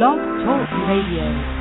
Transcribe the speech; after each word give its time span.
Blog 0.00 0.16
Talk 0.16 0.70
Radio. 0.88 1.59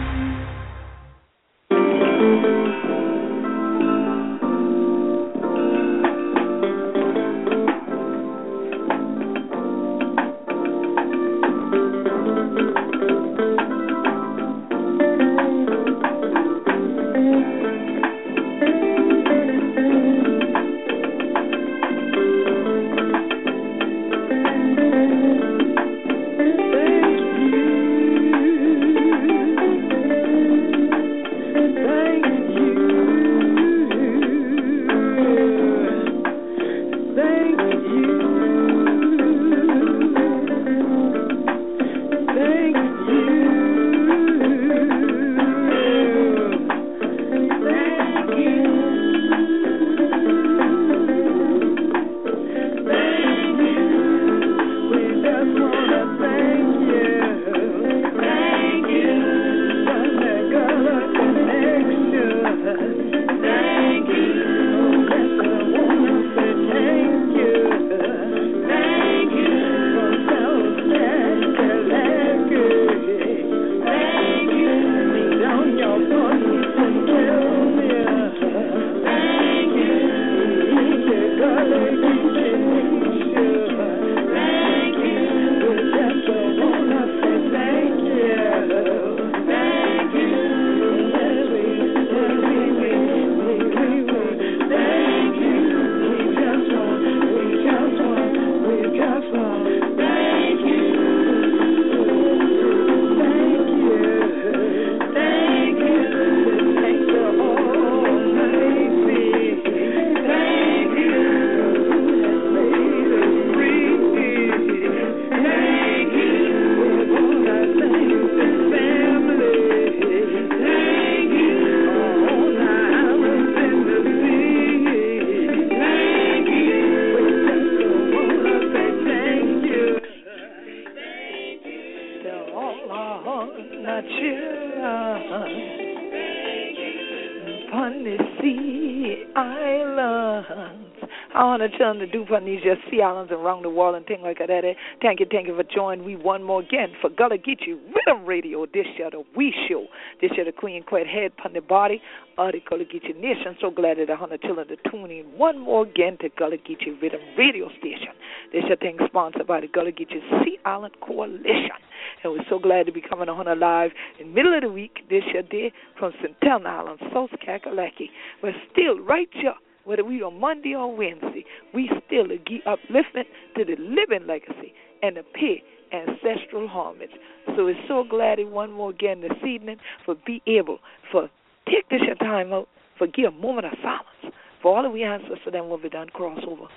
To 141.60 142.08
do 142.08 142.26
for 142.26 142.40
these 142.40 142.62
just 142.64 142.90
sea 142.90 143.02
islands 143.02 143.34
around 143.34 143.64
the 143.64 143.70
world 143.70 143.96
and 143.96 144.06
things 144.06 144.22
like 144.24 144.38
that. 144.38 144.64
Thank 145.02 145.20
you, 145.20 145.26
thank 145.30 145.48
you 145.48 145.56
for 145.58 145.64
joining 145.64 146.06
We 146.06 146.16
one 146.16 146.42
more 146.42 146.62
again 146.62 146.94
for 147.02 147.10
Gullah 147.10 147.38
Geechee 147.38 147.76
Riddim 147.76 148.26
Radio. 148.26 148.66
This 148.66 148.86
year 148.98 149.10
the 149.12 149.24
We 149.36 149.54
Show. 149.68 149.88
This 150.22 150.32
year 150.38 150.46
the 150.46 150.54
Queen 150.54 150.84
Quet 150.84 151.06
Head 151.06 151.34
upon 151.38 151.52
the 151.52 151.60
body 151.60 152.02
of 152.38 152.54
the 152.54 152.62
Gullah 152.70 152.86
Geechee 152.86 153.14
Nation. 153.20 153.58
So 153.60 153.72
glad 153.72 153.98
that 153.98 154.10
I 154.10 154.16
have 154.16 154.40
children 154.40 154.70
to 154.70 154.78
tune 154.90 155.12
in 155.12 155.26
one 155.38 155.60
more 155.60 155.84
again 155.84 156.18
to 156.22 156.30
Gullah 156.30 156.56
Geechee 156.58 156.96
Riddim 157.04 157.38
Radio 157.38 157.68
Station. 157.78 158.16
This 158.54 158.64
year 158.66 158.78
thing 158.78 158.98
sponsored 159.08 159.46
by 159.46 159.60
the 159.60 159.68
Gullah 159.68 159.92
Geechee 159.92 160.24
Sea 160.46 160.58
Island 160.64 160.96
Coalition. 161.02 161.76
And 162.24 162.32
we're 162.32 162.46
so 162.50 162.60
glad 162.60 162.86
to 162.86 162.94
be 162.94 163.02
coming 163.02 163.28
on 163.28 163.60
live 163.60 163.92
in 164.18 164.34
middle 164.34 164.56
of 164.56 164.62
the 164.62 164.72
week 164.72 165.00
this 165.10 165.24
year 165.34 165.44
day 165.44 165.74
from 166.00 166.14
St. 166.24 166.36
Island, 166.42 167.00
South 167.14 167.32
Kakalaki. 167.46 168.08
We're 168.42 168.56
still 168.72 169.00
right 169.00 169.28
here 169.34 169.56
whether 169.86 170.04
we 170.04 170.22
on 170.22 170.40
Monday 170.40 170.76
or 170.76 170.96
Wednesday, 170.96 171.46
we 171.74 171.90
still 172.06 172.28
are 172.32 172.74
uplifting 172.74 173.26
to 173.58 173.66
the 173.66 173.76
living 173.80 174.28
legacy 174.28 174.74
and 175.02 175.18
the 175.18 175.24
pay 175.34 175.64
ancestral 175.92 176.68
homage. 176.68 177.12
So 177.56 177.66
we're 177.66 177.88
so 177.88 178.04
glad 178.08 178.40
that 178.40 178.48
one 178.48 178.72
more 178.72 178.92
again 178.92 179.22
this 179.22 179.32
evening 179.46 179.78
for 180.06 180.16
be 180.26 180.42
able 180.46 180.80
for 181.12 181.30
take 181.68 181.90
this 181.90 182.02
your 182.06 182.16
time 182.16 182.54
out 182.54 182.68
for 182.98 183.08
give 183.08 183.26
a 183.26 183.32
moment 183.32 183.68
of 183.68 183.74
silence 183.82 184.36
for 184.62 184.76
all 184.76 184.86
of 184.86 184.92
we 184.92 185.04
ancestors 185.04 185.40
them 185.52 185.70
will 185.70 185.78
be 185.78 185.90
done 185.90 186.08
crossover 186.10 186.68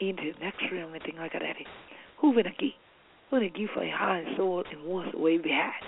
into 0.00 0.32
the 0.32 0.38
next 0.40 0.64
realm 0.72 0.92
and 0.94 1.02
thing 1.02 1.16
like 1.16 1.32
that. 1.32 1.42
Who 2.20 2.34
been 2.34 2.46
a 2.46 2.50
give? 2.50 2.70
Who 3.30 3.38
been 3.38 3.46
a 3.46 3.50
give 3.50 3.70
for 3.72 3.82
a 3.82 3.90
high 3.90 4.24
soul 4.36 4.64
and 4.70 4.84
wants 4.84 5.12
the 5.12 5.18
way 5.18 5.38
we 5.38 5.50
had? 5.50 5.80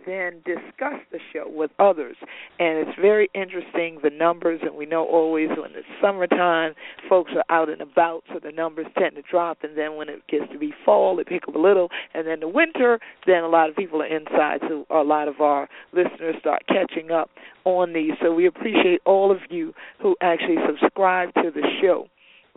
then 0.06 0.42
discuss 0.44 1.00
the 1.10 1.18
show 1.32 1.44
with 1.46 1.70
others. 1.78 2.16
And 2.58 2.78
it's 2.78 2.98
very 3.00 3.28
interesting 3.34 3.98
the 4.02 4.10
numbers, 4.10 4.60
and 4.62 4.74
we 4.74 4.86
know 4.86 5.04
always 5.04 5.48
when 5.50 5.72
it's 5.74 5.86
summertime, 6.00 6.74
folks 7.08 7.32
are 7.34 7.44
out 7.54 7.68
and 7.68 7.80
about, 7.80 8.22
so 8.32 8.40
the 8.42 8.52
numbers 8.52 8.86
tend 8.98 9.16
to 9.16 9.22
drop. 9.22 9.58
And 9.62 9.76
then 9.76 9.96
when 9.96 10.08
it 10.08 10.26
gets 10.28 10.50
to 10.52 10.58
be 10.58 10.72
fall, 10.84 11.16
they 11.16 11.24
pick 11.24 11.48
up 11.48 11.54
a 11.54 11.58
little. 11.58 11.88
And 12.14 12.26
then 12.26 12.40
the 12.40 12.48
winter, 12.48 12.98
then 13.26 13.42
a 13.42 13.48
lot 13.48 13.68
of 13.68 13.76
people 13.76 14.02
are 14.02 14.06
inside, 14.06 14.60
so 14.68 14.86
a 14.90 15.02
lot 15.02 15.28
of 15.28 15.40
our 15.40 15.68
listeners 15.92 16.36
start 16.40 16.62
catching 16.68 17.10
up 17.10 17.30
on 17.64 17.92
these. 17.92 18.12
So 18.22 18.32
we 18.32 18.46
appreciate 18.46 19.00
all 19.04 19.30
of 19.30 19.38
you 19.50 19.74
who 20.00 20.16
actually 20.20 20.56
subscribe 20.66 21.34
to 21.34 21.50
the 21.54 21.66
show 21.80 22.08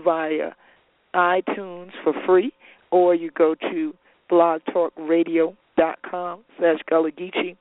via 0.03 0.51
iTunes 1.13 1.91
for 2.03 2.13
free, 2.25 2.53
or 2.91 3.13
you 3.13 3.31
go 3.31 3.55
to 3.55 3.93
blogtalkradio.com 5.77 6.41
slash 6.57 6.79
Gullah 6.89 7.11
Geechee 7.11 7.57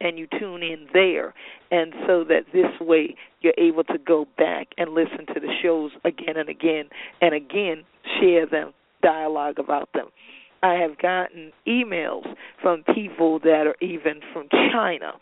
and 0.00 0.18
you 0.18 0.26
tune 0.38 0.62
in 0.62 0.86
there. 0.92 1.34
And 1.70 1.92
so 2.06 2.24
that 2.24 2.46
this 2.52 2.80
way 2.80 3.14
you're 3.42 3.54
able 3.58 3.84
to 3.84 3.98
go 3.98 4.26
back 4.38 4.68
and 4.78 4.92
listen 4.92 5.26
to 5.34 5.40
the 5.40 5.52
shows 5.62 5.92
again 6.04 6.36
and 6.36 6.48
again 6.48 6.84
and 7.20 7.34
again 7.34 7.84
share 8.20 8.46
them 8.46 8.72
dialogue 9.02 9.58
about 9.58 9.88
them. 9.94 10.06
I 10.62 10.74
have 10.74 10.98
gotten 10.98 11.52
emails 11.66 12.26
from 12.60 12.84
people 12.94 13.38
that 13.40 13.66
are 13.66 13.76
even 13.80 14.20
from 14.32 14.48
china 14.72 15.12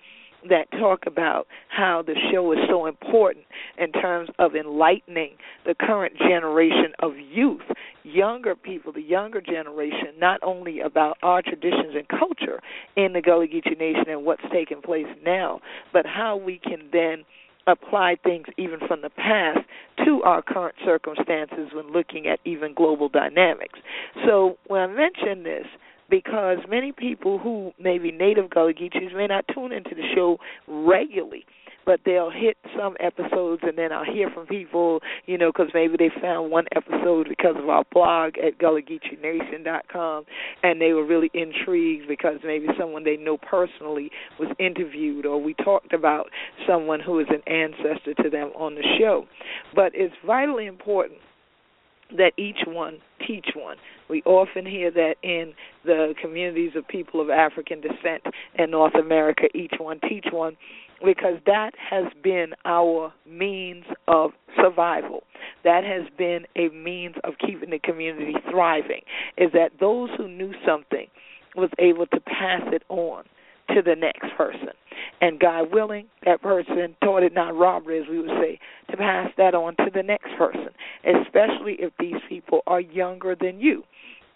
that 0.48 0.70
talk 0.72 1.04
about 1.06 1.46
how 1.68 2.02
the 2.06 2.14
show 2.30 2.52
is 2.52 2.58
so 2.68 2.86
important 2.86 3.44
in 3.76 3.92
terms 3.92 4.28
of 4.38 4.54
enlightening 4.54 5.32
the 5.66 5.74
current 5.74 6.16
generation 6.16 6.92
of 7.00 7.12
youth, 7.16 7.62
younger 8.04 8.54
people, 8.54 8.92
the 8.92 9.02
younger 9.02 9.40
generation, 9.40 10.14
not 10.18 10.40
only 10.42 10.80
about 10.80 11.16
our 11.22 11.42
traditions 11.42 11.94
and 11.94 12.06
culture 12.08 12.60
in 12.96 13.12
the 13.12 13.20
Gullah 13.20 13.46
Geechee 13.46 13.78
Nation 13.78 14.04
and 14.08 14.24
what's 14.24 14.42
taking 14.52 14.80
place 14.80 15.06
now, 15.24 15.60
but 15.92 16.06
how 16.06 16.36
we 16.36 16.60
can 16.62 16.88
then 16.92 17.24
apply 17.66 18.16
things 18.24 18.46
even 18.56 18.78
from 18.86 19.02
the 19.02 19.10
past 19.10 19.60
to 20.04 20.22
our 20.22 20.40
current 20.40 20.74
circumstances 20.84 21.68
when 21.74 21.92
looking 21.92 22.26
at 22.26 22.40
even 22.44 22.72
global 22.72 23.08
dynamics. 23.08 23.78
So 24.26 24.56
when 24.66 24.80
I 24.80 24.86
mention 24.86 25.42
this, 25.42 25.66
because 26.08 26.58
many 26.68 26.92
people 26.92 27.38
who 27.38 27.72
may 27.78 27.98
be 27.98 28.10
native 28.10 28.50
Gullah 28.50 28.72
Geechees 28.74 29.14
may 29.14 29.26
not 29.26 29.44
tune 29.52 29.72
into 29.72 29.94
the 29.94 30.02
show 30.14 30.38
regularly, 30.66 31.44
but 31.88 32.00
they'll 32.04 32.30
hit 32.30 32.58
some 32.78 32.96
episodes 33.00 33.62
and 33.64 33.78
then 33.78 33.92
I'll 33.92 34.04
hear 34.04 34.28
from 34.28 34.46
people, 34.46 35.00
you 35.24 35.38
know, 35.38 35.50
because 35.50 35.70
maybe 35.72 35.96
they 35.98 36.10
found 36.20 36.50
one 36.50 36.66
episode 36.76 37.28
because 37.30 37.56
of 37.56 37.68
our 37.70 37.82
blog 37.92 38.34
at 38.36 38.58
GullahGeecheeNation.com 38.58 40.24
and 40.62 40.80
they 40.82 40.92
were 40.92 41.06
really 41.06 41.30
intrigued 41.32 42.06
because 42.06 42.40
maybe 42.44 42.66
someone 42.78 43.04
they 43.04 43.16
know 43.16 43.38
personally 43.38 44.10
was 44.38 44.54
interviewed 44.58 45.24
or 45.24 45.42
we 45.42 45.54
talked 45.54 45.94
about 45.94 46.26
someone 46.68 47.00
who 47.00 47.20
is 47.20 47.26
an 47.30 47.42
ancestor 47.50 48.12
to 48.22 48.28
them 48.28 48.50
on 48.54 48.74
the 48.74 48.84
show. 48.98 49.24
But 49.74 49.92
it's 49.94 50.14
vitally 50.26 50.66
important 50.66 51.20
that 52.16 52.32
each 52.36 52.58
one 52.66 52.98
teach 53.26 53.48
one. 53.54 53.76
We 54.08 54.22
often 54.24 54.64
hear 54.64 54.90
that 54.90 55.14
in 55.22 55.52
the 55.84 56.14
communities 56.20 56.72
of 56.76 56.86
people 56.88 57.20
of 57.20 57.30
African 57.30 57.80
descent 57.80 58.22
in 58.58 58.70
North 58.70 58.94
America, 58.94 59.44
each 59.54 59.74
one 59.78 60.00
teach 60.08 60.26
one, 60.32 60.56
because 61.04 61.38
that 61.46 61.72
has 61.78 62.06
been 62.22 62.54
our 62.64 63.12
means 63.28 63.84
of 64.08 64.32
survival. 64.56 65.22
That 65.64 65.84
has 65.84 66.08
been 66.16 66.46
a 66.56 66.68
means 66.70 67.16
of 67.24 67.34
keeping 67.38 67.70
the 67.70 67.78
community 67.78 68.34
thriving, 68.50 69.02
is 69.36 69.50
that 69.52 69.72
those 69.78 70.10
who 70.16 70.28
knew 70.28 70.52
something 70.66 71.06
was 71.54 71.70
able 71.78 72.06
to 72.06 72.20
pass 72.20 72.62
it 72.72 72.82
on 72.88 73.24
to 73.74 73.82
the 73.82 73.94
next 73.94 74.34
person. 74.36 74.70
And 75.20 75.38
God 75.38 75.72
willing, 75.72 76.06
that 76.24 76.42
person 76.42 76.96
taught 77.02 77.22
it 77.22 77.34
not 77.34 77.56
robbery, 77.56 78.00
as 78.00 78.08
we 78.08 78.18
would 78.18 78.30
say, 78.40 78.58
to 78.90 78.96
pass 78.96 79.30
that 79.36 79.54
on 79.54 79.76
to 79.76 79.90
the 79.92 80.02
next 80.02 80.30
person, 80.36 80.68
especially 81.04 81.76
if 81.78 81.92
these 81.98 82.20
people 82.28 82.62
are 82.66 82.80
younger 82.80 83.36
than 83.38 83.60
you. 83.60 83.84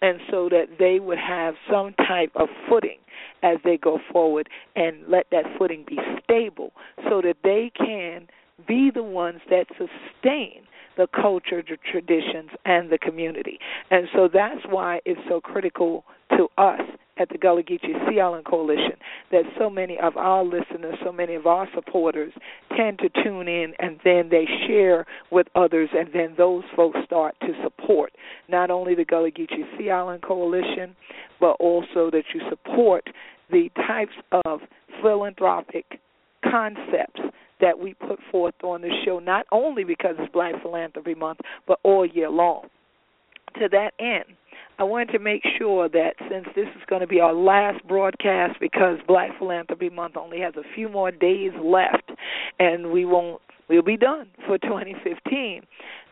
And 0.03 0.19
so 0.29 0.49
that 0.49 0.65
they 0.79 0.99
would 0.99 1.17
have 1.17 1.55
some 1.71 1.93
type 1.93 2.31
of 2.35 2.49
footing 2.69 2.97
as 3.41 3.57
they 3.63 3.77
go 3.77 3.99
forward 4.11 4.49
and 4.75 4.97
let 5.07 5.27
that 5.31 5.45
footing 5.57 5.85
be 5.87 5.97
stable 6.21 6.73
so 7.09 7.21
that 7.21 7.37
they 7.43 7.71
can 7.75 8.27
be 8.67 8.91
the 8.93 9.01
ones 9.01 9.39
that 9.49 9.67
sustain 9.69 10.63
the 10.97 11.07
culture, 11.07 11.63
the 11.67 11.77
traditions, 11.91 12.49
and 12.65 12.89
the 12.89 12.97
community. 12.97 13.59
And 13.89 14.07
so 14.13 14.29
that's 14.31 14.61
why 14.69 14.99
it's 15.05 15.19
so 15.27 15.41
critical 15.41 16.05
to 16.37 16.47
us 16.57 16.81
at 17.17 17.29
the 17.29 17.37
Gullah 17.37 17.63
Geechee 17.63 18.09
Sea 18.09 18.19
Island 18.19 18.45
Coalition 18.45 18.93
that 19.31 19.43
so 19.57 19.69
many 19.69 19.99
of 19.99 20.17
our 20.17 20.43
listeners, 20.43 20.95
so 21.03 21.11
many 21.11 21.35
of 21.35 21.45
our 21.45 21.67
supporters 21.75 22.33
tend 22.75 22.99
to 22.99 23.09
tune 23.23 23.47
in 23.47 23.73
and 23.79 23.99
then 24.03 24.29
they 24.29 24.45
share 24.67 25.05
with 25.31 25.47
others 25.55 25.89
and 25.93 26.09
then 26.13 26.33
those 26.37 26.63
folks 26.75 26.97
start 27.05 27.35
to 27.41 27.53
support 27.63 28.13
not 28.49 28.71
only 28.71 28.95
the 28.95 29.05
Gullah 29.05 29.31
Geechee 29.31 29.77
Sea 29.77 29.91
Island 29.91 30.23
Coalition, 30.23 30.95
but 31.39 31.55
also 31.59 32.09
that 32.11 32.23
you 32.33 32.41
support 32.49 33.07
the 33.51 33.69
types 33.87 34.13
of 34.45 34.61
philanthropic 35.01 35.99
concepts 36.43 37.21
that 37.63 37.79
we 37.79 37.93
put 37.93 38.19
forth 38.29 38.55
on 38.61 38.81
the 38.81 38.91
show, 39.05 39.19
not 39.19 39.45
only 39.53 39.85
because 39.85 40.15
it's 40.19 40.31
Black 40.33 40.61
Philanthropy 40.61 41.15
Month, 41.15 41.39
but 41.65 41.79
all 41.83 42.05
year 42.05 42.29
long. 42.29 42.67
To 43.59 43.69
that 43.69 43.93
end, 43.99 44.35
I 44.79 44.83
wanted 44.83 45.13
to 45.13 45.19
make 45.19 45.43
sure 45.57 45.87
that 45.87 46.15
since 46.29 46.45
this 46.55 46.67
is 46.75 46.81
going 46.87 46.99
to 46.99 47.07
be 47.07 47.21
our 47.21 47.33
last 47.33 47.87
broadcast 47.87 48.59
because 48.59 48.97
Black 49.07 49.29
Philanthropy 49.37 49.89
Month 49.89 50.17
only 50.17 50.41
has 50.41 50.55
a 50.57 50.75
few 50.75 50.89
more 50.89 51.09
days 51.09 51.51
left 51.63 52.11
and 52.59 52.91
we 52.91 53.05
won't 53.05 53.41
we'll 53.69 53.81
be 53.81 53.95
done 53.95 54.27
for 54.45 54.57
2015 54.57 55.61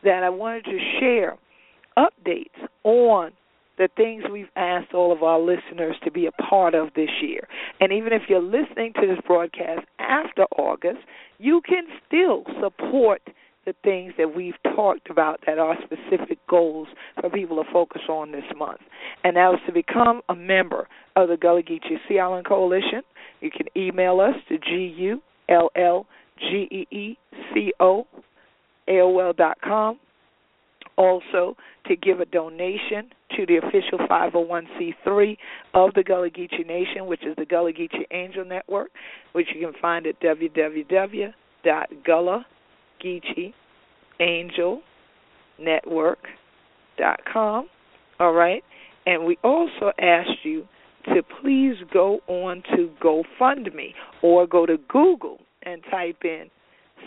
that 0.03 0.23
I 0.23 0.29
wanted 0.29 0.63
to 0.65 0.77
share 0.99 1.35
updates 1.97 2.67
on 2.85 3.31
the 3.77 3.89
things 3.95 4.23
we've 4.31 4.49
asked 4.55 4.93
all 4.93 5.11
of 5.11 5.23
our 5.23 5.39
listeners 5.39 5.95
to 6.03 6.11
be 6.11 6.25
a 6.27 6.31
part 6.31 6.75
of 6.75 6.89
this 6.95 7.09
year. 7.21 7.47
And 7.79 7.91
even 7.91 8.13
if 8.13 8.23
you're 8.29 8.41
listening 8.41 8.93
to 8.95 9.07
this 9.07 9.19
broadcast 9.25 9.85
after 9.99 10.43
August, 10.57 10.99
you 11.39 11.61
can 11.67 11.85
still 12.07 12.43
support 12.61 13.21
the 13.65 13.73
things 13.83 14.13
that 14.17 14.35
we've 14.35 14.55
talked 14.75 15.09
about 15.09 15.39
that 15.45 15.59
are 15.59 15.77
specific 15.83 16.39
goals 16.47 16.87
for 17.19 17.29
people 17.29 17.63
to 17.63 17.71
focus 17.71 18.01
on 18.09 18.31
this 18.31 18.43
month. 18.57 18.81
And 19.23 19.35
that 19.37 19.49
was 19.49 19.59
to 19.67 19.71
become 19.71 20.21
a 20.29 20.35
member 20.35 20.87
of 21.15 21.29
the 21.29 21.37
Gullah 21.37 21.61
Geechee 21.61 21.99
Sea 22.07 22.19
Island 22.19 22.47
Coalition. 22.47 23.03
You 23.39 23.51
can 23.51 23.67
email 23.77 24.19
us 24.19 24.35
to 24.49 24.57
G-U-L-L-G-E-E-C-O 24.57 25.17
AOL 28.89 29.37
dot 29.37 29.57
com. 29.63 29.99
Also, 30.97 31.55
to 31.87 31.95
give 31.95 32.19
a 32.19 32.25
donation 32.25 33.09
to 33.35 33.45
the 33.45 33.57
official 33.57 33.97
501c3 34.07 35.37
of 35.73 35.93
the 35.93 36.03
Gullah 36.03 36.29
Geechee 36.29 36.67
Nation, 36.67 37.07
which 37.07 37.23
is 37.25 37.35
the 37.37 37.45
Gullah 37.45 37.73
Geechee 37.73 38.05
Angel 38.11 38.45
Network, 38.45 38.91
which 39.31 39.47
you 39.55 39.65
can 39.65 39.73
find 39.81 40.05
at 40.05 40.19
www.gullah.com 40.21 41.33
Geechee 43.03 43.53
Angel 44.19 44.81
Network.com. 45.59 46.29
All 48.19 48.33
right. 48.33 48.63
And 49.05 49.25
we 49.25 49.37
also 49.43 49.91
asked 49.99 50.43
you 50.43 50.67
to 51.05 51.23
please 51.41 51.75
go 51.91 52.19
on 52.27 52.61
to 52.75 52.91
GoFundMe 53.01 53.93
or 54.21 54.45
go 54.45 54.65
to 54.65 54.77
Google 54.87 55.39
and 55.63 55.81
type 55.89 56.23
in 56.23 56.49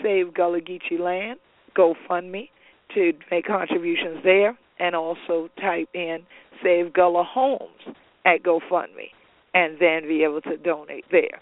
Save 0.03 0.35
Gullah 0.35 0.61
Geechee 0.61 0.99
Land, 0.99 1.38
GoFundMe, 1.76 2.49
to 2.95 3.12
make 3.31 3.47
contributions 3.47 4.19
there, 4.25 4.57
and 4.79 4.95
also 4.95 5.49
type 5.61 5.88
in 5.95 6.19
Save 6.62 6.93
Gullah 6.93 7.25
Homes 7.25 7.97
at 8.25 8.43
GoFundMe, 8.43 9.11
and 9.55 9.76
then 9.79 10.03
be 10.09 10.25
able 10.25 10.41
to 10.43 10.57
donate 10.57 11.05
there. 11.11 11.41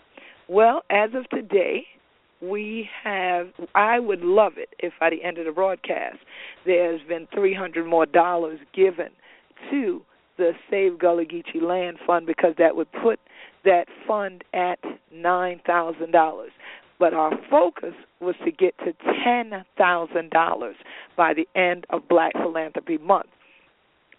Well, 0.49 0.83
as 0.91 1.11
of 1.15 1.29
today, 1.31 1.87
we 2.43 2.89
have 3.05 3.49
I 3.75 4.01
would 4.01 4.21
love 4.21 4.55
it 4.57 4.71
if 4.81 4.93
by 4.99 5.11
the 5.11 5.23
end 5.23 5.39
of 5.39 5.47
the 5.47 5.53
broadcast 5.53 6.19
there's 6.67 7.01
been 7.09 7.29
300 7.33 7.87
more 7.87 8.05
dollars 8.05 8.59
given 8.75 9.11
to 9.71 10.03
the 10.39 10.53
Save 10.69 10.99
Gullah 10.99 11.25
Geechee 11.25 11.63
Land 11.63 11.99
Fund 12.07 12.27
because 12.27 12.55
that 12.59 12.75
would 12.75 12.91
put 12.93 13.21
that 13.65 13.87
fund 14.09 14.43
at 14.53 14.81
$9,000. 15.15 16.47
But 17.03 17.15
our 17.15 17.33
focus 17.51 17.95
was 18.21 18.37
to 18.45 18.53
get 18.53 18.79
to 18.85 18.93
$10,000 19.27 20.73
by 21.17 21.35
the 21.35 21.61
end 21.61 21.85
of 21.91 22.09
Black 22.09 22.33
Philanthropy 22.33 22.97
Month. 22.99 23.27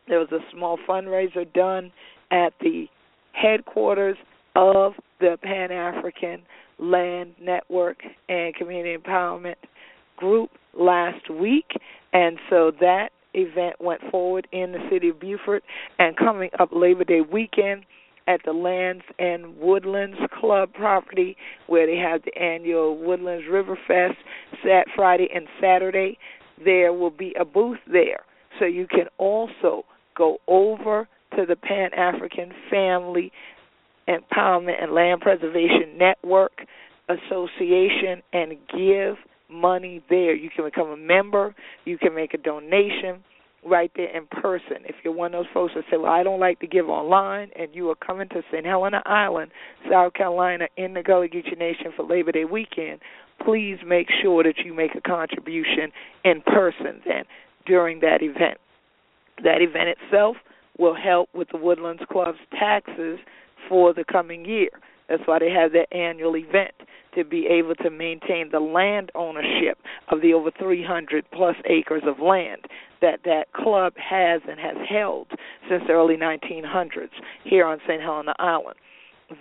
There 0.10 0.20
was 0.20 0.28
a 0.34 0.40
small 0.52 0.78
fundraiser 0.86 1.46
done 1.54 1.94
at 2.30 2.52
the 2.60 2.88
headquarters 3.32 4.18
of 4.58 4.96
the 5.22 5.38
Pan 5.42 5.72
African 5.72 6.42
Land 6.78 7.36
Network 7.42 8.00
and 8.28 8.54
Community 8.54 8.98
Empowerment 9.02 9.56
Group 10.18 10.50
last 10.78 11.30
week, 11.30 11.72
and 12.12 12.38
so 12.50 12.74
that 12.82 13.12
event 13.34 13.78
went 13.80 14.02
forward 14.12 14.46
in 14.52 14.74
the 14.74 14.86
city 14.92 15.08
of 15.08 15.22
Beaufort. 15.22 15.64
And 16.00 16.18
coming 16.18 16.50
up 16.60 16.72
Labor 16.74 17.06
Day 17.06 17.22
weekend, 17.22 17.86
at 18.28 18.42
the 18.46 18.54
Lands 18.54 19.04
and 19.20 19.58
Woodlands 19.58 20.18
Club 20.40 20.74
property 20.74 21.36
where 21.68 21.86
they 21.86 21.98
have 21.98 22.22
the 22.24 22.38
annual 22.38 22.98
Woodlands 22.98 23.46
River 23.50 23.78
Fest 23.88 24.18
Sat 24.64 24.88
Friday 24.96 25.28
and 25.34 25.48
Saturday. 25.62 26.18
There 26.64 26.94
will 26.94 27.12
be 27.12 27.36
a 27.40 27.46
booth 27.46 27.80
there. 27.92 28.22
So 28.60 28.66
you 28.66 28.88
can 28.88 29.08
also 29.18 29.84
go 30.16 30.38
over 30.48 31.08
to 31.36 31.46
the 31.46 31.56
Pan 31.56 31.94
African 31.94 32.52
Family 32.70 33.32
Empowerment 34.08 34.82
and 34.82 34.94
Land 34.94 35.22
Preservation 35.22 35.98
Network 35.98 36.52
Association 37.10 38.22
and 38.32 38.54
give 38.76 39.16
money 39.50 40.04
there. 40.10 40.36
You 40.36 40.50
can 40.56 40.66
become 40.66 40.90
a 40.90 40.98
member, 40.98 41.56
you 41.86 41.98
can 41.98 42.14
make 42.14 42.34
a 42.34 42.38
donation 42.38 43.24
right 43.66 43.92
there 43.96 44.16
in 44.16 44.28
person. 44.28 44.78
If 44.86 44.96
you're 45.04 45.14
one 45.14 45.34
of 45.34 45.44
those 45.44 45.54
folks 45.54 45.74
that 45.76 45.84
say, 45.90 45.98
Well, 45.98 46.12
I 46.12 46.24
don't 46.24 46.40
like 46.40 46.60
to 46.60 46.68
give 46.68 46.90
online 46.90 47.50
and 47.58 47.74
you 47.74 47.90
are 47.90 47.96
coming 47.96 48.30
to 48.30 48.42
St. 48.52 48.66
Helena 48.66 49.02
Island, 49.06 49.52
South 49.90 50.14
Carolina 50.14 50.66
in 50.78 50.94
the 50.94 51.04
Gullah 51.04 51.28
Geechee 51.28 51.58
Nation 51.58 51.94
for 51.96 52.06
Labor 52.06 52.32
Day 52.32 52.46
weekend, 52.46 53.00
please 53.44 53.78
make 53.86 54.08
sure 54.22 54.44
that 54.44 54.56
you 54.64 54.74
make 54.74 54.96
a 54.96 55.02
contribution 55.02 55.92
in 56.24 56.42
person 56.42 57.02
then 57.06 57.24
during 57.66 58.00
that 58.02 58.22
event. 58.22 58.58
That 59.44 59.62
event 59.62 59.98
itself 59.98 60.38
will 60.78 60.96
help 60.96 61.30
with 61.34 61.50
the 61.52 61.58
Woodlands 61.58 62.04
Club's 62.12 62.40
taxes 62.52 63.20
for 63.70 63.94
the 63.94 64.04
coming 64.12 64.46
year. 64.46 64.70
That's 65.14 65.28
why 65.28 65.38
they 65.38 65.52
have 65.52 65.74
their 65.74 65.86
annual 65.94 66.36
event 66.36 66.74
to 67.14 67.24
be 67.24 67.46
able 67.46 67.76
to 67.76 67.92
maintain 67.92 68.50
the 68.52 68.60
land 68.60 69.12
ownership 69.14 69.78
of 70.10 70.22
the 70.22 70.34
over 70.34 70.50
300 70.58 71.24
plus 71.32 71.56
acres 71.70 72.02
of 72.08 72.20
land 72.20 72.66
that 73.00 73.20
that 73.24 73.54
club 73.54 73.94
has 73.96 74.42
and 74.50 74.60
has 74.60 74.76
held 74.90 75.28
since 75.70 75.84
the 75.86 75.94
early 75.94 76.18
1900s 76.18 77.12
here 77.44 77.64
on 77.64 77.78
St. 77.88 78.02
Helena 78.02 78.34
Island. 78.40 78.76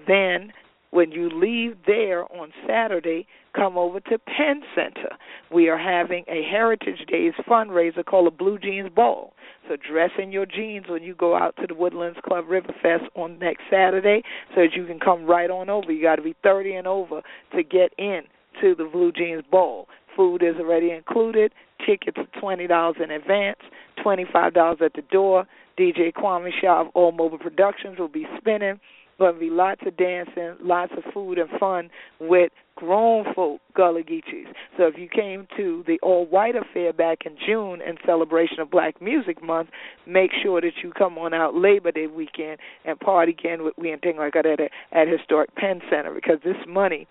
Then 0.06 0.52
when 0.92 1.10
you 1.10 1.30
leave 1.30 1.76
there 1.86 2.24
on 2.32 2.52
Saturday, 2.68 3.26
come 3.56 3.78
over 3.78 3.98
to 3.98 4.18
Penn 4.18 4.60
Center. 4.74 5.16
We 5.50 5.68
are 5.68 5.78
having 5.78 6.24
a 6.28 6.42
Heritage 6.48 7.06
Days 7.10 7.32
fundraiser 7.48 8.04
called 8.04 8.26
a 8.26 8.30
Blue 8.30 8.58
Jeans 8.58 8.90
Ball. 8.94 9.32
So 9.68 9.76
dress 9.76 10.10
in 10.18 10.32
your 10.32 10.44
jeans 10.44 10.86
when 10.88 11.02
you 11.02 11.14
go 11.14 11.34
out 11.34 11.56
to 11.56 11.66
the 11.66 11.74
Woodlands 11.74 12.18
Club 12.26 12.44
Riverfest 12.44 13.06
on 13.14 13.38
next 13.38 13.62
Saturday 13.70 14.22
so 14.54 14.60
that 14.62 14.74
you 14.76 14.84
can 14.84 15.00
come 15.00 15.24
right 15.24 15.50
on 15.50 15.70
over. 15.70 15.90
You 15.90 16.02
got 16.02 16.16
to 16.16 16.22
be 16.22 16.36
30 16.42 16.74
and 16.74 16.86
over 16.86 17.22
to 17.56 17.62
get 17.62 17.94
in 17.96 18.22
to 18.60 18.74
the 18.74 18.84
Blue 18.84 19.12
Jeans 19.12 19.44
Ball. 19.50 19.88
Food 20.14 20.42
is 20.42 20.56
already 20.60 20.90
included. 20.90 21.52
Tickets 21.86 22.18
are 22.18 22.40
twenty 22.40 22.66
dollars 22.66 22.96
in 23.02 23.10
advance, 23.10 23.58
twenty 24.02 24.26
five 24.30 24.52
dollars 24.52 24.78
at 24.84 24.92
the 24.92 25.02
door. 25.10 25.46
DJ 25.78 26.12
Kwame 26.12 26.50
Shah 26.60 26.82
of 26.82 26.88
All 26.94 27.12
Mobile 27.12 27.38
Productions 27.38 27.98
will 27.98 28.08
be 28.08 28.26
spinning. 28.36 28.78
Going 29.18 29.34
to 29.34 29.40
be 29.40 29.50
lots 29.50 29.82
of 29.86 29.96
dancing, 29.96 30.56
lots 30.60 30.92
of 30.96 31.04
food 31.12 31.38
and 31.38 31.48
fun 31.60 31.90
with 32.20 32.50
grown 32.76 33.24
folk 33.34 33.60
Gullah 33.76 34.02
Geechees. 34.02 34.46
So 34.76 34.84
if 34.86 34.94
you 34.96 35.08
came 35.08 35.46
to 35.56 35.84
the 35.86 35.98
All 36.02 36.26
White 36.26 36.54
Affair 36.56 36.92
back 36.92 37.18
in 37.24 37.36
June 37.46 37.80
in 37.80 37.96
celebration 38.04 38.60
of 38.60 38.70
Black 38.70 39.00
Music 39.00 39.42
Month, 39.42 39.68
make 40.06 40.30
sure 40.42 40.60
that 40.60 40.72
you 40.82 40.92
come 40.92 41.18
on 41.18 41.34
out 41.34 41.54
Labor 41.54 41.92
Day 41.92 42.06
weekend 42.06 42.58
and 42.84 42.98
party 42.98 43.32
again 43.32 43.62
with 43.62 43.76
me 43.78 43.92
and 43.92 44.00
things 44.02 44.16
like 44.18 44.32
that 44.32 44.46
at, 44.46 44.60
at 44.92 45.08
Historic 45.08 45.54
Penn 45.54 45.80
Center 45.90 46.12
because 46.12 46.38
this 46.42 46.56
money 46.66 47.06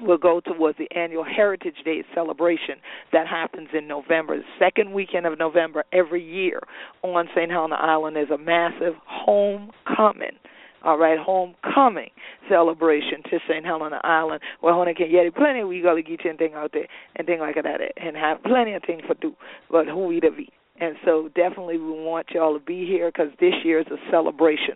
will 0.00 0.18
go 0.18 0.40
towards 0.40 0.78
the 0.78 0.88
annual 0.96 1.24
Heritage 1.24 1.76
Day 1.84 2.04
celebration 2.14 2.76
that 3.12 3.26
happens 3.26 3.68
in 3.76 3.86
November. 3.86 4.36
The 4.38 4.44
second 4.58 4.92
weekend 4.92 5.26
of 5.26 5.38
November 5.38 5.84
every 5.92 6.22
year 6.22 6.60
on 7.02 7.28
St. 7.34 7.50
Helena 7.50 7.76
Island 7.76 8.16
is 8.16 8.30
a 8.30 8.38
massive 8.38 8.94
homecoming 9.06 10.38
all 10.84 10.98
right, 10.98 11.18
homecoming 11.18 12.10
celebration 12.48 13.22
to 13.30 13.38
St. 13.48 13.64
Helena 13.64 14.00
Island 14.04 14.40
where 14.60 14.74
Hona 14.74 14.94
can 14.94 15.10
get 15.10 15.34
plenty 15.34 15.64
we 15.64 15.80
gotta 15.80 16.02
get 16.02 16.24
you 16.24 16.32
thing 16.36 16.52
out 16.54 16.72
there 16.72 16.86
and 17.16 17.26
thing 17.26 17.40
like 17.40 17.56
that 17.56 17.80
and 17.96 18.16
have 18.16 18.42
plenty 18.42 18.74
of 18.74 18.82
things 18.86 19.02
for 19.06 19.14
do 19.14 19.34
but 19.70 19.86
who 19.86 20.06
we 20.06 20.20
to 20.20 20.30
be. 20.30 20.50
And 20.80 20.96
so 21.04 21.30
definitely 21.34 21.78
we 21.78 21.90
want 21.90 22.28
y'all 22.34 22.58
to 22.58 22.64
be 22.64 22.86
here 22.86 23.10
because 23.10 23.32
this 23.40 23.54
year 23.64 23.80
is 23.80 23.86
a 23.86 24.10
celebration 24.10 24.74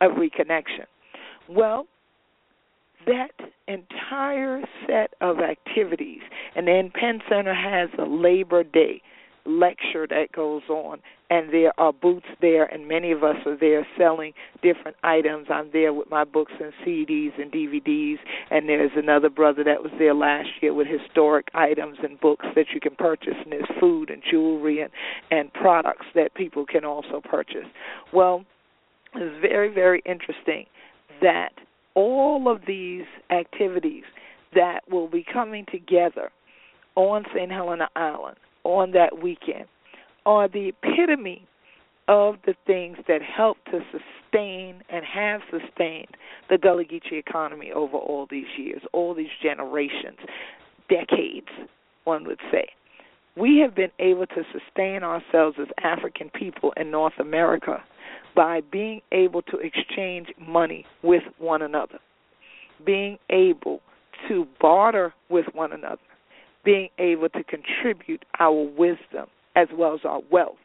of 0.00 0.12
reconnection. 0.12 0.86
Well, 1.48 1.86
that 3.06 3.32
entire 3.66 4.62
set 4.86 5.14
of 5.20 5.38
activities, 5.40 6.20
and 6.54 6.68
then 6.68 6.90
Penn 6.94 7.20
Center 7.28 7.54
has 7.54 7.88
a 7.98 8.08
Labor 8.08 8.62
Day 8.62 9.02
lecture 9.50 10.06
that 10.06 10.32
goes 10.32 10.62
on. 10.68 11.00
And 11.28 11.52
there 11.52 11.72
are 11.78 11.92
booths 11.92 12.26
there 12.40 12.64
and 12.64 12.88
many 12.88 13.12
of 13.12 13.22
us 13.22 13.36
are 13.46 13.56
there 13.56 13.86
selling 13.96 14.32
different 14.62 14.96
items. 15.04 15.46
I'm 15.48 15.70
there 15.72 15.92
with 15.92 16.10
my 16.10 16.24
books 16.24 16.52
and 16.60 16.72
cds 16.84 17.40
and 17.40 17.52
dvds 17.52 18.16
and 18.50 18.68
there's 18.68 18.90
another 18.96 19.30
brother 19.30 19.62
that 19.64 19.82
was 19.82 19.92
there 19.98 20.14
last 20.14 20.48
year 20.60 20.74
with 20.74 20.88
historic 20.88 21.48
items 21.54 21.98
and 22.02 22.18
books 22.20 22.46
that 22.56 22.66
you 22.74 22.80
can 22.80 22.96
purchase. 22.96 23.34
And 23.42 23.52
there's 23.52 23.68
food 23.78 24.10
and 24.10 24.22
jewelry 24.28 24.80
and 24.80 24.90
and 25.30 25.52
products 25.52 26.06
that 26.14 26.34
people 26.34 26.66
can 26.66 26.84
also 26.84 27.20
purchase. 27.22 27.66
Well 28.12 28.44
it's 29.14 29.40
very 29.40 29.72
very 29.72 30.02
interesting 30.04 30.66
that 31.22 31.50
all 31.94 32.50
of 32.50 32.62
these 32.66 33.04
activities 33.30 34.04
that 34.54 34.80
will 34.90 35.08
be 35.08 35.24
coming 35.32 35.64
together 35.70 36.30
on 36.96 37.24
St. 37.34 37.50
Helena 37.50 37.88
Island 37.96 38.36
on 38.78 38.92
that 38.92 39.22
weekend 39.22 39.66
are 40.26 40.48
the 40.48 40.68
epitome 40.68 41.46
of 42.08 42.36
the 42.44 42.54
things 42.66 42.96
that 43.06 43.20
help 43.22 43.56
to 43.66 43.80
sustain 43.92 44.82
and 44.88 45.04
have 45.04 45.40
sustained 45.50 46.08
the 46.48 46.58
Gullah 46.58 46.84
Geechee 46.84 47.18
economy 47.18 47.70
over 47.72 47.96
all 47.96 48.26
these 48.30 48.46
years, 48.58 48.82
all 48.92 49.14
these 49.14 49.30
generations, 49.42 50.18
decades, 50.88 51.46
one 52.04 52.26
would 52.26 52.40
say. 52.50 52.66
We 53.36 53.58
have 53.64 53.76
been 53.76 53.92
able 54.00 54.26
to 54.26 54.42
sustain 54.52 55.04
ourselves 55.04 55.56
as 55.60 55.68
African 55.82 56.30
people 56.30 56.72
in 56.76 56.90
North 56.90 57.18
America 57.20 57.82
by 58.34 58.60
being 58.72 59.00
able 59.12 59.42
to 59.42 59.58
exchange 59.58 60.28
money 60.38 60.84
with 61.02 61.22
one 61.38 61.62
another, 61.62 61.98
being 62.84 63.18
able 63.30 63.80
to 64.28 64.46
barter 64.60 65.14
with 65.28 65.46
one 65.54 65.72
another, 65.72 66.02
being 66.64 66.88
able 66.98 67.28
to 67.30 67.42
contribute 67.44 68.24
our 68.38 68.52
wisdom 68.52 69.26
as 69.56 69.68
well 69.76 69.94
as 69.94 70.00
our 70.04 70.20
wealth 70.30 70.56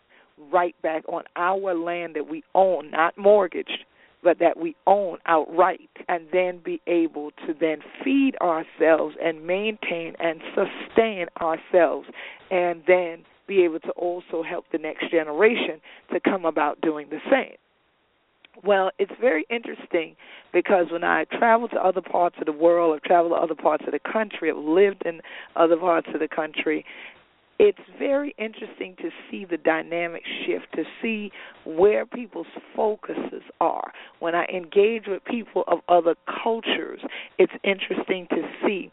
right 0.52 0.75
back 0.82 1.04
on 1.08 1.24
our 1.36 1.74
land 1.74 2.16
that 2.16 2.30
we 2.30 2.44
own, 2.54 2.92
not 2.92 3.18
mortgaged, 3.18 3.86
but 4.24 4.40
that 4.40 4.58
we 4.58 4.75
own 4.88 5.18
outright, 5.28 5.90
and 6.10 6.28
then 6.34 6.60
be 6.64 6.82
able 6.88 7.32
to 7.46 7.54
then 7.60 7.78
feed 8.04 8.36
ourselves 8.42 9.16
and 9.24 9.46
maintain 9.46 10.16
and 10.20 10.42
sustain 10.56 11.28
ourselves, 11.40 12.08
and 12.52 12.82
then 12.88 13.24
be 13.48 13.64
able 13.64 13.80
to 13.80 13.92
also 13.92 14.44
help 14.44 14.66
the 14.72 14.78
next 14.78 15.10
generation 15.12 15.80
to 16.12 16.20
come 16.20 16.46
about 16.46 16.82
doing 16.82 17.08
the 17.10 17.20
same. 17.30 17.56
Well, 18.64 18.92
it's 19.00 19.12
very 19.20 19.46
interesting 19.50 20.16
because 20.54 20.88
when 20.92 21.04
I 21.04 21.26
travel 21.26 21.68
to 21.70 21.76
other 21.76 22.02
parts 22.02 22.36
of 22.40 22.46
the 22.46 22.52
world, 22.52 22.96
I've 22.96 23.04
traveled 23.04 23.34
to 23.34 23.38
other 23.38 23.56
parts 23.56 23.84
of 23.86 23.92
the 23.92 24.00
country, 24.00 24.50
I've 24.50 24.58
lived 24.58 25.04
in 25.06 25.22
other 25.56 25.78
parts 25.78 26.08
of 26.14 26.20
the 26.20 26.28
country, 26.28 26.86
it's 27.58 27.80
very 27.98 28.36
interesting 28.38 28.96
to 28.98 29.10
see 29.30 29.46
the 29.46 29.58
dynamic 29.58 30.24
shift, 30.46 30.68
to 30.76 30.84
see 31.02 31.32
where 31.66 32.06
people's 32.06 32.48
focuses 32.76 33.44
are. 33.62 33.94
When 34.20 34.36
I 34.36 34.46
engage 34.46 35.04
with 35.08 35.24
people 35.24 35.64
of 35.68 35.80
other 35.88 36.16
cultures, 36.44 37.00
it's 37.38 37.54
interesting 37.64 38.28
to 38.32 38.42
see 38.66 38.92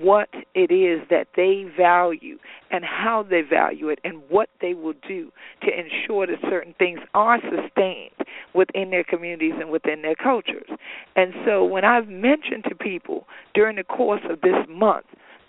what 0.00 0.28
it 0.54 0.72
is 0.72 1.06
that 1.10 1.28
they 1.36 1.64
value 1.76 2.38
and 2.70 2.84
how 2.84 3.22
they 3.28 3.42
value 3.42 3.88
it 3.88 3.98
and 4.04 4.22
what 4.28 4.48
they 4.60 4.74
will 4.74 4.94
do 5.06 5.30
to 5.62 5.68
ensure 5.68 6.26
that 6.26 6.38
certain 6.48 6.74
things 6.78 7.00
are 7.14 7.38
sustained 7.40 8.10
within 8.54 8.90
their 8.90 9.04
communities 9.04 9.54
and 9.58 9.70
within 9.70 10.02
their 10.02 10.14
cultures. 10.14 10.68
And 11.16 11.32
so 11.44 11.64
when 11.64 11.84
I've 11.84 12.08
mentioned 12.08 12.64
to 12.68 12.74
people 12.74 13.26
during 13.54 13.76
the 13.76 13.84
course 13.84 14.22
of 14.28 14.40
this 14.40 14.66
month 14.68 15.06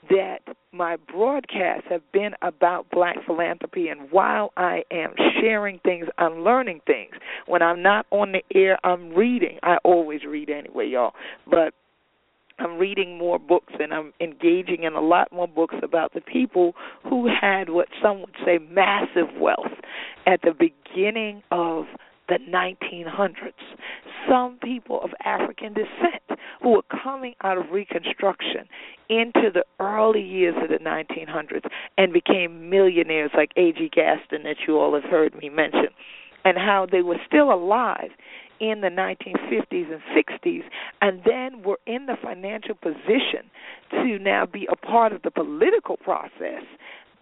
that 0.09 0.39
my 0.71 0.97
broadcasts 1.11 1.85
have 1.89 2.01
been 2.11 2.31
about 2.41 2.89
black 2.91 3.15
philanthropy 3.25 3.87
and 3.87 4.11
while 4.11 4.51
I 4.57 4.83
am 4.91 5.13
sharing 5.39 5.79
things, 5.79 6.07
I'm 6.17 6.43
learning 6.43 6.81
things. 6.85 7.13
When 7.45 7.61
I'm 7.61 7.81
not 7.81 8.05
on 8.11 8.33
the 8.33 8.43
air, 8.53 8.77
I'm 8.83 9.13
reading. 9.13 9.59
I 9.63 9.77
always 9.83 10.25
read 10.25 10.49
anyway, 10.49 10.87
y'all. 10.87 11.13
But 11.49 11.73
I'm 12.63 12.77
reading 12.77 13.17
more 13.17 13.39
books 13.39 13.73
and 13.79 13.93
I'm 13.93 14.13
engaging 14.21 14.83
in 14.83 14.93
a 14.93 15.01
lot 15.01 15.31
more 15.31 15.47
books 15.47 15.75
about 15.83 16.13
the 16.13 16.21
people 16.21 16.73
who 17.03 17.27
had 17.27 17.69
what 17.69 17.89
some 18.01 18.21
would 18.21 18.35
say 18.45 18.57
massive 18.57 19.35
wealth 19.39 19.73
at 20.25 20.41
the 20.41 20.53
beginning 20.53 21.43
of 21.51 21.85
the 22.29 22.37
1900s. 22.49 23.51
Some 24.29 24.57
people 24.63 25.01
of 25.03 25.11
African 25.25 25.73
descent 25.73 26.39
who 26.61 26.69
were 26.71 27.01
coming 27.03 27.33
out 27.43 27.57
of 27.57 27.65
Reconstruction 27.71 28.67
into 29.09 29.51
the 29.53 29.65
early 29.79 30.21
years 30.21 30.55
of 30.61 30.69
the 30.69 30.77
1900s 30.77 31.65
and 31.97 32.13
became 32.13 32.69
millionaires 32.69 33.31
like 33.35 33.51
A.G. 33.57 33.89
Gaston 33.93 34.43
that 34.43 34.55
you 34.65 34.79
all 34.79 34.93
have 34.93 35.03
heard 35.03 35.35
me 35.35 35.49
mention 35.49 35.89
and 36.45 36.57
how 36.57 36.87
they 36.89 37.01
were 37.01 37.19
still 37.25 37.51
alive 37.53 38.09
in 38.59 38.81
the 38.81 38.87
1950s 38.87 39.91
and 39.91 40.01
60s, 40.15 40.63
and 41.01 41.21
then 41.25 41.63
were 41.63 41.79
in 41.85 42.05
the 42.05 42.15
financial 42.21 42.75
position 42.75 43.49
to 43.91 44.17
now 44.19 44.45
be 44.45 44.67
a 44.71 44.75
part 44.75 45.11
of 45.11 45.21
the 45.23 45.31
political 45.31 45.97
process 45.97 46.63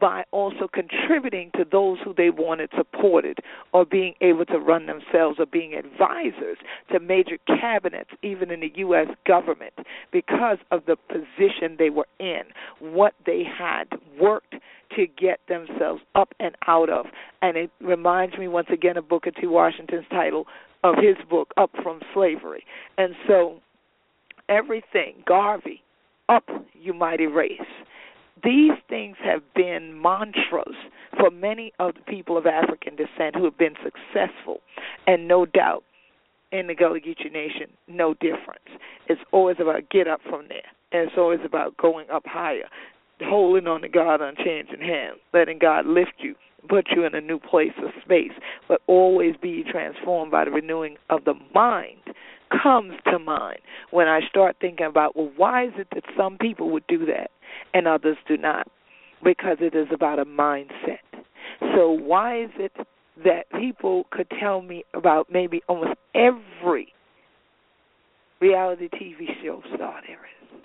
by 0.01 0.23
also 0.31 0.67
contributing 0.67 1.51
to 1.55 1.63
those 1.71 1.99
who 2.03 2.13
they 2.13 2.31
wanted 2.31 2.71
supported 2.75 3.37
or 3.71 3.85
being 3.85 4.15
able 4.19 4.43
to 4.45 4.57
run 4.57 4.87
themselves 4.87 5.37
or 5.39 5.45
being 5.45 5.75
advisors 5.75 6.57
to 6.91 6.99
major 6.99 7.37
cabinets, 7.45 8.09
even 8.23 8.49
in 8.49 8.59
the 8.59 8.71
U.S. 8.77 9.07
government, 9.25 9.73
because 10.11 10.57
of 10.71 10.81
the 10.87 10.97
position 11.07 11.77
they 11.77 11.91
were 11.91 12.07
in, 12.19 12.41
what 12.79 13.13
they 13.27 13.43
had 13.43 13.85
worked 14.19 14.55
to 14.95 15.05
get 15.05 15.39
themselves 15.47 16.01
up 16.15 16.33
and 16.39 16.55
out 16.67 16.89
of. 16.89 17.05
And 17.41 17.55
it 17.55 17.69
reminds 17.79 18.37
me 18.37 18.47
once 18.47 18.67
again 18.73 18.97
of 18.97 19.07
Booker 19.07 19.31
T. 19.31 19.45
Washington's 19.45 20.05
title 20.09 20.47
of 20.83 20.95
his 20.95 21.15
book, 21.29 21.53
Up 21.57 21.69
from 21.83 22.01
Slavery. 22.13 22.65
And 22.97 23.13
so 23.27 23.59
everything, 24.49 25.23
Garvey, 25.27 25.83
up, 26.27 26.49
you 26.73 26.93
mighty 26.93 27.27
race. 27.27 27.61
These 28.43 28.71
things 28.89 29.17
have 29.23 29.41
been 29.55 30.01
mantras 30.01 30.75
for 31.19 31.29
many 31.29 31.73
of 31.79 31.93
the 31.95 32.01
people 32.01 32.37
of 32.37 32.45
African 32.45 32.95
descent 32.95 33.35
who 33.35 33.43
have 33.45 33.57
been 33.57 33.75
successful, 33.83 34.61
and 35.05 35.27
no 35.27 35.45
doubt 35.45 35.83
in 36.51 36.67
the 36.67 36.75
Gullah 36.75 36.99
Geechee 36.99 37.31
Nation, 37.31 37.67
no 37.87 38.13
difference. 38.15 38.67
It's 39.07 39.21
always 39.31 39.57
about 39.59 39.89
get 39.89 40.07
up 40.07 40.21
from 40.29 40.47
there, 40.49 40.65
and 40.91 41.07
it's 41.07 41.17
always 41.17 41.39
about 41.45 41.77
going 41.77 42.09
up 42.09 42.23
higher, 42.25 42.67
holding 43.21 43.67
on 43.67 43.81
to 43.81 43.89
God 43.89 44.21
unchanging 44.21 44.81
hand, 44.81 45.17
letting 45.33 45.59
God 45.59 45.85
lift 45.85 46.13
you, 46.19 46.35
put 46.67 46.87
you 46.95 47.05
in 47.05 47.15
a 47.15 47.21
new 47.21 47.39
place 47.39 47.73
of 47.83 47.91
space, 48.03 48.33
but 48.67 48.81
always 48.87 49.35
be 49.41 49.63
transformed 49.69 50.31
by 50.31 50.45
the 50.45 50.51
renewing 50.51 50.97
of 51.09 51.25
the 51.25 51.35
mind 51.53 51.99
comes 52.61 52.93
to 53.05 53.17
mind. 53.17 53.59
When 53.91 54.07
I 54.07 54.19
start 54.27 54.57
thinking 54.59 54.85
about, 54.85 55.15
well, 55.15 55.31
why 55.37 55.65
is 55.65 55.73
it 55.77 55.87
that 55.93 56.03
some 56.17 56.37
people 56.37 56.69
would 56.71 56.85
do 56.87 57.05
that 57.05 57.31
and 57.73 57.87
others 57.87 58.17
do 58.27 58.37
not? 58.37 58.67
Because 59.23 59.57
it 59.59 59.75
is 59.75 59.87
about 59.93 60.19
a 60.19 60.25
mindset. 60.25 60.99
So, 61.75 61.91
why 61.91 62.43
is 62.43 62.49
it 62.57 62.71
that 63.23 63.51
people 63.59 64.05
could 64.11 64.27
tell 64.39 64.61
me 64.61 64.83
about 64.93 65.27
maybe 65.31 65.61
almost 65.67 65.93
every 66.15 66.93
reality 68.39 68.89
TV 68.89 69.27
show 69.43 69.61
star 69.75 70.01
there 70.07 70.17
is? 70.17 70.61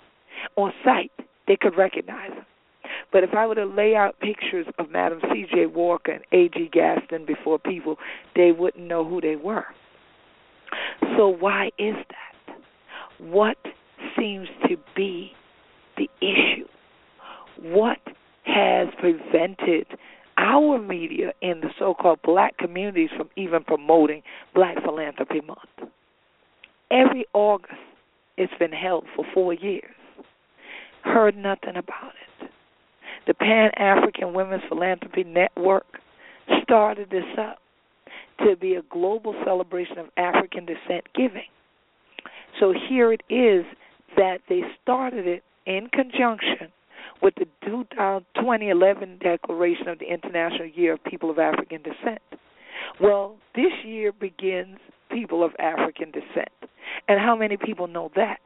On 0.55 0.71
sight, 0.83 1.11
they 1.47 1.55
could 1.55 1.77
recognize 1.77 2.31
them. 2.31 2.45
But 3.11 3.23
if 3.23 3.33
I 3.33 3.45
were 3.47 3.55
to 3.55 3.65
lay 3.65 3.95
out 3.95 4.19
pictures 4.19 4.65
of 4.79 4.91
Madam 4.91 5.19
C.J. 5.31 5.67
Walker 5.67 6.11
and 6.11 6.23
A.G. 6.31 6.69
Gaston 6.71 7.25
before 7.25 7.59
people, 7.59 7.97
they 8.35 8.51
wouldn't 8.51 8.85
know 8.85 9.07
who 9.07 9.21
they 9.21 9.35
were. 9.35 9.65
So 11.17 11.27
why 11.27 11.67
is 11.77 11.95
that? 11.95 12.55
What 13.19 13.57
seems 14.17 14.47
to 14.67 14.77
be 14.95 15.31
the 15.97 16.09
issue? 16.21 16.67
What 17.61 17.99
has 18.43 18.87
prevented 18.99 19.87
our 20.37 20.79
media 20.79 21.33
in 21.41 21.61
the 21.61 21.69
so-called 21.79 22.19
black 22.23 22.57
communities 22.57 23.09
from 23.17 23.29
even 23.35 23.63
promoting 23.63 24.21
Black 24.53 24.77
Philanthropy 24.83 25.41
Month? 25.41 25.91
Every 26.91 27.25
August, 27.33 27.73
it's 28.37 28.53
been 28.59 28.71
held 28.71 29.05
for 29.15 29.25
four 29.33 29.53
years. 29.53 29.91
Heard 31.03 31.35
nothing 31.35 31.75
about 31.75 32.13
it. 32.41 32.49
The 33.25 33.33
Pan 33.33 33.71
African 33.77 34.33
Women's 34.33 34.63
Philanthropy 34.69 35.23
Network 35.23 35.85
started 36.63 37.09
this 37.09 37.25
up 37.37 37.57
to 38.45 38.55
be 38.55 38.75
a 38.75 38.83
global 38.83 39.35
celebration 39.43 39.97
of 39.97 40.07
African 40.15 40.65
descent 40.65 41.05
giving. 41.15 41.47
So 42.59 42.73
here 42.87 43.11
it 43.11 43.21
is 43.29 43.65
that 44.15 44.39
they 44.47 44.61
started 44.81 45.27
it 45.27 45.43
in 45.65 45.89
conjunction 45.91 46.71
with 47.21 47.35
the 47.35 47.45
2011 47.65 49.19
uh, 49.19 49.23
declaration 49.23 49.87
of 49.87 49.99
the 49.99 50.05
International 50.05 50.67
Year 50.67 50.93
of 50.93 51.03
People 51.03 51.29
of 51.29 51.39
African 51.39 51.81
Descent. 51.81 52.21
Well, 53.01 53.37
this 53.55 53.71
year 53.85 54.11
begins 54.11 54.77
People 55.11 55.43
of 55.43 55.51
African 55.59 56.11
Descent. 56.11 56.49
And 57.07 57.19
how 57.19 57.35
many 57.35 57.57
people 57.57 57.87
know 57.87 58.11
that? 58.15 58.39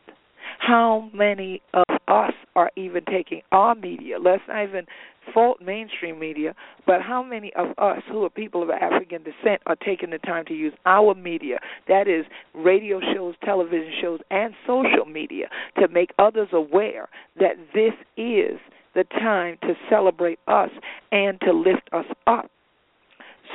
How 0.59 1.09
many 1.13 1.61
of 1.73 1.85
us 2.07 2.33
are 2.55 2.71
even 2.75 3.03
taking 3.05 3.41
our 3.51 3.73
media? 3.73 4.17
Let's 4.19 4.43
not 4.47 4.63
even 4.63 4.85
fault 5.33 5.61
mainstream 5.61 6.19
media, 6.19 6.53
but 6.85 7.01
how 7.01 7.23
many 7.23 7.51
of 7.55 7.69
us 7.77 8.01
who 8.09 8.23
are 8.23 8.29
people 8.29 8.61
of 8.63 8.69
African 8.69 9.23
descent 9.23 9.61
are 9.65 9.75
taking 9.75 10.09
the 10.09 10.17
time 10.19 10.45
to 10.45 10.53
use 10.53 10.73
our 10.85 11.15
media, 11.15 11.59
that 11.87 12.07
is, 12.07 12.25
radio 12.53 12.99
shows, 13.13 13.35
television 13.43 13.91
shows, 14.01 14.19
and 14.29 14.53
social 14.67 15.05
media, 15.05 15.47
to 15.79 15.87
make 15.87 16.11
others 16.19 16.49
aware 16.53 17.09
that 17.39 17.55
this 17.73 17.93
is 18.17 18.59
the 18.93 19.03
time 19.03 19.57
to 19.61 19.73
celebrate 19.89 20.39
us 20.47 20.69
and 21.11 21.39
to 21.41 21.51
lift 21.51 21.89
us 21.91 22.05
up? 22.27 22.49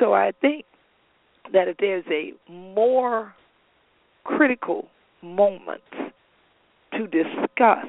So 0.01 0.13
I 0.13 0.33
think 0.41 0.65
that 1.53 1.69
if 1.69 1.77
there's 1.79 2.05
a 2.11 2.33
more 2.51 3.35
critical 4.25 4.89
moment 5.23 5.83
to 6.93 7.07
discuss 7.07 7.87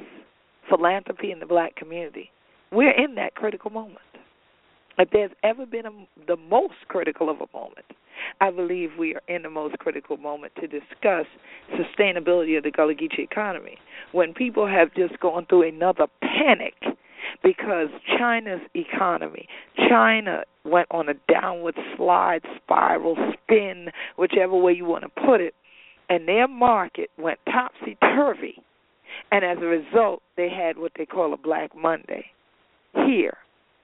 philanthropy 0.69 1.31
in 1.31 1.39
the 1.39 1.45
black 1.45 1.75
community, 1.75 2.29
we're 2.71 2.91
in 2.91 3.15
that 3.15 3.35
critical 3.35 3.71
moment. 3.71 3.99
If 4.99 5.09
there's 5.11 5.31
ever 5.43 5.65
been 5.65 5.85
a, 5.85 5.91
the 6.25 6.37
most 6.49 6.73
critical 6.87 7.29
of 7.29 7.37
a 7.37 7.57
moment, 7.57 7.85
I 8.41 8.49
believe 8.49 8.91
we 8.97 9.15
are 9.15 9.21
in 9.27 9.43
the 9.43 9.49
most 9.49 9.77
critical 9.79 10.17
moment 10.17 10.53
to 10.59 10.67
discuss 10.67 11.25
sustainability 11.71 12.57
of 12.57 12.63
the 12.63 12.71
Gullah 12.71 12.95
Geechee 12.95 13.19
economy. 13.19 13.77
When 14.11 14.33
people 14.33 14.67
have 14.67 14.93
just 14.95 15.19
gone 15.19 15.45
through 15.47 15.69
another 15.69 16.07
panic 16.21 16.73
because 17.43 17.87
China's 18.17 18.61
economy, 18.73 19.47
China 19.89 20.43
went 20.63 20.87
on 20.91 21.09
a 21.09 21.13
downward 21.31 21.75
slide, 21.95 22.41
spiral, 22.57 23.15
spin, 23.33 23.89
whichever 24.17 24.55
way 24.55 24.73
you 24.73 24.85
want 24.85 25.03
to 25.03 25.21
put 25.25 25.41
it, 25.41 25.53
and 26.09 26.27
their 26.27 26.47
market 26.47 27.09
went 27.17 27.39
topsy 27.45 27.97
turvy. 28.01 28.61
And 29.31 29.43
as 29.43 29.57
a 29.61 29.65
result, 29.65 30.21
they 30.35 30.49
had 30.49 30.77
what 30.77 30.91
they 30.97 31.05
call 31.05 31.33
a 31.33 31.37
Black 31.37 31.75
Monday 31.75 32.25
here 32.93 33.37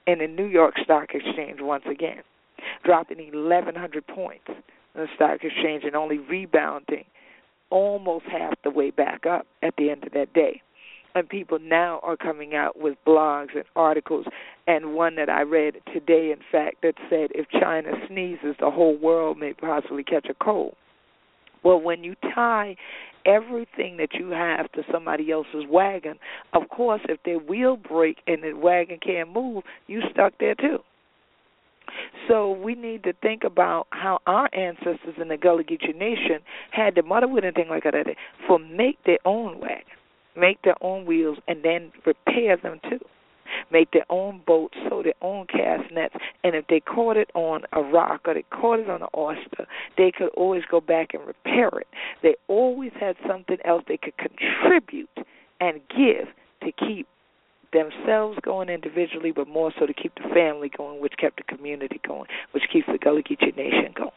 in 0.07 0.19
the 0.19 0.27
New 0.27 0.45
York 0.45 0.75
Stock 0.83 1.09
Exchange 1.13 1.59
once 1.61 1.83
again, 1.89 2.21
dropping 2.83 3.17
1,100 3.17 4.07
points 4.07 4.45
in 4.47 5.01
the 5.01 5.07
stock 5.15 5.39
exchange 5.43 5.83
and 5.85 5.95
only 5.95 6.17
rebounding 6.17 7.05
almost 7.69 8.25
half 8.25 8.53
the 8.63 8.69
way 8.69 8.91
back 8.91 9.25
up 9.25 9.47
at 9.63 9.73
the 9.77 9.89
end 9.89 10.03
of 10.03 10.13
that 10.13 10.31
day. 10.33 10.61
And 11.15 11.29
people 11.29 11.59
now 11.59 11.99
are 12.01 12.17
coming 12.17 12.55
out 12.55 12.79
with 12.79 12.97
blogs 13.05 13.55
and 13.55 13.65
articles, 13.75 14.25
and 14.65 14.95
one 14.95 15.15
that 15.15 15.29
I 15.29 15.41
read 15.41 15.75
today, 15.93 16.31
in 16.31 16.39
fact, 16.51 16.77
that 16.81 16.95
said 17.09 17.29
if 17.35 17.47
China 17.49 17.91
sneezes, 18.07 18.55
the 18.59 18.71
whole 18.71 18.97
world 18.97 19.37
may 19.37 19.53
possibly 19.53 20.03
catch 20.03 20.27
a 20.27 20.33
cold. 20.33 20.75
Well, 21.63 21.79
when 21.79 22.03
you 22.03 22.15
tie 22.33 22.75
everything 23.25 23.97
that 23.97 24.15
you 24.15 24.29
have 24.31 24.71
to 24.73 24.83
somebody 24.91 25.31
else's 25.31 25.65
wagon, 25.69 26.15
of 26.53 26.67
course, 26.69 27.01
if 27.07 27.21
their 27.23 27.39
wheel 27.39 27.77
break 27.77 28.17
and 28.27 28.43
the 28.43 28.53
wagon 28.53 28.99
can't 28.99 29.31
move, 29.31 29.63
you 29.87 30.01
stuck 30.11 30.33
there 30.39 30.55
too. 30.55 30.79
So 32.27 32.51
we 32.51 32.75
need 32.75 33.03
to 33.03 33.13
think 33.13 33.43
about 33.43 33.87
how 33.91 34.19
our 34.25 34.49
ancestors 34.53 35.15
in 35.21 35.27
the 35.27 35.37
Gullah 35.37 35.63
Geechee 35.63 35.95
Nation 35.95 36.39
had 36.71 36.95
the 36.95 37.03
mother 37.03 37.27
with 37.27 37.43
anything 37.43 37.69
like 37.69 37.83
that 37.83 37.93
for 38.47 38.57
make 38.57 38.97
their 39.05 39.19
own 39.25 39.59
wagon, 39.59 39.83
make 40.35 40.61
their 40.63 40.81
own 40.81 41.05
wheels, 41.05 41.37
and 41.47 41.63
then 41.63 41.91
repair 42.05 42.57
them 42.57 42.79
too 42.89 42.99
make 43.71 43.91
their 43.91 44.05
own 44.09 44.41
boats, 44.45 44.75
sew 44.89 45.03
their 45.03 45.13
own 45.21 45.45
cast 45.47 45.91
nets, 45.91 46.15
and 46.43 46.55
if 46.55 46.65
they 46.67 46.79
caught 46.79 47.17
it 47.17 47.29
on 47.33 47.63
a 47.73 47.81
rock 47.81 48.21
or 48.25 48.33
they 48.33 48.43
caught 48.49 48.79
it 48.79 48.89
on 48.89 49.01
an 49.01 49.07
oyster, 49.15 49.67
they 49.97 50.11
could 50.11 50.29
always 50.29 50.63
go 50.69 50.79
back 50.81 51.13
and 51.13 51.25
repair 51.25 51.69
it. 51.79 51.87
They 52.21 52.35
always 52.47 52.91
had 52.99 53.15
something 53.27 53.57
else 53.65 53.83
they 53.87 53.97
could 53.97 54.15
contribute 54.17 55.09
and 55.59 55.81
give 55.89 56.27
to 56.63 56.71
keep 56.71 57.07
themselves 57.71 58.37
going 58.43 58.69
individually, 58.69 59.31
but 59.31 59.47
more 59.47 59.73
so 59.79 59.85
to 59.85 59.93
keep 59.93 60.13
the 60.15 60.29
family 60.33 60.69
going, 60.75 61.01
which 61.01 61.13
kept 61.19 61.37
the 61.37 61.55
community 61.55 61.99
going, 62.07 62.27
which 62.51 62.63
keeps 62.71 62.87
the 62.91 62.99
Gullah 62.99 63.23
Geechee 63.23 63.55
Nation 63.57 63.93
going. 63.95 64.11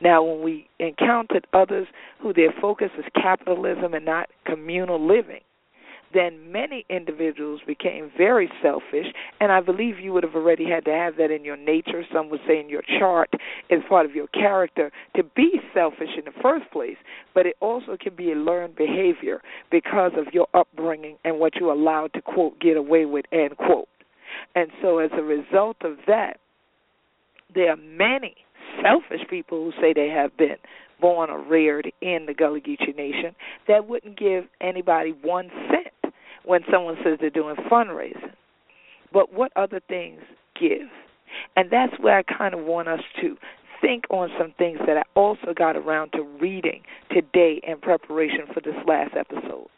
Now, 0.00 0.22
when 0.22 0.42
we 0.42 0.68
encountered 0.78 1.46
others 1.52 1.86
who 2.20 2.32
their 2.32 2.52
focus 2.60 2.90
is 2.98 3.04
capitalism 3.14 3.94
and 3.94 4.04
not 4.04 4.28
communal 4.44 5.04
living, 5.04 5.40
then 6.12 6.50
many 6.50 6.84
individuals 6.90 7.60
became 7.66 8.10
very 8.16 8.50
selfish, 8.62 9.06
and 9.40 9.52
I 9.52 9.60
believe 9.60 10.00
you 10.00 10.12
would 10.12 10.24
have 10.24 10.34
already 10.34 10.68
had 10.68 10.84
to 10.86 10.90
have 10.90 11.16
that 11.16 11.30
in 11.30 11.44
your 11.44 11.56
nature. 11.56 12.02
Some 12.12 12.30
would 12.30 12.40
say 12.46 12.58
in 12.58 12.68
your 12.68 12.82
chart 12.98 13.30
as 13.70 13.78
part 13.88 14.06
of 14.06 14.14
your 14.14 14.26
character 14.28 14.90
to 15.16 15.22
be 15.22 15.60
selfish 15.72 16.10
in 16.18 16.24
the 16.24 16.42
first 16.42 16.70
place, 16.72 16.96
but 17.34 17.46
it 17.46 17.54
also 17.60 17.96
can 18.00 18.16
be 18.16 18.32
a 18.32 18.34
learned 18.34 18.74
behavior 18.74 19.40
because 19.70 20.12
of 20.16 20.32
your 20.34 20.48
upbringing 20.52 21.16
and 21.24 21.38
what 21.38 21.56
you 21.56 21.70
allowed 21.70 22.12
to 22.14 22.22
quote 22.22 22.58
get 22.60 22.76
away 22.76 23.04
with 23.04 23.24
end 23.32 23.56
quote. 23.56 23.88
And 24.54 24.70
so 24.82 24.98
as 24.98 25.10
a 25.12 25.22
result 25.22 25.76
of 25.82 25.96
that, 26.06 26.38
there 27.54 27.70
are 27.70 27.76
many 27.76 28.36
selfish 28.82 29.26
people 29.28 29.64
who 29.64 29.72
say 29.80 29.92
they 29.92 30.08
have 30.08 30.36
been 30.36 30.56
born 31.00 31.30
or 31.30 31.42
reared 31.42 31.90
in 32.00 32.26
the 32.26 32.34
Gullah 32.34 32.60
Geechee 32.60 32.96
Nation 32.96 33.34
that 33.68 33.88
wouldn't 33.88 34.18
give 34.18 34.44
anybody 34.60 35.14
one 35.22 35.50
cent 35.68 36.14
when 36.44 36.60
someone 36.70 36.96
says 37.02 37.18
they're 37.20 37.30
doing 37.30 37.56
fundraising. 37.70 38.32
But 39.12 39.32
what 39.32 39.52
other 39.56 39.80
things 39.88 40.20
give? 40.58 40.88
And 41.56 41.70
that's 41.70 41.92
where 42.00 42.18
I 42.18 42.22
kind 42.22 42.54
of 42.54 42.60
want 42.60 42.88
us 42.88 43.00
to 43.20 43.36
think 43.80 44.04
on 44.10 44.28
some 44.38 44.52
things 44.58 44.78
that 44.86 44.96
I 44.96 45.02
also 45.14 45.54
got 45.56 45.76
around 45.76 46.12
to 46.12 46.22
reading 46.22 46.82
today 47.10 47.60
in 47.66 47.78
preparation 47.78 48.46
for 48.52 48.60
this 48.60 48.74
last 48.86 49.14
episode 49.16 49.68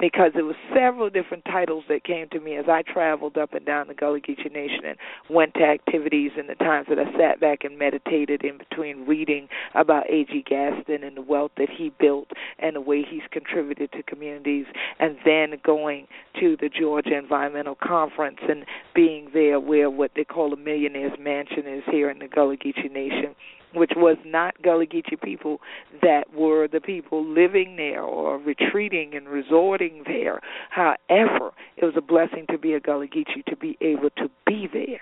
because 0.00 0.32
there 0.34 0.44
were 0.44 0.56
several 0.74 1.10
different 1.10 1.44
titles 1.44 1.84
that 1.88 2.04
came 2.04 2.28
to 2.30 2.40
me 2.40 2.56
as 2.56 2.66
I 2.68 2.82
traveled 2.82 3.36
up 3.36 3.54
and 3.54 3.64
down 3.64 3.88
the 3.88 3.94
Gullah 3.94 4.20
Geechee 4.20 4.52
Nation 4.52 4.84
and 4.84 4.96
went 5.30 5.54
to 5.54 5.64
activities 5.64 6.32
and 6.38 6.48
the 6.48 6.54
times 6.54 6.86
that 6.88 6.98
I 6.98 7.04
sat 7.18 7.40
back 7.40 7.64
and 7.64 7.78
meditated 7.78 8.44
in 8.44 8.58
between 8.58 9.06
reading 9.06 9.48
about 9.74 10.08
A.G. 10.08 10.44
Gaston 10.48 11.02
and 11.04 11.16
the 11.16 11.22
wealth 11.22 11.52
that 11.56 11.68
he 11.70 11.92
built 11.98 12.28
and 12.58 12.76
the 12.76 12.80
way 12.80 13.04
he's 13.08 13.22
contributed 13.30 13.92
to 13.92 14.02
communities 14.02 14.66
and 14.98 15.16
then 15.24 15.54
going 15.64 16.06
to 16.40 16.56
the 16.60 16.68
Georgia 16.68 17.16
Environmental 17.16 17.76
Conference 17.76 18.38
and 18.48 18.64
being 18.94 19.28
there 19.32 19.60
where 19.60 19.90
what 19.90 20.12
they 20.14 20.24
call 20.24 20.52
a 20.52 20.56
millionaire's 20.56 21.18
mansion 21.18 21.66
is 21.66 21.82
here 21.90 22.10
in 22.10 22.18
the 22.18 22.28
Gullah 22.28 22.56
Geechee 22.56 22.90
Nation 22.90 23.34
which 23.74 23.92
was 23.96 24.16
not 24.24 24.60
Gullah 24.62 24.86
Geechee 24.86 25.20
people 25.22 25.60
that 26.02 26.34
were 26.34 26.68
the 26.68 26.80
people 26.80 27.24
living 27.24 27.76
there 27.76 28.02
or 28.02 28.38
retreating 28.38 29.14
and 29.14 29.28
resorting 29.28 30.02
there. 30.06 30.40
However, 30.70 31.52
it 31.76 31.84
was 31.84 31.94
a 31.96 32.02
blessing 32.02 32.46
to 32.50 32.58
be 32.58 32.74
a 32.74 32.80
Gullah 32.80 33.06
Geechee 33.06 33.44
to 33.46 33.56
be 33.56 33.76
able 33.80 34.10
to 34.10 34.30
be 34.46 34.68
there 34.72 35.00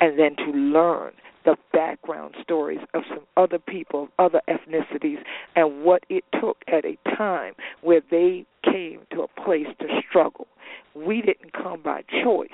and 0.00 0.18
then 0.18 0.36
to 0.36 0.52
learn 0.52 1.12
the 1.44 1.56
background 1.72 2.34
stories 2.42 2.80
of 2.94 3.02
some 3.08 3.24
other 3.36 3.58
people, 3.58 4.04
of 4.04 4.08
other 4.18 4.40
ethnicities, 4.48 5.18
and 5.54 5.84
what 5.84 6.04
it 6.08 6.24
took 6.40 6.58
at 6.68 6.84
a 6.84 6.96
time 7.16 7.54
where 7.82 8.00
they 8.10 8.46
came 8.64 9.00
to 9.12 9.22
a 9.22 9.28
place 9.42 9.66
to 9.80 9.86
struggle. 10.08 10.46
We 10.94 11.22
didn't 11.22 11.52
come 11.52 11.82
by 11.82 12.02
choice 12.22 12.50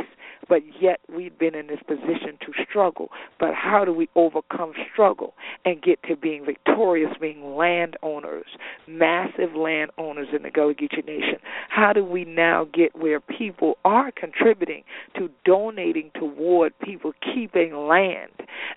but 0.51 0.63
yet 0.81 0.99
we've 1.15 1.39
been 1.39 1.55
in 1.55 1.69
this 1.69 1.79
position 1.87 2.37
to 2.41 2.53
struggle. 2.69 3.09
But 3.39 3.55
how 3.55 3.85
do 3.85 3.95
we 3.95 4.09
overcome 4.17 4.73
struggle 4.93 5.35
and 5.65 5.81
get 5.81 6.03
to 6.09 6.17
being 6.17 6.45
victorious, 6.45 7.13
being 7.21 7.55
landowners, 7.55 8.47
massive 8.89 9.55
landowners 9.57 10.29
in 10.35 10.43
the 10.43 10.51
Gullah 10.51 10.75
Geechee 10.75 11.07
Nation? 11.07 11.39
How 11.69 11.93
do 11.93 12.05
we 12.05 12.25
now 12.25 12.67
get 12.75 12.97
where 12.97 13.21
people 13.21 13.79
are 13.85 14.11
contributing 14.11 14.83
to 15.17 15.31
donating 15.45 16.11
toward 16.19 16.77
people 16.81 17.13
keeping 17.33 17.75
land 17.77 18.33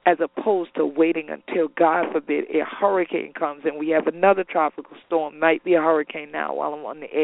as 0.05 0.17
opposed 0.21 0.75
to 0.75 0.85
waiting 0.85 1.29
until, 1.29 1.69
God 1.69 2.11
forbid, 2.11 2.45
a 2.53 2.63
hurricane 2.63 3.33
comes 3.33 3.63
and 3.65 3.79
we 3.79 3.89
have 3.89 4.05
another 4.05 4.43
tropical 4.43 4.95
storm, 5.07 5.39
might 5.39 5.63
be 5.63 5.73
a 5.73 5.81
hurricane 5.81 6.31
now 6.31 6.53
while 6.53 6.73
I'm 6.73 6.85
on 6.85 6.99
the 6.99 7.11
air, 7.11 7.22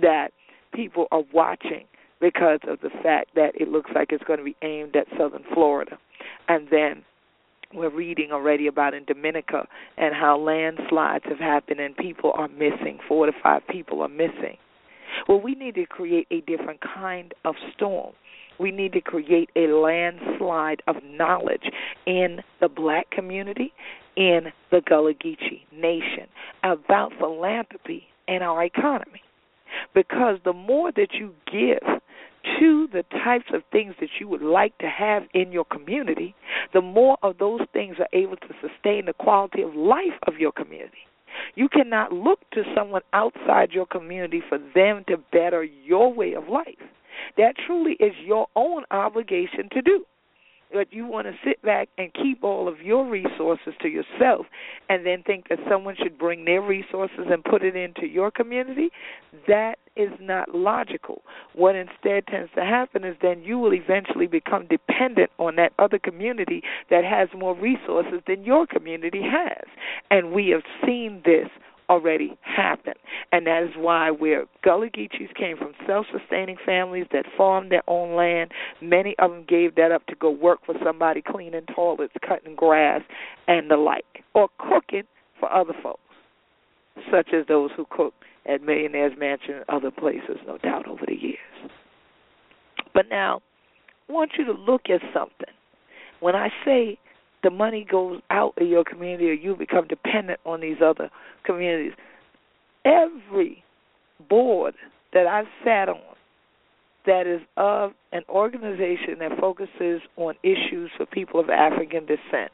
that 0.00 0.28
people 0.74 1.06
are 1.10 1.22
watching 1.32 1.86
because 2.20 2.60
of 2.66 2.80
the 2.80 2.90
fact 3.02 3.34
that 3.34 3.52
it 3.54 3.68
looks 3.68 3.90
like 3.94 4.08
it's 4.10 4.24
going 4.24 4.38
to 4.38 4.44
be 4.44 4.56
aimed 4.62 4.96
at 4.96 5.06
southern 5.18 5.44
Florida. 5.52 5.98
And 6.48 6.68
then 6.70 7.02
we're 7.74 7.94
reading 7.94 8.30
already 8.32 8.66
about 8.66 8.94
in 8.94 9.04
Dominica 9.04 9.66
and 9.96 10.14
how 10.14 10.38
landslides 10.38 11.24
have 11.28 11.38
happened 11.38 11.80
and 11.80 11.96
people 11.96 12.32
are 12.34 12.48
missing. 12.48 12.98
Four 13.06 13.26
to 13.26 13.32
five 13.42 13.62
people 13.68 14.02
are 14.02 14.08
missing. 14.08 14.56
Well, 15.28 15.40
we 15.40 15.54
need 15.54 15.74
to 15.76 15.86
create 15.86 16.26
a 16.30 16.40
different 16.42 16.80
kind 16.80 17.34
of 17.44 17.54
storm. 17.74 18.12
We 18.58 18.70
need 18.70 18.92
to 18.94 19.00
create 19.00 19.50
a 19.54 19.66
landslide 19.68 20.82
of 20.86 20.96
knowledge 21.04 21.70
in 22.06 22.40
the 22.60 22.68
black 22.68 23.10
community, 23.10 23.72
in 24.16 24.52
the 24.70 24.80
Gullah 24.80 25.12
Geechee 25.14 25.62
Nation, 25.72 26.26
about 26.62 27.12
philanthropy 27.18 28.04
and 28.28 28.42
our 28.42 28.64
economy. 28.64 29.20
Because 29.94 30.38
the 30.44 30.52
more 30.52 30.92
that 30.92 31.14
you 31.14 31.34
give 31.50 31.82
to 32.60 32.88
the 32.92 33.04
types 33.24 33.46
of 33.52 33.62
things 33.72 33.94
that 34.00 34.08
you 34.20 34.28
would 34.28 34.42
like 34.42 34.76
to 34.78 34.88
have 34.88 35.24
in 35.34 35.52
your 35.52 35.64
community, 35.64 36.34
the 36.72 36.80
more 36.80 37.18
of 37.22 37.38
those 37.38 37.60
things 37.72 37.96
are 37.98 38.08
able 38.12 38.36
to 38.36 38.48
sustain 38.60 39.06
the 39.06 39.12
quality 39.12 39.62
of 39.62 39.74
life 39.74 40.18
of 40.26 40.38
your 40.38 40.52
community. 40.52 41.06
You 41.54 41.68
cannot 41.68 42.12
look 42.12 42.40
to 42.52 42.62
someone 42.74 43.02
outside 43.12 43.72
your 43.72 43.86
community 43.86 44.42
for 44.48 44.58
them 44.74 45.04
to 45.08 45.16
better 45.32 45.64
your 45.64 46.12
way 46.12 46.34
of 46.34 46.48
life. 46.48 46.76
That 47.36 47.54
truly 47.66 47.92
is 48.00 48.12
your 48.24 48.46
own 48.54 48.84
obligation 48.90 49.68
to 49.72 49.82
do 49.82 50.04
but 50.72 50.92
you 50.92 51.06
want 51.06 51.26
to 51.26 51.34
sit 51.44 51.60
back 51.62 51.88
and 51.98 52.12
keep 52.14 52.42
all 52.42 52.68
of 52.68 52.80
your 52.80 53.08
resources 53.08 53.74
to 53.80 53.88
yourself 53.88 54.46
and 54.88 55.06
then 55.06 55.22
think 55.22 55.48
that 55.48 55.58
someone 55.70 55.96
should 55.96 56.18
bring 56.18 56.44
their 56.44 56.60
resources 56.60 57.26
and 57.30 57.44
put 57.44 57.62
it 57.62 57.76
into 57.76 58.06
your 58.06 58.30
community, 58.30 58.90
that 59.46 59.78
is 59.96 60.10
not 60.20 60.54
logical. 60.54 61.22
What 61.54 61.74
instead 61.74 62.26
tends 62.26 62.50
to 62.54 62.64
happen 62.64 63.04
is 63.04 63.16
then 63.22 63.42
you 63.42 63.58
will 63.58 63.72
eventually 63.72 64.26
become 64.26 64.66
dependent 64.66 65.30
on 65.38 65.56
that 65.56 65.72
other 65.78 65.98
community 65.98 66.62
that 66.90 67.04
has 67.04 67.28
more 67.36 67.56
resources 67.56 68.20
than 68.26 68.44
your 68.44 68.66
community 68.66 69.22
has. 69.22 69.64
And 70.10 70.32
we 70.32 70.48
have 70.48 70.62
seen 70.84 71.22
this 71.24 71.48
already 71.88 72.36
happened. 72.42 72.96
And 73.32 73.46
that 73.46 73.62
is 73.62 73.70
why 73.76 74.10
where 74.10 74.46
Gullah 74.62 74.88
Geechees 74.88 75.34
came 75.34 75.56
from 75.56 75.72
self 75.86 76.06
sustaining 76.12 76.56
families 76.64 77.06
that 77.12 77.24
farmed 77.36 77.70
their 77.70 77.82
own 77.88 78.16
land, 78.16 78.52
many 78.80 79.14
of 79.18 79.30
them 79.30 79.44
gave 79.48 79.74
that 79.76 79.92
up 79.92 80.06
to 80.06 80.14
go 80.14 80.30
work 80.30 80.60
for 80.64 80.74
somebody 80.84 81.22
cleaning 81.26 81.66
toilets, 81.74 82.14
cutting 82.26 82.54
grass, 82.54 83.02
and 83.48 83.70
the 83.70 83.76
like, 83.76 84.04
or 84.34 84.48
cooking 84.58 85.04
for 85.38 85.52
other 85.52 85.74
folks, 85.82 86.00
such 87.10 87.28
as 87.32 87.46
those 87.46 87.70
who 87.76 87.86
cook 87.90 88.14
at 88.46 88.62
Millionaire's 88.62 89.18
Mansion 89.18 89.56
and 89.56 89.64
other 89.68 89.90
places, 89.90 90.38
no 90.46 90.58
doubt, 90.58 90.86
over 90.86 91.04
the 91.06 91.14
years. 91.14 91.38
But 92.94 93.06
now, 93.10 93.42
I 94.08 94.12
want 94.12 94.32
you 94.38 94.44
to 94.46 94.52
look 94.52 94.82
at 94.88 95.00
something. 95.12 95.54
When 96.20 96.34
I 96.34 96.48
say 96.64 96.98
the 97.46 97.50
money 97.50 97.86
goes 97.88 98.20
out 98.28 98.54
of 98.60 98.66
your 98.66 98.82
community 98.82 99.28
or 99.28 99.32
you 99.32 99.54
become 99.54 99.86
dependent 99.86 100.40
on 100.44 100.60
these 100.60 100.78
other 100.84 101.08
communities. 101.44 101.92
Every 102.84 103.62
board 104.28 104.74
that 105.12 105.28
I've 105.28 105.46
sat 105.64 105.88
on 105.88 106.00
that 107.06 107.28
is 107.28 107.40
of 107.56 107.92
an 108.10 108.22
organization 108.28 109.20
that 109.20 109.38
focuses 109.38 110.00
on 110.16 110.34
issues 110.42 110.90
for 110.96 111.06
people 111.06 111.38
of 111.38 111.48
African 111.48 112.04
descent. 112.04 112.50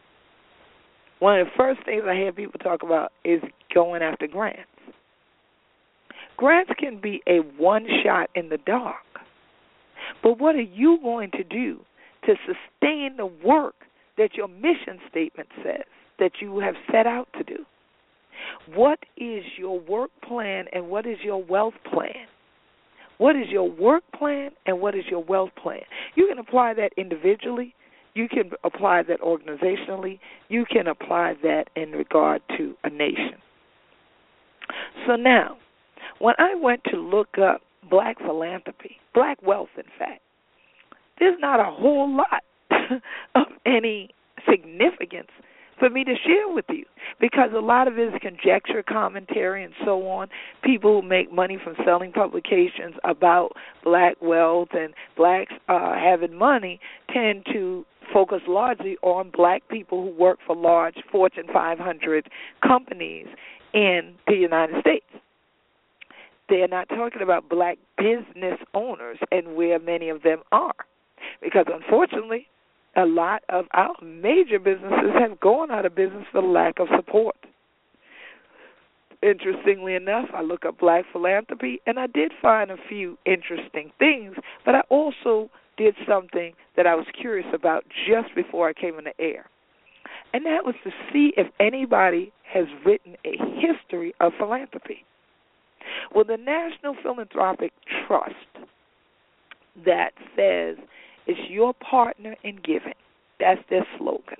One 1.20 1.40
of 1.40 1.46
the 1.46 1.52
first 1.56 1.82
things 1.86 2.02
I 2.06 2.14
hear 2.14 2.30
people 2.30 2.60
talk 2.60 2.82
about 2.82 3.12
is 3.24 3.40
going 3.74 4.02
after 4.02 4.26
grants. 4.26 4.60
Grants 6.36 6.72
can 6.78 7.00
be 7.00 7.22
a 7.26 7.38
one 7.56 7.86
shot 8.04 8.28
in 8.34 8.50
the 8.50 8.58
dark. 8.58 8.96
But 10.22 10.38
what 10.38 10.54
are 10.54 10.60
you 10.60 10.98
going 11.02 11.30
to 11.30 11.44
do 11.44 11.80
to 12.26 12.34
sustain 12.44 13.16
the 13.16 13.30
work 13.42 13.74
that 14.18 14.34
your 14.34 14.48
mission 14.48 14.98
statement 15.10 15.48
says 15.62 15.84
that 16.18 16.32
you 16.40 16.58
have 16.60 16.74
set 16.90 17.06
out 17.06 17.28
to 17.36 17.44
do. 17.44 17.64
What 18.74 18.98
is 19.16 19.44
your 19.56 19.78
work 19.80 20.10
plan 20.26 20.66
and 20.72 20.88
what 20.88 21.06
is 21.06 21.18
your 21.22 21.42
wealth 21.42 21.74
plan? 21.90 22.26
What 23.18 23.36
is 23.36 23.46
your 23.50 23.70
work 23.70 24.02
plan 24.18 24.50
and 24.66 24.80
what 24.80 24.94
is 24.94 25.04
your 25.10 25.22
wealth 25.22 25.50
plan? 25.60 25.82
You 26.14 26.26
can 26.26 26.38
apply 26.38 26.74
that 26.74 26.90
individually. 26.96 27.74
You 28.14 28.28
can 28.28 28.50
apply 28.64 29.04
that 29.04 29.20
organizationally. 29.20 30.18
You 30.48 30.64
can 30.70 30.86
apply 30.86 31.34
that 31.42 31.64
in 31.76 31.92
regard 31.92 32.42
to 32.58 32.74
a 32.84 32.90
nation. 32.90 33.38
So 35.06 35.16
now, 35.16 35.56
when 36.18 36.34
I 36.38 36.54
went 36.54 36.82
to 36.90 36.96
look 36.96 37.38
up 37.38 37.62
black 37.88 38.18
philanthropy, 38.18 38.96
black 39.14 39.42
wealth, 39.42 39.70
in 39.76 39.84
fact, 39.98 40.20
there's 41.18 41.38
not 41.40 41.60
a 41.60 41.70
whole 41.70 42.14
lot 42.14 42.42
of 43.34 43.46
any 43.66 44.10
significance 44.48 45.30
for 45.78 45.90
me 45.90 46.04
to 46.04 46.14
share 46.24 46.48
with 46.48 46.64
you 46.68 46.84
because 47.20 47.50
a 47.56 47.60
lot 47.60 47.88
of 47.88 47.98
it 47.98 48.14
is 48.14 48.20
conjecture, 48.20 48.82
commentary, 48.82 49.64
and 49.64 49.72
so 49.84 50.06
on. 50.08 50.28
People 50.62 51.00
who 51.00 51.08
make 51.08 51.32
money 51.32 51.58
from 51.62 51.74
selling 51.84 52.12
publications 52.12 52.94
about 53.04 53.52
black 53.82 54.16
wealth 54.22 54.68
and 54.72 54.94
blacks 55.16 55.52
uh, 55.68 55.94
having 55.94 56.34
money 56.36 56.78
tend 57.12 57.44
to 57.52 57.84
focus 58.12 58.42
largely 58.46 58.96
on 59.02 59.30
black 59.30 59.66
people 59.68 60.02
who 60.04 60.10
work 60.10 60.38
for 60.46 60.54
large 60.54 60.96
Fortune 61.10 61.46
500 61.52 62.28
companies 62.66 63.26
in 63.74 64.14
the 64.26 64.34
United 64.34 64.80
States. 64.80 65.06
They're 66.48 66.68
not 66.68 66.88
talking 66.90 67.22
about 67.22 67.48
black 67.48 67.78
business 67.96 68.58
owners 68.74 69.18
and 69.30 69.56
where 69.56 69.78
many 69.78 70.10
of 70.10 70.22
them 70.22 70.42
are. 70.52 70.74
Because 71.40 71.66
unfortunately, 71.72 72.46
a 72.96 73.06
lot 73.06 73.42
of 73.48 73.66
our 73.72 73.94
major 74.02 74.58
businesses 74.58 75.12
have 75.18 75.40
gone 75.40 75.70
out 75.70 75.86
of 75.86 75.94
business 75.94 76.24
for 76.32 76.42
lack 76.42 76.78
of 76.78 76.88
support. 76.96 77.36
Interestingly 79.22 79.94
enough, 79.94 80.28
I 80.34 80.42
look 80.42 80.64
up 80.64 80.78
black 80.78 81.04
philanthropy 81.12 81.80
and 81.86 81.98
I 81.98 82.08
did 82.08 82.32
find 82.42 82.70
a 82.70 82.76
few 82.88 83.16
interesting 83.24 83.92
things, 83.98 84.34
but 84.64 84.74
I 84.74 84.80
also 84.90 85.48
did 85.76 85.94
something 86.08 86.52
that 86.76 86.86
I 86.86 86.94
was 86.94 87.06
curious 87.18 87.46
about 87.54 87.84
just 88.06 88.34
before 88.34 88.68
I 88.68 88.72
came 88.72 88.98
in 88.98 89.04
the 89.04 89.14
air. 89.20 89.46
and 90.34 90.44
that 90.46 90.64
was 90.64 90.74
to 90.84 90.90
see 91.12 91.32
if 91.36 91.46
anybody 91.60 92.32
has 92.52 92.66
written 92.84 93.16
a 93.24 93.36
history 93.60 94.14
of 94.20 94.32
philanthropy. 94.38 95.04
Well, 96.14 96.24
the 96.24 96.36
National 96.36 96.94
Philanthropic 97.02 97.72
Trust 98.06 98.34
that 99.84 100.10
says 100.36 100.76
it's 101.26 101.50
your 101.50 101.74
partner 101.74 102.36
in 102.42 102.56
giving. 102.56 102.94
That's 103.38 103.60
their 103.70 103.86
slogan. 103.98 104.38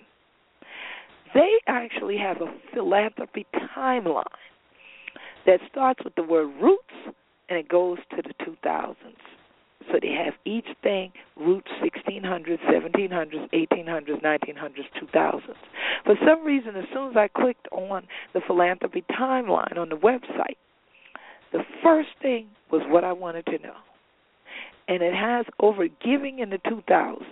They 1.35 1.59
actually 1.66 2.18
have 2.18 2.40
a 2.40 2.53
philanthropy 2.75 3.47
timeline 3.77 4.25
that 5.47 5.61
starts 5.71 6.01
with 6.05 6.14
the 6.14 6.23
word 6.23 6.51
roots 6.61 7.16
and 7.49 7.59
it 7.59 7.68
goes 7.68 7.99
to 8.11 8.23
the 8.23 8.35
2000s. 8.45 8.95
So 9.90 9.99
they 10.01 10.12
have 10.12 10.35
each 10.45 10.66
thing 10.83 11.12
roots 11.37 11.68
1600s, 11.83 12.59
1700s, 12.71 13.51
1800s, 13.53 14.23
1900s, 14.23 14.71
2000s. 15.14 15.40
For 16.05 16.14
some 16.27 16.45
reason, 16.45 16.77
as 16.77 16.85
soon 16.92 17.11
as 17.11 17.16
I 17.16 17.29
clicked 17.29 17.66
on 17.73 18.05
the 18.33 18.40
philanthropy 18.47 19.05
timeline 19.11 19.77
on 19.77 19.88
the 19.88 19.97
website, 19.97 20.57
the 21.53 21.62
first 21.83 22.11
thing 22.21 22.47
was 22.71 22.83
what 22.88 23.05
I 23.05 23.12
wanted 23.12 23.47
to 23.47 23.59
know. 23.59 23.75
And 24.88 25.03
it 25.03 25.14
has 25.14 25.47
over 25.61 25.87
giving 25.88 26.40
in 26.40 26.51
the 26.51 26.59
2000s. 26.59 27.23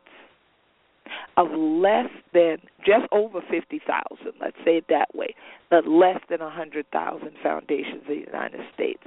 of 1.38 1.48
less 1.52 2.10
than 2.34 2.58
just 2.86 3.06
over 3.12 3.42
50,000, 3.50 4.34
let's 4.40 4.56
say 4.66 4.78
it 4.78 4.86
that 4.90 5.14
way, 5.16 5.36
but 5.70 5.88
less 5.88 6.20
than 6.30 6.40
100,000 6.40 7.32
foundations 7.42 8.04
in 8.08 8.16
the 8.16 8.26
United 8.26 8.62
States 8.74 9.04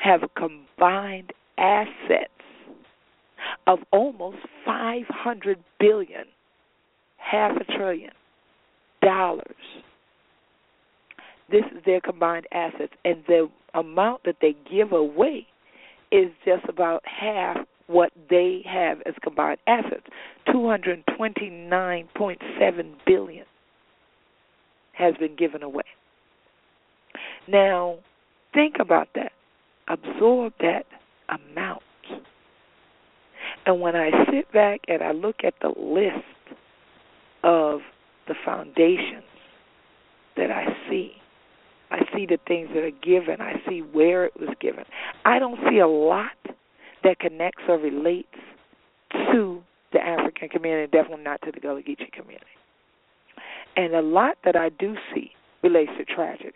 have 0.00 0.20
combined 0.36 1.32
assets 1.58 2.30
of 3.66 3.80
almost 3.92 4.38
500 4.64 5.58
billion, 5.78 6.24
half 7.16 7.56
a 7.56 7.64
trillion 7.64 8.12
dollars. 9.02 9.44
This 11.50 11.64
is 11.74 11.82
their 11.84 12.00
combined 12.00 12.46
assets, 12.52 12.92
and 13.04 13.22
the 13.26 13.48
amount 13.74 14.24
that 14.24 14.36
they 14.40 14.54
give 14.70 14.92
away 14.92 15.46
is 16.10 16.30
just 16.44 16.64
about 16.68 17.02
half 17.06 17.58
what 17.88 18.12
they 18.30 18.62
have 18.64 19.02
as 19.06 19.14
combined 19.22 19.58
assets. 19.66 20.06
229.7 20.48 22.94
billion 23.04 23.44
has 24.92 25.14
been 25.16 25.36
given 25.36 25.62
away. 25.62 25.84
Now, 27.48 27.96
think 28.54 28.76
about 28.80 29.08
that. 29.14 29.32
Absorb 29.88 30.54
that 30.60 30.86
amount. 31.28 31.82
And 33.66 33.80
when 33.80 33.96
I 33.96 34.10
sit 34.30 34.52
back 34.52 34.82
and 34.88 35.02
I 35.02 35.10
look 35.12 35.36
at 35.44 35.54
the 35.60 35.68
list 35.68 36.24
of 37.42 37.80
the 38.26 38.34
foundations 38.44 39.24
that 40.36 40.50
I 40.50 40.66
see, 40.88 41.12
I 41.90 42.00
see 42.14 42.26
the 42.26 42.38
things 42.46 42.68
that 42.74 42.82
are 42.82 42.90
given, 43.02 43.40
I 43.40 43.54
see 43.68 43.80
where 43.80 44.26
it 44.26 44.38
was 44.38 44.50
given. 44.60 44.84
I 45.24 45.38
don't 45.38 45.58
see 45.70 45.78
a 45.78 45.88
lot 45.88 46.36
that 47.04 47.18
connects 47.18 47.62
or 47.68 47.78
relates 47.78 48.28
to 49.12 49.62
the 49.92 50.00
African 50.00 50.48
community, 50.48 50.90
definitely 50.90 51.24
not 51.24 51.40
to 51.42 51.52
the 51.52 51.60
Gullah 51.60 51.82
Geechee 51.82 52.12
community. 52.12 52.46
And 53.76 53.94
a 53.94 54.02
lot 54.02 54.36
that 54.44 54.56
I 54.56 54.70
do 54.70 54.96
see 55.14 55.30
relates 55.62 55.92
to 55.98 56.04
tragedy, 56.04 56.52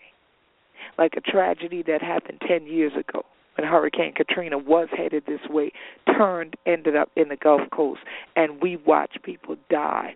like 0.99 1.15
a 1.17 1.21
tragedy 1.21 1.83
that 1.87 2.03
happened 2.03 2.41
10 2.47 2.67
years 2.67 2.93
ago 2.93 3.25
when 3.57 3.67
Hurricane 3.67 4.13
Katrina 4.15 4.59
was 4.59 4.89
headed 4.97 5.25
this 5.27 5.41
way, 5.49 5.73
turned, 6.07 6.57
ended 6.67 6.97
up 6.97 7.11
in 7.17 7.29
the 7.29 7.37
Gulf 7.37 7.63
Coast, 7.71 8.01
and 8.35 8.61
we 8.61 8.77
watch 8.77 9.17
people 9.23 9.57
die 9.71 10.15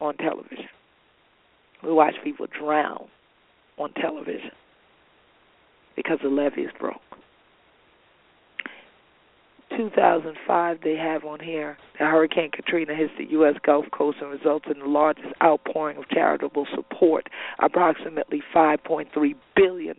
on 0.00 0.16
television. 0.16 0.68
We 1.82 1.92
watch 1.92 2.14
people 2.22 2.46
drown 2.46 3.06
on 3.76 3.92
television 3.94 4.52
because 5.96 6.18
the 6.22 6.28
levees 6.28 6.70
broke. 6.78 7.00
2005, 9.76 10.78
they 10.82 10.96
have 10.96 11.24
on 11.24 11.40
here 11.40 11.76
that 11.98 12.10
Hurricane 12.10 12.50
Katrina 12.50 12.94
hits 12.94 13.12
the 13.18 13.24
U.S. 13.30 13.54
Gulf 13.64 13.86
Coast 13.92 14.18
and 14.20 14.30
results 14.30 14.66
in 14.72 14.80
the 14.80 14.86
largest 14.86 15.28
outpouring 15.42 15.96
of 15.96 16.08
charitable 16.08 16.66
support, 16.74 17.28
approximately 17.58 18.42
$5.3 18.54 19.34
billion 19.56 19.96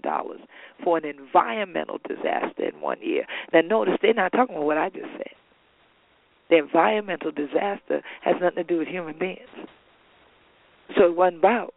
for 0.84 0.98
an 0.98 1.06
environmental 1.06 2.00
disaster 2.08 2.68
in 2.68 2.82
one 2.82 2.98
year. 3.02 3.26
Now, 3.54 3.62
notice 3.62 3.96
they're 4.02 4.14
not 4.14 4.32
talking 4.32 4.56
about 4.56 4.66
what 4.66 4.78
I 4.78 4.90
just 4.90 5.12
said. 5.18 5.34
The 6.50 6.58
environmental 6.58 7.32
disaster 7.32 8.02
has 8.22 8.36
nothing 8.42 8.58
to 8.58 8.64
do 8.64 8.78
with 8.80 8.88
human 8.88 9.18
beings. 9.18 9.50
So 10.96 11.06
it 11.06 11.16
wasn't 11.16 11.40
about 11.40 11.74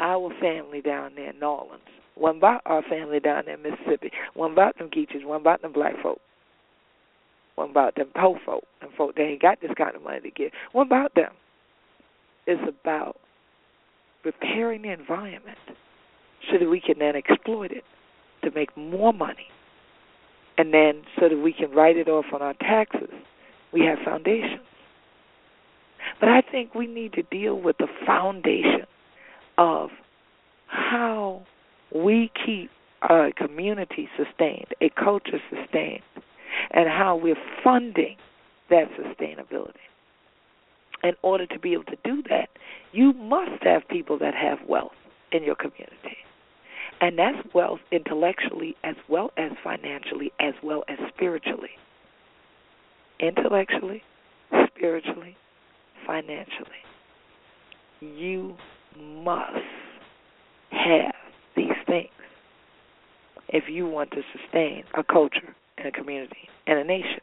our 0.00 0.30
family 0.40 0.80
down 0.80 1.12
there 1.14 1.30
in 1.30 1.38
New 1.38 1.46
Orleans. 1.46 1.82
It 2.16 2.20
wasn't 2.20 2.38
about 2.38 2.62
our 2.66 2.82
family 2.82 3.20
down 3.20 3.44
there 3.46 3.54
in 3.54 3.62
Mississippi. 3.62 4.08
It 4.08 4.12
wasn't 4.34 4.54
about 4.54 4.78
them 4.78 4.90
Geechees. 4.90 5.22
It 5.22 5.26
wasn't 5.26 5.42
about 5.42 5.62
them 5.62 5.72
black 5.72 5.94
folk. 6.02 6.20
What 7.54 7.70
about 7.70 7.94
them 7.94 8.08
poor 8.14 8.38
folk 8.44 8.64
and 8.80 8.90
folk 8.96 9.14
that 9.16 9.22
ain't 9.22 9.42
got 9.42 9.60
this 9.60 9.70
kind 9.76 9.94
of 9.94 10.02
money 10.02 10.20
to 10.20 10.30
give? 10.30 10.50
What 10.72 10.86
about 10.86 11.14
them? 11.14 11.30
It's 12.46 12.62
about 12.68 13.16
repairing 14.24 14.82
the 14.82 14.90
environment 14.90 15.58
so 16.50 16.58
that 16.58 16.68
we 16.68 16.80
can 16.80 16.98
then 16.98 17.14
exploit 17.16 17.70
it 17.70 17.84
to 18.42 18.50
make 18.54 18.76
more 18.76 19.12
money. 19.12 19.46
And 20.56 20.72
then 20.72 21.02
so 21.18 21.28
that 21.28 21.38
we 21.38 21.52
can 21.52 21.70
write 21.70 21.96
it 21.96 22.08
off 22.08 22.26
on 22.32 22.42
our 22.42 22.54
taxes, 22.54 23.10
we 23.72 23.80
have 23.80 23.98
foundations. 24.04 24.60
But 26.20 26.28
I 26.28 26.42
think 26.42 26.74
we 26.74 26.86
need 26.86 27.12
to 27.14 27.22
deal 27.22 27.60
with 27.60 27.78
the 27.78 27.88
foundation 28.06 28.86
of 29.58 29.90
how 30.66 31.42
we 31.94 32.30
keep 32.44 32.70
a 33.02 33.30
community 33.36 34.08
sustained, 34.16 34.68
a 34.80 34.90
culture 34.90 35.40
sustained, 35.50 36.02
and 36.70 36.88
how 36.88 37.16
we're 37.16 37.36
funding 37.62 38.16
that 38.70 38.88
sustainability. 38.92 39.74
In 41.02 41.12
order 41.22 41.46
to 41.46 41.58
be 41.58 41.74
able 41.74 41.84
to 41.84 41.98
do 42.04 42.22
that, 42.30 42.48
you 42.92 43.12
must 43.12 43.62
have 43.62 43.86
people 43.88 44.18
that 44.18 44.34
have 44.34 44.58
wealth 44.66 44.92
in 45.32 45.42
your 45.42 45.54
community. 45.54 46.16
And 47.00 47.18
that's 47.18 47.36
wealth 47.54 47.80
intellectually 47.92 48.76
as 48.84 48.94
well 49.08 49.30
as 49.36 49.50
financially 49.62 50.32
as 50.40 50.54
well 50.62 50.84
as 50.88 50.96
spiritually. 51.14 51.70
Intellectually, 53.20 54.02
spiritually, 54.66 55.36
financially. 56.06 56.82
You 58.00 58.56
must 58.98 59.52
have 60.70 61.14
these 61.56 61.68
things 61.86 62.08
if 63.48 63.64
you 63.68 63.86
want 63.86 64.10
to 64.12 64.22
sustain 64.32 64.84
a 64.96 65.04
culture 65.04 65.54
and 65.78 65.86
a 65.86 65.92
community 65.92 66.48
and 66.66 66.78
a 66.78 66.84
nation. 66.84 67.20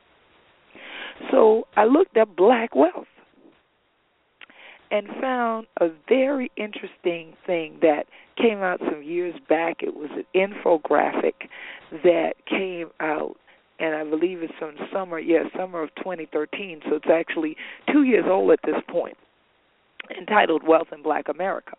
So 1.32 1.68
I 1.76 1.86
looked 1.86 2.18
up 2.18 2.36
black 2.36 2.76
wealth 2.76 3.08
and 4.90 5.08
found 5.22 5.68
a 5.80 5.88
very 6.10 6.52
interesting 6.58 7.34
thing 7.46 7.78
that 7.82 8.04
came 8.38 8.60
out 8.60 8.80
some 8.80 9.02
years 9.04 9.36
back. 9.48 9.78
It 9.82 9.96
was 9.96 10.10
an 10.12 10.26
infographic 10.36 11.48
that 12.04 12.34
came 12.48 12.90
out, 13.00 13.38
and 13.80 13.96
I 13.96 14.04
believe 14.04 14.42
it's 14.42 14.54
from 14.60 14.76
summer, 14.92 15.20
yeah, 15.20 15.44
summer 15.58 15.84
of 15.84 15.96
2013. 15.96 16.82
So 16.90 16.96
it's 16.96 17.06
actually 17.12 17.56
two 17.92 18.04
years 18.04 18.26
old 18.28 18.52
at 18.52 18.60
this 18.66 18.82
point, 18.90 19.16
entitled 20.18 20.64
Wealth 20.68 20.88
in 20.92 21.02
Black 21.02 21.30
America. 21.30 21.74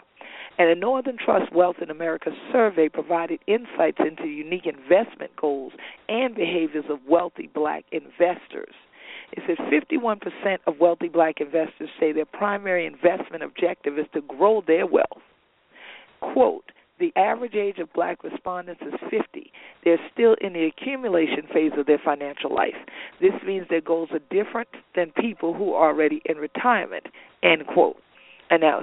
And 0.59 0.71
the 0.71 0.81
Northern 0.81 1.17
Trust 1.17 1.53
Wealth 1.53 1.77
in 1.81 1.91
America 1.91 2.31
survey 2.53 2.89
provided 2.89 3.41
insights 3.47 3.99
into 3.99 4.29
unique 4.29 4.67
investment 4.67 5.35
goals 5.41 5.73
and 6.09 6.35
behaviors 6.35 6.85
of 6.91 6.99
wealthy 7.09 7.51
black 7.55 7.85
investors. 7.91 8.75
It 9.33 9.43
says 9.47 9.57
51% 9.59 10.21
of 10.67 10.79
wealthy 10.79 11.09
black 11.09 11.41
investors 11.41 11.89
say 11.99 12.13
their 12.13 12.27
primary 12.27 12.87
investment 12.87 13.43
objective 13.43 13.99
is 13.99 14.07
to 14.13 14.21
grow 14.21 14.63
their 14.67 14.87
wealth. 14.87 15.23
Quote, 16.21 16.71
the 17.01 17.13
average 17.17 17.55
age 17.55 17.79
of 17.79 17.93
black 17.95 18.23
respondents 18.23 18.83
is 18.83 18.93
50. 19.11 19.51
They're 19.85 19.99
still 20.13 20.37
in 20.41 20.53
the 20.53 20.67
accumulation 20.67 21.49
phase 21.53 21.73
of 21.77 21.87
their 21.87 21.99
financial 22.05 22.55
life. 22.55 22.77
This 23.21 23.33
means 23.45 23.67
their 23.69 23.81
goals 23.81 24.11
are 24.13 24.21
different 24.31 24.69
than 24.95 25.11
people 25.19 25.55
who 25.55 25.73
are 25.73 25.89
already 25.89 26.23
in 26.27 26.37
retirement, 26.37 27.07
end 27.43 27.67
quote. 27.67 27.97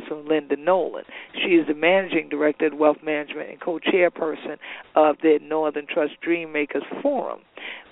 From 0.07 0.27
Linda 0.27 0.55
Nolan. 0.55 1.03
She 1.33 1.49
is 1.55 1.67
the 1.67 1.75
managing 1.75 2.29
director 2.29 2.67
of 2.67 2.73
Wealth 2.73 2.97
Management 3.03 3.49
and 3.49 3.61
co-chairperson 3.61 4.57
of 4.95 5.17
the 5.21 5.39
Northern 5.43 5.85
Trust 5.85 6.13
Dreammakers 6.25 6.81
Forum, 7.03 7.41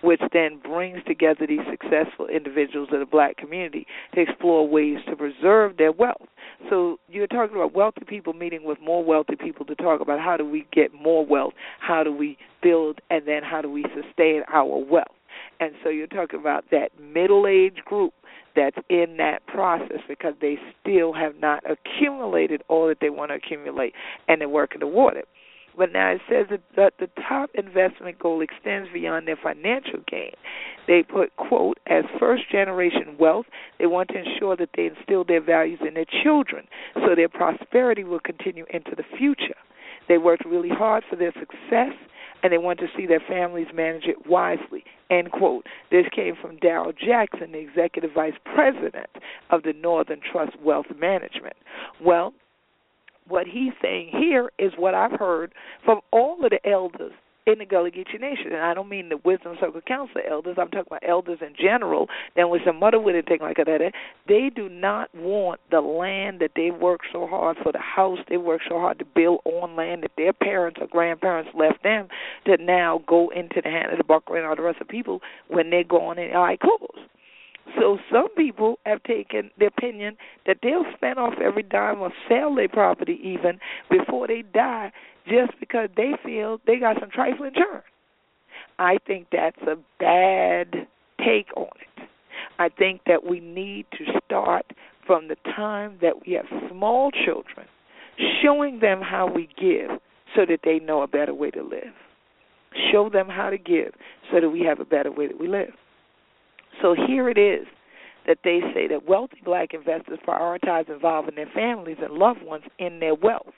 which 0.01 0.21
then 0.33 0.59
brings 0.63 1.03
together 1.05 1.45
these 1.47 1.59
successful 1.69 2.27
individuals 2.27 2.89
of 2.91 2.99
the 2.99 3.05
black 3.05 3.37
community 3.37 3.85
to 4.15 4.21
explore 4.21 4.67
ways 4.67 4.97
to 5.07 5.15
preserve 5.15 5.77
their 5.77 5.91
wealth. 5.91 6.27
So 6.69 6.97
you're 7.09 7.27
talking 7.27 7.55
about 7.55 7.75
wealthy 7.75 8.05
people 8.07 8.33
meeting 8.33 8.63
with 8.63 8.79
more 8.81 9.03
wealthy 9.03 9.35
people 9.35 9.65
to 9.67 9.75
talk 9.75 10.01
about 10.01 10.19
how 10.19 10.35
do 10.35 10.49
we 10.49 10.65
get 10.73 10.93
more 10.93 11.23
wealth, 11.25 11.53
how 11.79 12.03
do 12.03 12.11
we 12.11 12.37
build, 12.63 12.99
and 13.11 13.27
then 13.27 13.43
how 13.43 13.61
do 13.61 13.69
we 13.69 13.85
sustain 13.93 14.41
our 14.51 14.83
wealth. 14.83 15.05
And 15.59 15.73
so 15.83 15.89
you're 15.89 16.07
talking 16.07 16.39
about 16.39 16.65
that 16.71 16.89
middle 16.99 17.45
age 17.47 17.77
group 17.85 18.13
that's 18.57 18.77
in 18.89 19.17
that 19.17 19.45
process 19.47 20.01
because 20.07 20.33
they 20.41 20.57
still 20.81 21.13
have 21.13 21.35
not 21.39 21.63
accumulated 21.69 22.63
all 22.67 22.87
that 22.87 22.97
they 22.99 23.11
want 23.11 23.29
to 23.29 23.35
accumulate 23.35 23.93
and 24.27 24.41
they're 24.41 24.49
working 24.49 24.81
toward 24.81 25.15
it. 25.15 25.27
But 25.77 25.93
now 25.93 26.09
it 26.09 26.21
says 26.27 26.47
that 26.75 26.93
the 26.99 27.07
top 27.27 27.51
investment 27.53 28.17
goal 28.17 28.41
extends 28.41 28.89
beyond 28.91 29.27
their 29.27 29.37
financial 29.41 29.99
gain. 30.09 30.33
They 30.87 31.03
put, 31.03 31.35
quote, 31.35 31.77
as 31.85 32.03
first 32.19 32.49
generation 32.51 33.15
wealth, 33.19 33.45
they 33.77 33.85
want 33.85 34.09
to 34.09 34.17
ensure 34.17 34.55
that 34.55 34.69
they 34.75 34.87
instill 34.87 35.23
their 35.23 35.41
values 35.41 35.79
in 35.87 35.93
their 35.93 36.07
children 36.23 36.65
so 36.95 37.13
their 37.15 37.29
prosperity 37.29 38.03
will 38.03 38.19
continue 38.19 38.65
into 38.73 38.95
the 38.97 39.03
future. 39.19 39.55
They 40.09 40.17
worked 40.17 40.45
really 40.45 40.69
hard 40.69 41.03
for 41.07 41.15
their 41.15 41.33
success 41.33 41.93
and 42.41 42.51
they 42.51 42.57
want 42.57 42.79
to 42.79 42.87
see 42.97 43.05
their 43.05 43.21
families 43.27 43.67
manage 43.71 44.05
it 44.05 44.25
wisely. 44.27 44.83
End 45.09 45.31
quote. 45.31 45.65
This 45.89 46.05
came 46.13 46.35
from 46.35 46.57
Darrell 46.57 46.91
Jackson, 46.91 47.53
the 47.53 47.59
executive 47.59 48.11
vice 48.13 48.33
president 48.43 49.09
of 49.49 49.63
the 49.63 49.73
Northern 49.73 50.19
Trust 50.19 50.59
Wealth 50.61 50.87
Management. 50.97 51.55
Well, 52.03 52.33
what 53.27 53.47
he's 53.47 53.73
saying 53.81 54.09
here 54.11 54.51
is 54.57 54.73
what 54.77 54.93
I've 54.93 55.19
heard 55.19 55.53
from 55.83 55.99
all 56.11 56.43
of 56.43 56.51
the 56.51 56.69
elders 56.69 57.13
in 57.47 57.59
the 57.59 57.65
Gullah 57.65 57.91
Geechee 57.91 58.19
Nation. 58.19 58.47
And 58.47 58.61
I 58.61 58.73
don't 58.73 58.89
mean 58.89 59.09
the 59.09 59.17
Wisdom 59.23 59.55
Circle 59.59 59.81
Council 59.87 60.21
elders. 60.29 60.57
I'm 60.59 60.69
talking 60.69 60.87
about 60.87 61.07
elders 61.07 61.39
in 61.41 61.55
general. 61.59 62.07
Then 62.35 62.49
with 62.49 62.61
some 62.65 62.79
mother 62.79 62.99
with 62.99 63.15
anything 63.15 63.39
like 63.41 63.57
that, 63.57 63.91
they 64.27 64.51
do 64.53 64.69
not 64.69 65.13
want 65.15 65.61
the 65.71 65.81
land 65.81 66.39
that 66.41 66.51
they 66.55 66.71
worked 66.71 67.05
so 67.11 67.25
hard 67.25 67.57
for, 67.63 67.71
the 67.71 67.79
house 67.79 68.19
they 68.29 68.37
worked 68.37 68.65
so 68.69 68.79
hard 68.79 68.99
to 68.99 69.05
build 69.05 69.39
on 69.45 69.75
land 69.75 70.03
that 70.03 70.11
their 70.17 70.33
parents 70.33 70.79
or 70.81 70.87
grandparents 70.87 71.49
left 71.57 71.83
them 71.83 72.07
to 72.45 72.57
now 72.57 73.01
go 73.07 73.29
into 73.29 73.61
the 73.63 73.69
hand 73.69 73.91
of 73.91 73.97
the 73.97 74.03
Buckra 74.03 74.37
and 74.37 74.45
all 74.45 74.55
the 74.55 74.61
rest 74.61 74.81
of 74.81 74.87
people 74.87 75.21
when 75.47 75.69
they're 75.69 75.83
going 75.83 76.19
in 76.19 76.31
clothes. 76.61 77.07
So 77.79 77.97
some 78.11 78.29
people 78.35 78.79
have 78.85 79.03
taken 79.03 79.51
the 79.59 79.65
opinion 79.65 80.17
that 80.45 80.59
they'll 80.63 80.85
spend 80.95 81.19
off 81.19 81.33
every 81.43 81.63
dime 81.63 81.99
or 81.99 82.11
sell 82.27 82.55
their 82.55 82.69
property 82.69 83.19
even 83.23 83.59
before 83.89 84.27
they 84.27 84.43
die 84.53 84.91
just 85.27 85.59
because 85.59 85.89
they 85.95 86.11
feel 86.23 86.59
they 86.65 86.77
got 86.77 86.97
some 86.99 87.09
trifling 87.09 87.53
churn. 87.55 87.81
I 88.79 88.97
think 89.05 89.27
that's 89.31 89.61
a 89.63 89.75
bad 89.99 90.87
take 91.19 91.47
on 91.55 91.69
it. 91.81 92.09
I 92.59 92.69
think 92.69 93.01
that 93.05 93.23
we 93.25 93.39
need 93.39 93.85
to 93.97 94.05
start 94.25 94.65
from 95.05 95.27
the 95.27 95.35
time 95.55 95.97
that 96.01 96.25
we 96.25 96.33
have 96.33 96.45
small 96.69 97.11
children, 97.11 97.67
showing 98.43 98.79
them 98.79 99.01
how 99.01 99.31
we 99.31 99.47
give 99.59 99.99
so 100.35 100.45
that 100.47 100.59
they 100.63 100.79
know 100.79 101.01
a 101.01 101.07
better 101.07 101.33
way 101.33 101.49
to 101.51 101.63
live. 101.63 101.93
Show 102.91 103.09
them 103.09 103.27
how 103.29 103.49
to 103.49 103.57
give 103.57 103.93
so 104.31 104.41
that 104.41 104.49
we 104.49 104.61
have 104.61 104.79
a 104.79 104.85
better 104.85 105.11
way 105.11 105.27
that 105.27 105.39
we 105.39 105.47
live. 105.47 105.71
So 106.81 106.95
here 107.07 107.29
it 107.29 107.37
is 107.37 107.65
that 108.27 108.39
they 108.43 108.59
say 108.73 108.87
that 108.87 109.07
wealthy 109.07 109.41
black 109.43 109.73
investors 109.73 110.19
prioritize 110.27 110.89
involving 110.93 111.35
their 111.35 111.49
families 111.55 111.97
and 112.01 112.13
loved 112.13 112.43
ones 112.43 112.65
in 112.77 112.99
their 112.99 113.15
wealth. 113.15 113.53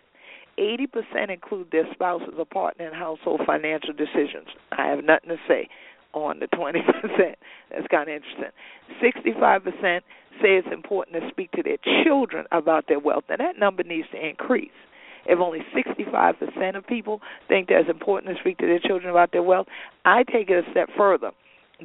80% 0.59 1.31
include 1.31 1.71
their 1.71 1.85
spouses 1.93 2.33
or 2.37 2.45
partner 2.45 2.87
in 2.87 2.93
household 2.93 3.41
financial 3.45 3.93
decisions. 3.93 4.47
I 4.71 4.87
have 4.87 5.03
nothing 5.03 5.29
to 5.29 5.37
say 5.47 5.69
on 6.13 6.39
the 6.39 6.47
20%. 6.47 6.73
That's 7.71 7.87
kind 7.89 8.09
of 8.09 8.15
interesting. 8.15 8.51
65% 9.01 10.01
say 10.41 10.57
it's 10.57 10.67
important 10.71 11.21
to 11.21 11.29
speak 11.29 11.51
to 11.51 11.63
their 11.63 11.77
children 12.03 12.45
about 12.51 12.85
their 12.87 12.99
wealth, 12.99 13.25
and 13.29 13.39
that 13.39 13.59
number 13.59 13.83
needs 13.83 14.07
to 14.11 14.27
increase. 14.27 14.71
If 15.25 15.39
only 15.39 15.59
65% 15.75 16.75
of 16.75 16.87
people 16.87 17.21
think 17.47 17.67
that 17.67 17.81
it's 17.81 17.89
important 17.89 18.35
to 18.35 18.41
speak 18.41 18.57
to 18.59 18.65
their 18.65 18.79
children 18.79 19.09
about 19.09 19.31
their 19.31 19.43
wealth, 19.43 19.67
I 20.05 20.23
take 20.23 20.49
it 20.49 20.65
a 20.65 20.71
step 20.71 20.89
further. 20.97 21.31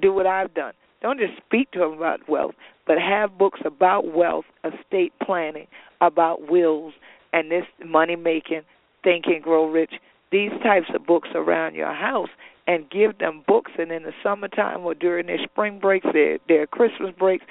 Do 0.00 0.12
what 0.12 0.26
I've 0.26 0.54
done. 0.54 0.72
Don't 1.02 1.18
just 1.18 1.34
speak 1.44 1.70
to 1.72 1.80
them 1.80 1.92
about 1.92 2.26
wealth, 2.28 2.54
but 2.87 2.96
have 2.98 3.37
books 3.37 3.60
about 3.64 4.14
wealth, 4.14 4.46
estate 4.64 5.12
planning, 5.22 5.66
about 6.00 6.50
wills, 6.50 6.94
and 7.35 7.51
this 7.51 7.64
money 7.85 8.16
making, 8.16 8.62
think 9.03 9.27
and 9.27 9.42
grow 9.42 9.68
rich, 9.68 9.94
these 10.31 10.53
types 10.62 10.87
of 10.94 11.05
books 11.05 11.29
around 11.35 11.75
your 11.75 11.92
house 11.92 12.31
and 12.66 12.88
give 12.90 13.18
them 13.18 13.42
books 13.47 13.73
and 13.79 13.92
in 13.92 14.05
the 14.05 14.12
summertime 14.23 14.81
or 14.81 14.94
during 14.94 15.27
their 15.27 15.42
spring 15.42 15.79
breaks, 15.79 16.07
their 16.12 16.38
their 16.49 16.66
Christmas 16.66 17.12
breaks, 17.18 17.44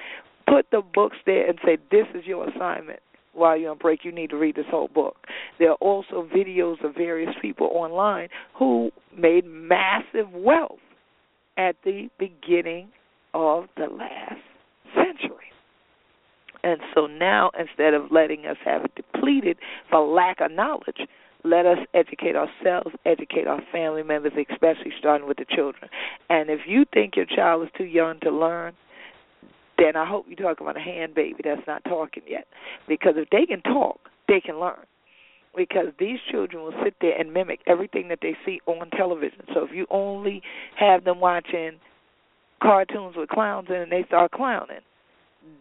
put 0.47 0.65
the 0.71 0.81
books 0.81 1.17
there 1.25 1.47
and 1.47 1.59
say, 1.63 1.77
This 1.91 2.07
is 2.15 2.25
your 2.25 2.49
assignment. 2.49 2.99
While 3.33 3.57
you're 3.57 3.71
on 3.71 3.77
break, 3.77 4.05
you 4.05 4.11
need 4.11 4.29
to 4.29 4.37
read 4.37 4.55
this 4.55 4.65
whole 4.69 4.87
book. 4.87 5.15
There 5.59 5.71
are 5.71 5.75
also 5.75 6.27
videos 6.33 6.83
of 6.83 6.95
various 6.95 7.33
people 7.41 7.69
online 7.73 8.29
who 8.57 8.91
made 9.15 9.45
massive 9.45 10.31
wealth 10.31 10.79
at 11.57 11.75
the 11.83 12.09
beginning 12.19 12.89
of 13.33 13.65
the 13.75 13.87
last. 13.87 14.39
And 16.63 16.79
so 16.93 17.07
now, 17.07 17.51
instead 17.59 17.93
of 17.93 18.11
letting 18.11 18.45
us 18.45 18.57
have 18.63 18.85
it 18.85 18.95
depleted 18.95 19.57
for 19.89 19.99
lack 20.07 20.39
of 20.39 20.51
knowledge, 20.51 21.07
let 21.43 21.65
us 21.65 21.79
educate 21.93 22.35
ourselves, 22.35 22.95
educate 23.05 23.47
our 23.47 23.61
family 23.71 24.03
members, 24.03 24.31
especially 24.49 24.93
starting 24.97 25.27
with 25.27 25.37
the 25.37 25.45
children. 25.49 25.89
And 26.29 26.49
if 26.49 26.61
you 26.65 26.85
think 26.93 27.15
your 27.17 27.25
child 27.25 27.63
is 27.63 27.69
too 27.77 27.83
young 27.83 28.19
to 28.21 28.31
learn, 28.31 28.73
then 29.77 29.95
I 29.97 30.05
hope 30.05 30.25
you 30.29 30.35
talk 30.35 30.61
about 30.61 30.77
a 30.77 30.79
hand 30.79 31.15
baby 31.15 31.41
that's 31.43 31.67
not 31.67 31.83
talking 31.83 32.23
yet. 32.27 32.47
Because 32.87 33.15
if 33.17 33.29
they 33.29 33.45
can 33.45 33.61
talk, 33.61 33.99
they 34.27 34.39
can 34.39 34.59
learn. 34.59 34.85
Because 35.55 35.87
these 35.99 36.19
children 36.31 36.63
will 36.63 36.73
sit 36.83 36.95
there 37.01 37.19
and 37.19 37.33
mimic 37.33 37.59
everything 37.67 38.07
that 38.07 38.19
they 38.21 38.35
see 38.45 38.59
on 38.65 38.89
television. 38.91 39.41
So 39.53 39.65
if 39.65 39.71
you 39.73 39.85
only 39.91 40.41
have 40.79 41.03
them 41.03 41.19
watching 41.19 41.73
cartoons 42.61 43.15
with 43.17 43.29
clowns 43.29 43.67
in 43.69 43.75
and 43.75 43.91
they 43.91 44.05
start 44.07 44.31
clowning, 44.31 44.79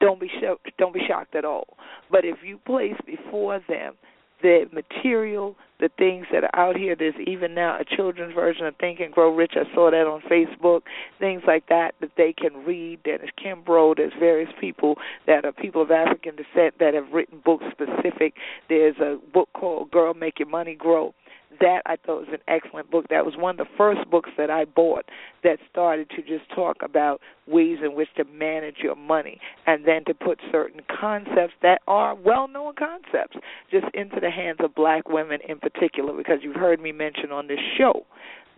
don't 0.00 0.20
be 0.20 0.30
shocked, 0.40 0.70
don't 0.78 0.94
be 0.94 1.02
shocked 1.06 1.34
at 1.34 1.44
all. 1.44 1.76
But 2.10 2.24
if 2.24 2.38
you 2.44 2.58
place 2.58 2.96
before 3.06 3.60
them 3.68 3.94
the 4.42 4.68
material, 4.72 5.56
the 5.80 5.88
things 5.98 6.26
that 6.32 6.44
are 6.44 6.56
out 6.56 6.76
here, 6.76 6.94
there's 6.96 7.14
even 7.26 7.54
now 7.54 7.78
a 7.80 7.84
children's 7.84 8.34
version 8.34 8.66
of 8.66 8.74
Think 8.76 9.00
and 9.00 9.12
Grow 9.12 9.34
Rich. 9.34 9.52
I 9.54 9.72
saw 9.74 9.90
that 9.90 10.06
on 10.06 10.20
Facebook. 10.22 10.82
Things 11.18 11.42
like 11.46 11.68
that 11.68 11.94
that 12.00 12.10
they 12.16 12.32
can 12.32 12.64
read. 12.64 13.00
There's 13.04 13.30
Kimbro. 13.42 13.96
There's 13.96 14.12
various 14.18 14.50
people 14.60 14.96
that 15.26 15.44
are 15.44 15.52
people 15.52 15.82
of 15.82 15.90
African 15.90 16.36
descent 16.36 16.78
that 16.80 16.94
have 16.94 17.12
written 17.12 17.40
books 17.44 17.64
specific. 17.70 18.34
There's 18.68 18.96
a 18.98 19.18
book 19.32 19.48
called 19.54 19.90
Girl 19.90 20.12
Make 20.14 20.38
Your 20.38 20.48
Money 20.48 20.74
Grow 20.74 21.14
that 21.60 21.82
I 21.86 21.96
thought 21.96 22.20
was 22.20 22.28
an 22.32 22.38
excellent 22.48 22.90
book. 22.90 23.06
That 23.10 23.24
was 23.24 23.34
one 23.36 23.58
of 23.58 23.66
the 23.66 23.72
first 23.76 24.08
books 24.10 24.30
that 24.36 24.50
I 24.50 24.64
bought 24.64 25.04
that 25.42 25.58
started 25.70 26.10
to 26.10 26.22
just 26.22 26.48
talk 26.54 26.78
about 26.82 27.20
ways 27.46 27.78
in 27.84 27.94
which 27.94 28.08
to 28.16 28.24
manage 28.24 28.76
your 28.82 28.96
money 28.96 29.40
and 29.66 29.86
then 29.86 30.04
to 30.06 30.14
put 30.14 30.38
certain 30.50 30.80
concepts 31.00 31.54
that 31.62 31.80
are 31.86 32.14
well 32.14 32.48
known 32.48 32.74
concepts 32.78 33.36
just 33.70 33.86
into 33.94 34.20
the 34.20 34.30
hands 34.30 34.58
of 34.60 34.74
black 34.74 35.08
women 35.08 35.40
in 35.48 35.58
particular 35.58 36.16
because 36.16 36.38
you've 36.42 36.56
heard 36.56 36.80
me 36.80 36.92
mention 36.92 37.30
on 37.30 37.46
this 37.46 37.60
show 37.78 38.04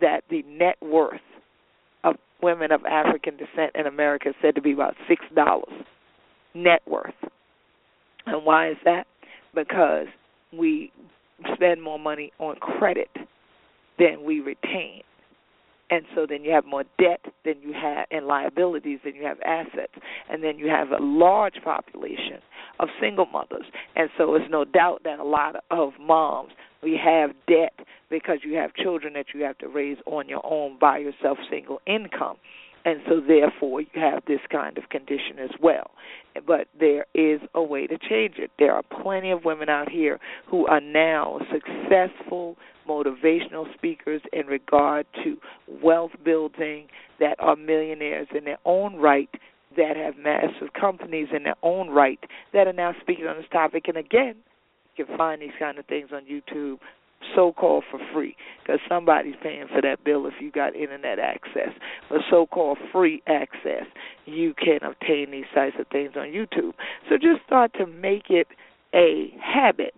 that 0.01 0.23
the 0.29 0.43
net 0.43 0.77
worth 0.81 1.21
of 2.03 2.15
women 2.41 2.71
of 2.71 2.85
African 2.85 3.37
descent 3.37 3.71
in 3.75 3.87
America 3.87 4.29
is 4.29 4.35
said 4.41 4.55
to 4.55 4.61
be 4.61 4.73
about 4.73 4.95
six 5.07 5.23
dollars 5.35 5.73
net 6.53 6.81
worth. 6.87 7.13
And 8.25 8.45
why 8.45 8.71
is 8.71 8.77
that? 8.85 9.05
Because 9.53 10.07
we 10.57 10.91
spend 11.53 11.81
more 11.81 11.99
money 11.99 12.31
on 12.39 12.55
credit 12.55 13.09
than 13.99 14.23
we 14.25 14.39
retain. 14.39 15.01
And 15.91 16.03
so 16.15 16.25
then 16.27 16.43
you 16.43 16.51
have 16.51 16.65
more 16.65 16.83
debt 16.99 17.21
than 17.43 17.61
you 17.61 17.73
have 17.73 18.07
and 18.09 18.25
liabilities 18.25 18.99
than 19.03 19.13
you 19.15 19.23
have 19.23 19.37
assets. 19.45 19.93
And 20.29 20.43
then 20.43 20.57
you 20.57 20.67
have 20.67 20.89
a 20.89 21.01
large 21.01 21.55
population 21.63 22.39
of 22.79 22.89
single 22.99 23.27
mothers. 23.27 23.65
And 23.95 24.09
so 24.17 24.33
it's 24.35 24.49
no 24.49 24.65
doubt 24.65 25.01
that 25.03 25.19
a 25.19 25.23
lot 25.23 25.63
of 25.69 25.93
moms 25.99 26.51
we 26.81 26.99
have 27.03 27.31
debt 27.47 27.73
because 28.09 28.39
you 28.43 28.55
have 28.55 28.73
children 28.73 29.13
that 29.13 29.27
you 29.33 29.43
have 29.43 29.57
to 29.59 29.67
raise 29.67 29.97
on 30.05 30.27
your 30.27 30.41
own 30.43 30.77
by 30.79 30.97
yourself 30.97 31.37
single 31.49 31.81
income 31.85 32.37
and 32.85 33.01
so 33.09 33.19
therefore 33.19 33.81
you 33.81 33.87
have 33.95 34.23
this 34.27 34.39
kind 34.51 34.77
of 34.77 34.89
condition 34.89 35.39
as 35.39 35.49
well. 35.61 35.91
But 36.45 36.67
there 36.79 37.05
is 37.13 37.41
a 37.53 37.63
way 37.63 37.87
to 37.87 37.97
change 37.97 38.35
it. 38.37 38.51
There 38.59 38.73
are 38.73 38.83
plenty 38.83 39.31
of 39.31 39.43
women 39.43 39.69
out 39.69 39.89
here 39.89 40.19
who 40.47 40.67
are 40.67 40.81
now 40.81 41.39
successful 41.51 42.55
motivational 42.87 43.73
speakers 43.73 44.21
in 44.31 44.45
regard 44.45 45.07
to 45.23 45.37
wealth 45.83 46.11
building 46.23 46.87
that 47.19 47.35
are 47.39 47.55
millionaires 47.55 48.27
in 48.37 48.45
their 48.45 48.59
own 48.65 48.95
right 48.97 49.29
that 49.75 49.97
have 49.97 50.15
massive 50.17 50.71
companies 50.79 51.27
in 51.35 51.43
their 51.43 51.55
own 51.63 51.89
right 51.89 52.19
that 52.53 52.67
are 52.67 52.73
now 52.73 52.93
speaking 53.01 53.25
on 53.25 53.37
this 53.37 53.45
topic 53.51 53.85
and 53.87 53.97
again 53.97 54.35
You 54.95 55.05
can 55.05 55.17
find 55.17 55.41
these 55.41 55.49
kind 55.57 55.79
of 55.79 55.85
things 55.85 56.09
on 56.13 56.21
YouTube 56.25 56.77
so 57.35 57.53
called 57.53 57.83
for 57.89 57.99
free 58.13 58.35
because 58.61 58.79
somebody's 58.89 59.35
paying 59.41 59.67
for 59.73 59.81
that 59.81 60.03
bill 60.03 60.27
if 60.27 60.33
you 60.39 60.51
got 60.51 60.75
internet 60.75 61.19
access. 61.19 61.69
But 62.09 62.19
so 62.29 62.45
called 62.45 62.77
free 62.91 63.21
access, 63.27 63.85
you 64.25 64.53
can 64.53 64.79
obtain 64.83 65.31
these 65.31 65.45
types 65.53 65.75
of 65.79 65.87
things 65.87 66.11
on 66.15 66.27
YouTube. 66.27 66.73
So 67.09 67.15
just 67.15 67.45
start 67.45 67.71
to 67.79 67.87
make 67.87 68.29
it 68.29 68.47
a 68.93 69.33
habit 69.41 69.93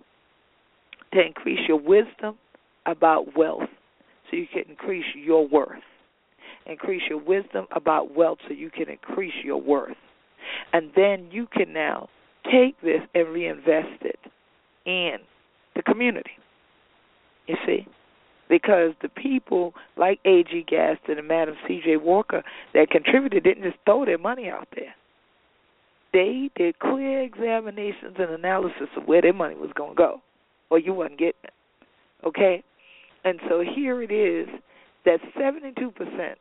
to 1.14 1.26
increase 1.26 1.60
your 1.68 1.80
wisdom 1.80 2.38
about 2.86 3.38
wealth 3.38 3.70
so 4.30 4.38
you 4.38 4.48
can 4.52 4.64
increase 4.70 5.06
your 5.16 5.48
worth. 5.48 5.82
Increase 6.66 7.04
your 7.10 7.20
wisdom 7.20 7.66
about 7.72 8.16
wealth 8.16 8.40
so 8.48 8.54
you 8.54 8.70
can 8.70 8.90
increase 8.90 9.34
your 9.44 9.62
worth. 9.62 9.96
And 10.74 10.92
then 10.96 11.30
you 11.32 11.48
can 11.52 11.74
now 11.74 12.10
take 12.52 12.80
this 12.82 13.02
and 13.14 13.28
reinvest 13.30 14.02
it 14.02 14.20
in 14.86 15.18
the 15.76 15.84
community. 15.84 16.32
You 17.48 17.56
see? 17.66 17.88
Because 18.50 18.94
the 19.02 19.10
people 19.10 19.74
like 19.98 20.20
A.G. 20.26 20.66
Gaston 20.68 21.18
and 21.18 21.28
Madam 21.28 21.56
C.J. 21.68 21.98
Walker 21.98 22.44
that 22.74 22.90
contributed 22.90 23.44
didn't 23.44 23.64
just 23.64 23.78
throw 23.86 24.06
their 24.06 24.18
money 24.18 24.50
out 24.50 24.68
there. 24.76 24.96
They 26.14 26.50
did 26.56 26.80
clear 26.80 27.22
examinations 27.24 28.16
and 28.18 28.32
analysis 28.32 28.88
of 28.96 29.04
where 29.06 29.22
their 29.22 29.34
money 29.34 29.56
was 29.56 29.72
going 29.76 29.92
to 29.92 29.96
go, 29.96 30.22
or 30.70 30.80
you 30.80 30.94
wasn't 30.94 31.20
getting 31.20 31.34
it. 31.44 31.54
Okay? 32.26 32.64
And 33.26 33.40
so 33.50 33.62
here 33.62 34.02
it 34.02 34.12
is 34.12 34.48
that 35.06 35.20
72% 35.38 36.36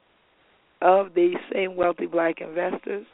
of 0.83 1.15
these 1.15 1.37
same 1.53 1.75
wealthy 1.75 2.07
black 2.07 2.41
investors 2.41 3.07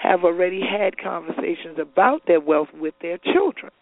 have 0.00 0.22
already 0.22 0.60
had 0.60 0.96
conversations 0.98 1.78
about 1.80 2.22
their 2.26 2.40
wealth 2.40 2.68
with 2.74 2.94
their 3.02 3.18
children 3.18 3.72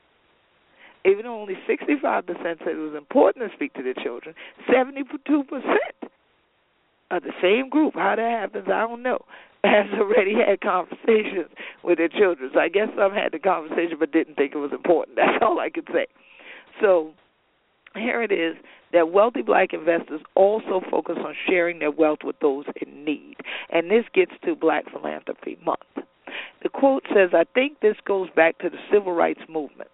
even 1.04 1.24
though 1.24 1.40
only 1.40 1.54
65% 1.68 2.26
said 2.26 2.58
it 2.66 2.76
was 2.76 2.94
important 2.96 3.48
to 3.48 3.56
speak 3.56 3.74
to 3.74 3.82
their 3.82 3.94
children, 3.94 4.34
72% 4.68 5.04
of 7.10 7.22
the 7.22 7.32
same 7.42 7.68
group, 7.68 7.94
how 7.94 8.16
that 8.16 8.40
happens, 8.40 8.66
I 8.66 8.80
don't 8.80 9.02
know, 9.02 9.24
has 9.64 9.86
already 9.98 10.34
had 10.34 10.60
conversations 10.60 11.50
with 11.82 11.98
their 11.98 12.08
children. 12.08 12.50
So 12.52 12.60
I 12.60 12.68
guess 12.68 12.88
some 12.96 13.12
had 13.12 13.32
the 13.32 13.38
conversation 13.38 13.96
but 13.98 14.12
didn't 14.12 14.34
think 14.36 14.54
it 14.54 14.58
was 14.58 14.72
important. 14.72 15.16
That's 15.20 15.42
all 15.42 15.58
I 15.58 15.70
can 15.70 15.84
say. 15.92 16.06
So 16.80 17.12
here 17.94 18.22
it 18.22 18.32
is 18.32 18.56
that 18.92 19.10
wealthy 19.10 19.42
black 19.42 19.72
investors 19.72 20.20
also 20.34 20.80
focus 20.90 21.16
on 21.18 21.34
sharing 21.48 21.78
their 21.80 21.90
wealth 21.90 22.20
with 22.24 22.36
those 22.40 22.64
in 22.80 23.04
need. 23.04 23.36
And 23.70 23.90
this 23.90 24.04
gets 24.14 24.32
to 24.44 24.54
Black 24.54 24.84
Philanthropy 24.90 25.58
Month. 25.64 26.06
The 26.62 26.68
quote 26.68 27.04
says, 27.08 27.30
I 27.32 27.44
think 27.54 27.80
this 27.80 27.96
goes 28.06 28.28
back 28.34 28.58
to 28.58 28.70
the 28.70 28.78
civil 28.92 29.12
rights 29.12 29.42
movement. 29.48 29.90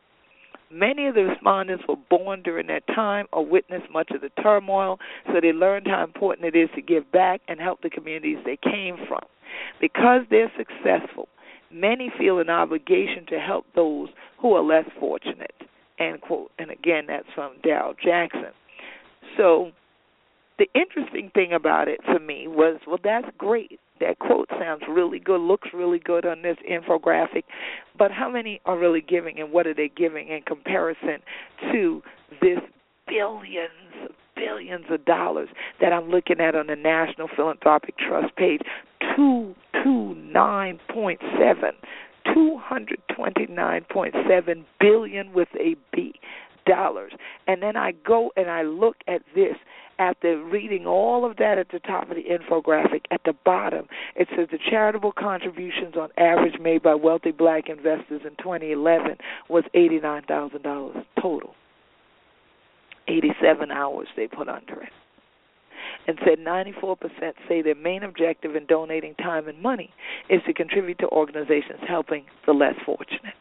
Many 0.73 1.07
of 1.07 1.16
the 1.16 1.25
respondents 1.25 1.85
were 1.89 1.97
born 1.97 2.43
during 2.43 2.68
that 2.68 2.87
time 2.87 3.27
or 3.33 3.45
witnessed 3.45 3.91
much 3.93 4.11
of 4.12 4.21
the 4.21 4.31
turmoil, 4.43 4.99
so 5.27 5.41
they 5.41 5.53
learned 5.53 5.89
how 5.89 6.05
important 6.05 6.47
it 6.47 6.57
is 6.57 6.68
to 6.77 6.83
give 6.83 7.11
back 7.11 7.41
and 7.49 7.61
help 7.61 7.83
the 7.83 7.91
communities 7.91 8.39
they 8.45 8.57
came 8.57 8.97
from. 9.09 9.23
Because 9.81 10.23
they're 10.31 10.53
successful, 10.57 11.29
many 11.73 12.12
feel 12.16 12.39
an 12.39 12.51
obligation 12.51 13.27
to 13.31 13.41
help 13.41 13.66
those 13.75 14.09
who 14.39 14.55
are 14.55 14.62
less 14.62 14.87
fortunate. 14.99 15.55
End 15.99 16.21
quote. 16.21 16.53
And 16.59 16.71
again, 16.71 17.05
that's 17.09 17.27
from 17.35 17.55
Darrell 17.62 17.95
Jackson. 18.03 18.53
So 19.37 19.73
the 20.59 20.66
interesting 20.75 21.31
thing 21.35 21.53
about 21.53 21.89
it 21.89 22.01
for 22.05 22.21
me 22.21 22.47
was, 22.47 22.79
well, 22.87 23.01
that's 23.03 23.27
great 23.37 23.81
that 24.01 24.19
quote 24.19 24.49
sounds 24.59 24.83
really 24.89 25.19
good, 25.19 25.41
looks 25.41 25.69
really 25.73 25.99
good 25.99 26.27
on 26.27 26.43
this 26.43 26.57
infographic, 26.71 27.45
but 27.99 28.11
how 28.11 28.31
many 28.31 28.61
are 28.65 28.79
really 28.79 29.01
giving 29.01 29.39
and 29.39 29.53
what 29.53 29.67
are 29.67 29.75
they 29.75 29.91
giving 29.95 30.29
in 30.29 30.43
comparison 30.43 31.19
to 31.73 32.03
this 32.41 32.59
billions, 33.07 33.71
billions 34.35 34.87
of 34.91 35.05
dollars 35.05 35.49
that 35.81 35.93
I'm 35.93 36.11
looking 36.11 36.41
at 36.41 36.55
on 36.55 36.69
the 36.69 36.77
National 36.77 37.29
Philanthropic 37.35 37.99
Trust 37.99 38.35
page? 38.37 38.63
Two 39.17 39.55
two 39.83 40.15
nine 40.15 40.79
point 40.93 41.21
seven. 41.39 41.73
229.7 42.37 44.65
billion 44.79 45.33
with 45.33 45.49
a 45.59 45.75
B 45.93 46.15
dollars. 46.67 47.13
And 47.47 47.63
then 47.63 47.77
I 47.77 47.93
go 47.93 48.31
and 48.37 48.51
I 48.51 48.63
look 48.63 48.97
at 49.07 49.23
this 49.35 49.57
after 50.01 50.43
reading 50.43 50.87
all 50.87 51.31
of 51.31 51.37
that 51.37 51.59
at 51.59 51.69
the 51.73 51.79
top 51.79 52.11
of 52.11 52.17
the 52.17 52.25
infographic, 52.25 53.03
at 53.11 53.21
the 53.27 53.35
bottom, 53.45 53.87
it 54.17 54.29
says 54.35 54.49
the 54.51 54.59
charitable 54.59 55.13
contributions 55.13 55.95
on 55.95 56.09
average 56.17 56.59
made 56.59 56.83
by 56.83 56.95
wealthy 56.95 57.33
black 57.33 57.69
investors 57.69 58.23
in 58.25 58.31
2011 58.39 59.19
was 59.51 59.65
$89,000 59.75 61.05
total. 61.21 61.55
87 63.09 63.71
hours 63.71 64.09
they 64.17 64.27
put 64.27 64.49
under 64.49 64.83
it. 64.83 64.93
And 66.07 66.19
said 66.25 66.39
94% 66.39 66.97
say 67.47 67.61
their 67.61 67.75
main 67.75 68.03
objective 68.03 68.57
in 68.57 68.65
donating 68.67 69.15
time 69.17 69.49
and 69.49 69.61
money 69.61 69.91
is 70.31 70.41
to 70.47 70.55
contribute 70.55 70.99
to 71.01 71.09
organizations 71.09 71.81
helping 71.87 72.25
the 72.47 72.53
less 72.53 72.75
fortunate. 72.87 73.35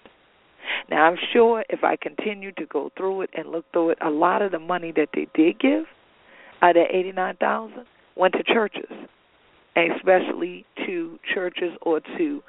Now, 0.89 1.05
I'm 1.05 1.17
sure 1.33 1.63
if 1.69 1.83
I 1.83 1.95
continue 1.95 2.51
to 2.53 2.65
go 2.65 2.91
through 2.97 3.21
it 3.21 3.29
and 3.33 3.49
look 3.49 3.65
through 3.71 3.91
it, 3.91 3.97
a 4.01 4.09
lot 4.09 4.41
of 4.41 4.51
the 4.51 4.59
money 4.59 4.91
that 4.95 5.09
they 5.13 5.27
did 5.33 5.59
give 5.59 5.85
out 6.61 6.77
of 6.77 6.87
eighty 6.91 7.11
nine 7.11 7.35
thousand 7.37 7.85
went 8.15 8.33
to 8.33 8.43
churches, 8.43 8.91
especially 9.75 10.65
to 10.85 11.19
churches 11.33 11.73
or 11.81 11.99
to 12.17 12.43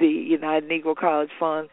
the 0.00 0.06
United 0.06 0.68
Negro 0.68 0.96
College 0.96 1.30
Fund 1.38 1.68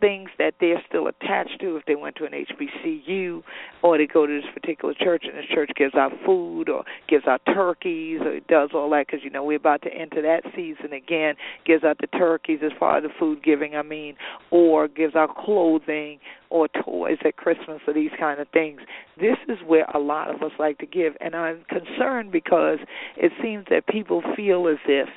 things 0.00 0.30
that 0.38 0.54
they're 0.60 0.82
still 0.88 1.08
attached 1.08 1.60
to 1.60 1.76
if 1.76 1.84
they 1.86 1.94
went 1.94 2.16
to 2.16 2.24
an 2.24 2.32
HBCU 2.32 3.42
or 3.82 3.98
they 3.98 4.06
go 4.06 4.26
to 4.26 4.40
this 4.40 4.50
particular 4.52 4.94
church 4.94 5.24
and 5.24 5.36
this 5.36 5.46
church 5.52 5.70
gives 5.76 5.94
out 5.94 6.12
food 6.24 6.68
or 6.68 6.84
gives 7.08 7.26
out 7.26 7.40
turkeys 7.46 8.20
or 8.20 8.40
does 8.48 8.70
all 8.74 8.90
that 8.90 9.06
because 9.06 9.20
you 9.24 9.30
know 9.30 9.44
we're 9.44 9.56
about 9.56 9.82
to 9.82 9.92
enter 9.92 10.22
that 10.22 10.42
season 10.54 10.92
again 10.92 11.34
gives 11.64 11.84
out 11.84 11.98
the 12.00 12.06
turkeys 12.18 12.60
as 12.64 12.72
far 12.78 12.98
as 12.98 13.02
the 13.02 13.08
food 13.18 13.42
giving 13.42 13.74
I 13.74 13.82
mean 13.82 14.16
or 14.50 14.88
gives 14.88 15.14
out 15.14 15.36
clothing 15.36 16.18
or 16.50 16.68
toys 16.68 17.18
at 17.24 17.36
Christmas 17.36 17.80
or 17.86 17.92
these 17.92 18.10
kind 18.18 18.40
of 18.40 18.48
things. 18.48 18.80
This 19.20 19.36
is 19.48 19.58
where 19.66 19.84
a 19.94 19.98
lot 19.98 20.34
of 20.34 20.42
us 20.42 20.52
like 20.58 20.78
to 20.78 20.86
give 20.86 21.14
and 21.20 21.34
I'm 21.34 21.64
concerned 21.68 22.32
because 22.32 22.78
it 23.16 23.32
seems 23.42 23.66
that 23.70 23.86
people 23.86 24.22
feel 24.36 24.68
as 24.68 24.78
if 24.86 25.08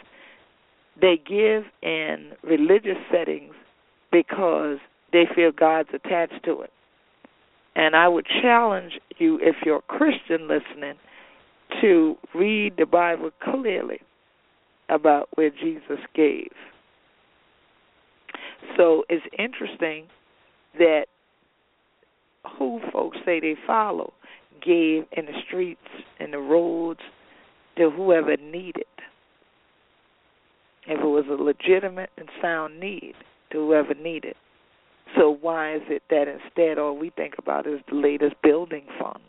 they 1.00 1.18
give 1.18 1.64
in 1.82 2.34
religious 2.44 2.98
settings 3.12 3.54
because 4.12 4.78
they 5.12 5.24
feel 5.36 5.52
God's 5.52 5.90
attached 5.94 6.44
to 6.46 6.62
it. 6.62 6.72
And 7.76 7.96
I 7.96 8.08
would 8.08 8.26
challenge 8.42 8.94
you, 9.18 9.40
if 9.42 9.56
you're 9.66 9.78
a 9.78 9.82
Christian 9.82 10.48
listening, 10.48 10.96
to 11.82 12.18
read 12.36 12.74
the 12.78 12.86
Bible 12.86 13.32
clearly 13.42 14.00
about 14.90 15.30
where 15.36 15.50
Jesus 15.50 16.00
gave. 16.14 16.52
So 18.78 19.04
it's 19.10 19.26
interesting 19.38 20.08
that 20.78 21.06
who 22.58 22.82
folks 22.92 23.18
say 23.26 23.40
they 23.40 23.56
follow 23.66 24.14
gave 24.64 25.04
in 25.12 25.26
the 25.26 25.42
streets 25.48 25.80
and 26.20 26.34
the 26.34 26.40
roads 26.40 27.00
to 27.78 27.90
whoever 27.90 28.36
needed. 28.38 28.84
If 30.88 31.00
it 31.00 31.06
was 31.06 31.26
a 31.30 31.42
legitimate 31.42 32.10
and 32.18 32.28
sound 32.42 32.80
need 32.80 33.14
to 33.52 33.58
whoever 33.58 33.94
needed. 33.94 34.36
So 35.18 35.38
why 35.42 35.76
is 35.76 35.82
it 35.90 36.04
that 36.10 36.28
instead 36.28 36.78
all 36.78 36.98
we 36.98 37.10
think 37.12 37.34
about 37.38 37.68
is 37.68 37.80
the 37.90 37.96
latest 37.96 38.36
building 38.42 38.86
fund 39.00 39.20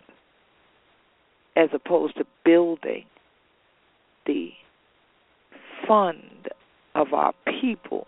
as 1.57 1.69
opposed 1.73 2.17
to 2.17 2.25
building 2.45 3.05
the 4.27 4.51
fund 5.87 6.49
of 6.95 7.13
our 7.13 7.33
people 7.61 8.07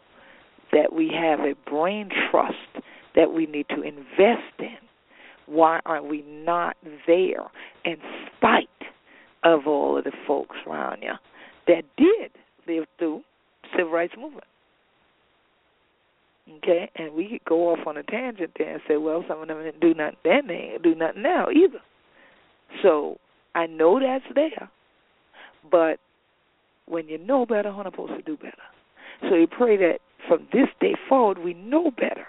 that 0.73 0.93
we 0.93 1.11
have 1.13 1.41
a 1.41 1.55
brain 1.69 2.11
trust 2.31 2.85
that 3.17 3.33
we 3.33 3.47
need 3.47 3.67
to 3.71 3.83
invest 3.83 4.59
in? 4.61 4.77
Why 5.47 5.81
are 5.85 6.03
we 6.03 6.23
not 6.23 6.77
there 7.07 7.51
in 7.85 7.97
spite 8.37 8.69
of 9.43 9.67
all 9.67 9.99
of 9.99 10.05
the 10.05 10.13
folks 10.27 10.57
around 10.67 11.03
you 11.03 11.13
that 11.67 11.85
did 11.97 12.31
live 12.67 12.87
through 12.99 13.23
civil 13.77 13.93
rights 13.93 14.15
movement? 14.17 14.45
Okay, 16.47 16.91
and 16.97 17.15
we 17.15 17.29
could 17.29 17.45
go 17.47 17.71
off 17.71 17.87
on 17.87 17.97
a 17.97 18.03
tangent 18.03 18.51
there 18.59 18.75
and 18.75 18.83
say, 18.87 18.99
well, 18.99 19.25
some 19.27 19.41
of 19.41 19.49
them 19.49 19.63
didn't 19.63 19.81
do 19.81 19.95
nothing 19.95 20.17
then, 20.25 20.47
they 20.47 20.77
do 20.83 20.95
nothing 20.95 21.23
now 21.23 21.47
either. 21.49 21.81
So 22.83 23.19
I 23.55 23.67
know 23.67 23.99
that's 23.99 24.25
there, 24.35 24.69
but 25.71 25.99
when 26.87 27.09
you 27.09 27.17
know 27.17 27.47
better, 27.47 27.71
I'm 27.71 27.85
supposed 27.91 28.15
to 28.17 28.23
do 28.23 28.37
better. 28.37 28.53
So 29.23 29.37
we 29.37 29.47
pray 29.47 29.79
that 29.79 30.01
from 30.29 30.47
this 30.53 30.69
day 30.81 30.95
forward, 31.09 31.39
we 31.39 31.55
know 31.55 31.91
better 31.91 32.27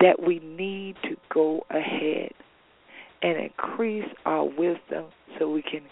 that 0.00 0.20
we 0.26 0.40
need 0.40 0.96
to 1.04 1.16
go 1.32 1.64
ahead 1.70 2.32
and 3.22 3.38
increase 3.38 4.08
our 4.24 4.44
wisdom 4.44 5.06
so 5.38 5.50
we 5.50 5.62
can 5.62 5.82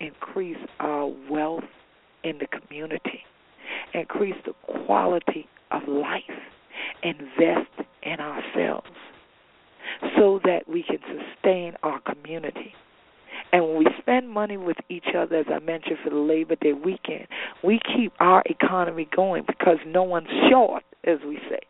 increase 0.00 0.58
our 0.80 1.10
wealth 1.30 1.64
in 2.24 2.38
the 2.38 2.46
community, 2.46 3.20
increase 3.94 4.34
the 4.44 4.52
quality 4.84 5.48
of 5.70 5.88
life 5.88 6.22
invest 7.02 7.70
in 8.02 8.20
ourselves 8.20 8.88
so 10.16 10.40
that 10.44 10.68
we 10.68 10.82
can 10.82 10.98
sustain 11.06 11.74
our 11.82 12.00
community. 12.00 12.72
And 13.52 13.66
when 13.66 13.78
we 13.78 13.86
spend 13.98 14.30
money 14.30 14.56
with 14.56 14.76
each 14.88 15.08
other, 15.16 15.36
as 15.36 15.46
I 15.52 15.58
mentioned 15.58 15.98
for 16.04 16.10
the 16.10 16.16
Labor 16.16 16.56
Day 16.56 16.72
weekend, 16.72 17.26
we 17.64 17.80
keep 17.96 18.12
our 18.20 18.42
economy 18.46 19.08
going 19.14 19.44
because 19.46 19.78
no 19.86 20.02
one's 20.02 20.28
short, 20.50 20.84
as 21.04 21.18
we 21.26 21.38
say. 21.48 21.60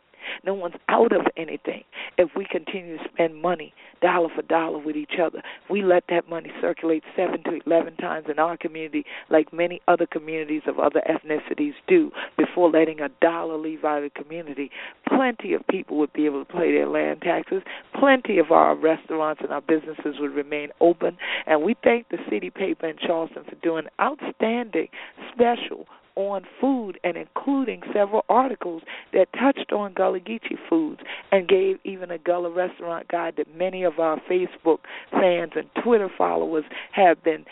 No 0.44 0.54
one's 0.54 0.74
out 0.88 1.12
of 1.12 1.26
anything 1.36 1.84
if 2.18 2.30
we 2.36 2.46
continue 2.50 2.98
to 2.98 3.04
spend 3.12 3.40
money 3.40 3.72
dollar 4.00 4.28
for 4.34 4.42
dollar 4.42 4.78
with 4.78 4.96
each 4.96 5.18
other. 5.22 5.42
We 5.68 5.82
let 5.82 6.04
that 6.08 6.28
money 6.28 6.50
circulate 6.60 7.02
seven 7.16 7.42
to 7.44 7.60
eleven 7.66 7.96
times 7.96 8.26
in 8.30 8.38
our 8.38 8.56
community, 8.56 9.04
like 9.28 9.52
many 9.52 9.80
other 9.88 10.06
communities 10.06 10.62
of 10.66 10.78
other 10.78 11.02
ethnicities 11.08 11.74
do, 11.86 12.10
before 12.36 12.70
letting 12.70 13.00
a 13.00 13.08
dollar 13.20 13.58
leave 13.58 13.84
out 13.84 14.02
of 14.02 14.12
the 14.12 14.22
community. 14.22 14.70
Plenty 15.08 15.52
of 15.52 15.66
people 15.68 15.98
would 15.98 16.12
be 16.12 16.26
able 16.26 16.44
to 16.44 16.52
pay 16.52 16.72
their 16.72 16.88
land 16.88 17.20
taxes. 17.22 17.62
Plenty 17.98 18.38
of 18.38 18.50
our 18.50 18.74
restaurants 18.74 19.42
and 19.42 19.52
our 19.52 19.60
businesses 19.60 20.16
would 20.18 20.34
remain 20.34 20.68
open. 20.80 21.16
And 21.46 21.62
we 21.62 21.76
thank 21.82 22.08
the 22.08 22.18
city 22.30 22.50
paper 22.50 22.86
in 22.86 22.96
Charleston 22.96 23.44
for 23.44 23.56
doing 23.56 23.84
outstanding 24.00 24.88
special 25.32 25.86
on 26.16 26.44
food 26.60 26.98
and 27.04 27.16
including 27.16 27.82
several 27.92 28.24
articles 28.28 28.82
that 29.12 29.26
touched 29.32 29.72
on 29.72 29.92
Gullah 29.94 30.20
Geechee 30.20 30.58
foods 30.68 31.00
and 31.32 31.48
gave 31.48 31.78
even 31.84 32.10
a 32.10 32.18
Gullah 32.18 32.50
restaurant 32.50 33.08
guide 33.08 33.34
that 33.36 33.56
many 33.56 33.82
of 33.82 33.98
our 33.98 34.20
Facebook 34.30 34.78
fans 35.10 35.52
and 35.56 35.68
Twitter 35.82 36.10
followers 36.16 36.64
have 36.92 37.22
been 37.22 37.44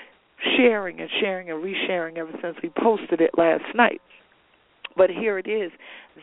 sharing 0.56 1.00
and 1.00 1.10
sharing 1.20 1.50
and 1.50 1.62
resharing 1.62 2.18
ever 2.18 2.32
since 2.42 2.56
we 2.62 2.70
posted 2.70 3.20
it 3.20 3.30
last 3.36 3.64
night. 3.74 4.00
But 4.96 5.10
here 5.10 5.38
it 5.38 5.46
is 5.46 5.70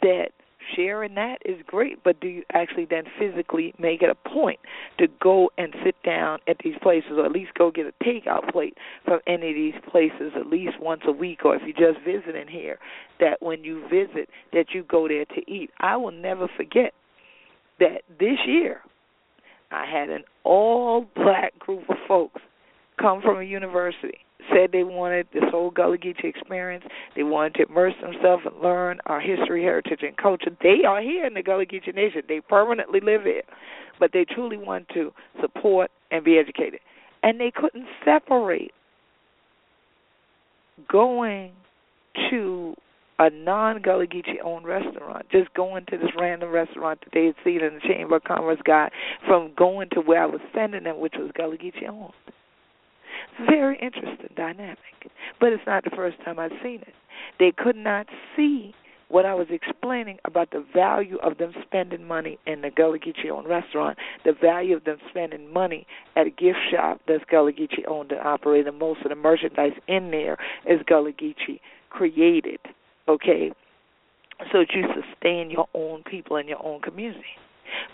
that 0.01 0.29
sharing 0.75 1.15
that 1.15 1.37
is 1.45 1.57
great, 1.65 2.03
but 2.03 2.19
do 2.19 2.27
you 2.27 2.43
actually 2.53 2.85
then 2.85 3.03
physically 3.19 3.73
make 3.79 4.01
it 4.01 4.09
a 4.09 4.29
point 4.29 4.59
to 4.97 5.07
go 5.21 5.49
and 5.57 5.73
sit 5.83 5.95
down 6.03 6.39
at 6.47 6.57
these 6.63 6.75
places, 6.81 7.11
or 7.17 7.25
at 7.25 7.31
least 7.31 7.53
go 7.53 7.71
get 7.71 7.85
a 7.85 8.03
takeout 8.03 8.51
plate 8.51 8.77
from 9.03 9.19
any 9.27 9.49
of 9.49 9.55
these 9.55 9.81
places 9.91 10.33
at 10.35 10.47
least 10.47 10.79
once 10.79 11.01
a 11.05 11.11
week, 11.11 11.45
or 11.45 11.55
if 11.55 11.61
you're 11.63 11.93
just 11.93 12.03
visiting 12.05 12.47
here, 12.47 12.79
that 13.19 13.41
when 13.41 13.63
you 13.63 13.81
visit, 13.89 14.29
that 14.53 14.67
you 14.73 14.83
go 14.83 15.07
there 15.07 15.25
to 15.25 15.51
eat. 15.51 15.69
I 15.79 15.97
will 15.97 16.11
never 16.11 16.47
forget 16.55 16.93
that 17.79 18.01
this 18.19 18.39
year 18.47 18.81
I 19.71 19.85
had 19.85 20.09
an 20.09 20.23
all 20.43 21.05
black 21.15 21.57
group 21.59 21.89
of 21.89 21.97
folks 22.07 22.41
come 22.99 23.21
from 23.21 23.39
a 23.39 23.43
university 23.43 24.24
said 24.49 24.71
they 24.71 24.83
wanted 24.83 25.27
this 25.33 25.43
whole 25.51 25.71
Gullah 25.71 25.97
Geechee 25.97 26.25
experience. 26.25 26.83
They 27.15 27.23
wanted 27.23 27.55
to 27.55 27.63
immerse 27.69 27.93
themselves 28.01 28.43
and 28.45 28.61
learn 28.61 28.99
our 29.05 29.19
history, 29.19 29.63
heritage, 29.63 29.99
and 30.01 30.15
culture. 30.17 30.55
They 30.61 30.85
are 30.87 31.01
here 31.01 31.25
in 31.25 31.33
the 31.33 31.43
Gullah 31.43 31.65
Geechee 31.65 31.95
Nation. 31.95 32.21
They 32.27 32.41
permanently 32.41 32.99
live 32.99 33.23
here, 33.23 33.43
but 33.99 34.11
they 34.13 34.25
truly 34.25 34.57
want 34.57 34.87
to 34.89 35.11
support 35.41 35.91
and 36.11 36.23
be 36.23 36.37
educated. 36.37 36.79
And 37.23 37.39
they 37.39 37.51
couldn't 37.51 37.87
separate 38.03 38.71
going 40.89 41.51
to 42.29 42.75
a 43.17 43.29
non 43.29 43.81
Gullah 43.81 44.07
Geechee 44.07 44.43
owned 44.43 44.65
restaurant, 44.65 45.25
just 45.31 45.53
going 45.53 45.85
to 45.85 45.97
this 45.97 46.09
random 46.19 46.49
restaurant 46.51 46.99
that 47.01 47.09
they 47.13 47.25
had 47.25 47.35
seen 47.43 47.61
in 47.61 47.75
the 47.75 47.79
Chamber 47.81 48.17
of 48.17 48.23
Commerce 48.23 48.59
guide, 48.65 48.91
from 49.25 49.53
going 49.57 49.89
to 49.93 50.01
where 50.01 50.21
I 50.21 50.25
was 50.25 50.41
sending 50.53 50.83
them, 50.83 50.99
which 50.99 51.13
was 51.17 51.31
Gullah 51.35 51.57
Geechee 51.57 51.87
owned. 51.87 52.13
Very 53.49 53.77
interesting 53.81 54.29
dynamic. 54.35 54.77
But 55.39 55.53
it's 55.53 55.63
not 55.67 55.83
the 55.83 55.89
first 55.95 56.17
time 56.23 56.39
I've 56.39 56.51
seen 56.63 56.81
it. 56.81 56.93
They 57.39 57.51
could 57.55 57.75
not 57.75 58.07
see 58.35 58.73
what 59.07 59.25
I 59.25 59.33
was 59.33 59.47
explaining 59.49 60.17
about 60.25 60.51
the 60.51 60.65
value 60.73 61.17
of 61.17 61.37
them 61.37 61.53
spending 61.63 62.05
money 62.05 62.39
in 62.47 62.61
the 62.61 62.71
Gullah 62.71 62.97
Geechee 62.97 63.29
owned 63.29 63.47
restaurant, 63.47 63.97
the 64.23 64.33
value 64.33 64.75
of 64.75 64.83
them 64.83 64.97
spending 65.09 65.51
money 65.53 65.85
at 66.15 66.25
a 66.25 66.31
gift 66.31 66.57
shop 66.71 67.01
that's 67.07 67.23
Gullah 67.29 67.53
Geechee 67.53 67.87
owned 67.87 68.11
and 68.11 68.21
operated. 68.21 68.73
Most 68.73 69.01
of 69.03 69.09
the 69.09 69.15
merchandise 69.15 69.73
in 69.87 70.11
there 70.11 70.37
is 70.65 70.81
Gullah 70.87 71.11
Geechee 71.11 71.59
created, 71.89 72.59
okay? 73.07 73.51
So 74.51 74.59
that 74.59 74.73
you 74.73 74.85
sustain 74.93 75.51
your 75.51 75.67
own 75.73 76.03
people 76.03 76.37
and 76.37 76.49
your 76.49 76.65
own 76.65 76.81
community. 76.81 77.23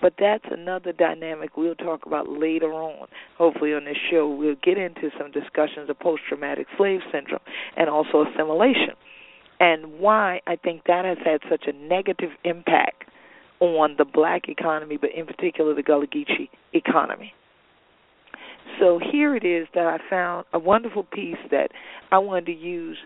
But 0.01 0.13
that's 0.19 0.45
another 0.51 0.93
dynamic 0.93 1.57
we'll 1.57 1.75
talk 1.75 2.05
about 2.05 2.29
later 2.29 2.73
on. 2.73 3.07
Hopefully, 3.37 3.73
on 3.73 3.85
this 3.85 3.97
show, 4.09 4.29
we'll 4.29 4.55
get 4.63 4.77
into 4.77 5.09
some 5.17 5.31
discussions 5.31 5.89
of 5.89 5.99
post 5.99 6.23
traumatic 6.27 6.67
slave 6.77 7.01
syndrome 7.11 7.41
and 7.77 7.89
also 7.89 8.25
assimilation 8.25 8.95
and 9.61 9.99
why 9.99 10.41
I 10.47 10.55
think 10.55 10.85
that 10.87 11.05
has 11.05 11.19
had 11.23 11.41
such 11.47 11.65
a 11.67 11.71
negative 11.71 12.31
impact 12.43 13.03
on 13.59 13.93
the 13.95 14.05
black 14.05 14.49
economy, 14.49 14.97
but 14.97 15.11
in 15.15 15.27
particular 15.27 15.75
the 15.75 15.83
Gullah 15.83 16.07
Geechee 16.07 16.49
economy. 16.73 17.31
So 18.79 18.99
here 19.11 19.35
it 19.35 19.45
is 19.45 19.67
that 19.75 19.85
I 19.85 19.97
found 20.09 20.45
a 20.51 20.57
wonderful 20.57 21.03
piece 21.03 21.37
that 21.51 21.69
I 22.11 22.17
wanted 22.17 22.47
to 22.47 22.53
use 22.53 22.97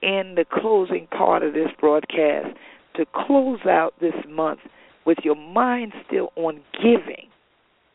in 0.00 0.34
the 0.36 0.44
closing 0.48 1.08
part 1.08 1.42
of 1.42 1.54
this 1.54 1.70
broadcast 1.80 2.56
to 2.94 3.04
close 3.12 3.66
out 3.68 3.94
this 4.00 4.14
month 4.28 4.60
with 5.06 5.18
your 5.22 5.36
mind 5.36 5.92
still 6.06 6.32
on 6.36 6.60
giving 6.82 7.28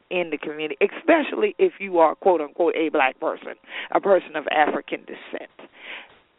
in 0.09 0.29
the 0.29 0.37
community, 0.37 0.77
especially 0.81 1.55
if 1.57 1.73
you 1.79 1.99
are 1.99 2.15
quote 2.15 2.41
unquote 2.41 2.75
a 2.75 2.89
black 2.89 3.19
person, 3.19 3.53
a 3.91 3.99
person 3.99 4.35
of 4.35 4.45
African 4.51 5.01
descent. 5.01 5.51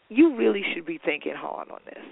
You 0.09 0.37
really 0.37 0.63
should 0.75 0.85
be 0.85 1.01
thinking 1.03 1.35
hard 1.35 1.71
on 1.71 1.81
this. 1.87 2.05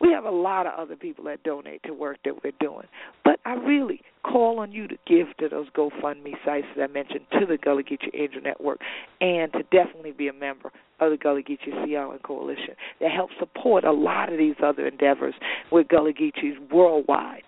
We 0.00 0.12
have 0.12 0.24
a 0.24 0.30
lot 0.30 0.66
of 0.66 0.78
other 0.78 0.96
people 0.96 1.24
that 1.24 1.42
donate 1.42 1.82
to 1.82 1.92
work 1.92 2.18
that 2.24 2.42
we're 2.42 2.52
doing, 2.60 2.86
but 3.24 3.38
I 3.44 3.54
really 3.54 4.00
call 4.22 4.60
on 4.60 4.72
you 4.72 4.86
to 4.88 4.96
give 5.06 5.26
to 5.38 5.48
those 5.48 5.66
GoFundMe 5.76 6.34
sites 6.44 6.66
that 6.76 6.84
I 6.84 6.86
mentioned, 6.86 7.26
to 7.38 7.44
the 7.44 7.58
Gullah 7.58 7.82
Geechee 7.82 8.14
Angel 8.14 8.40
Network, 8.40 8.80
and 9.20 9.52
to 9.52 9.62
definitely 9.64 10.12
be 10.12 10.28
a 10.28 10.32
member 10.32 10.70
of 11.00 11.10
the 11.10 11.16
Gullah 11.16 11.42
Geechee 11.42 11.84
Sea 11.84 11.96
Island 11.96 12.22
Coalition 12.22 12.74
that 13.00 13.10
helps 13.10 13.34
support 13.38 13.84
a 13.84 13.92
lot 13.92 14.32
of 14.32 14.38
these 14.38 14.54
other 14.62 14.86
endeavors 14.86 15.34
with 15.70 15.88
Gullah 15.88 16.12
Geechees 16.12 16.56
worldwide. 16.70 17.42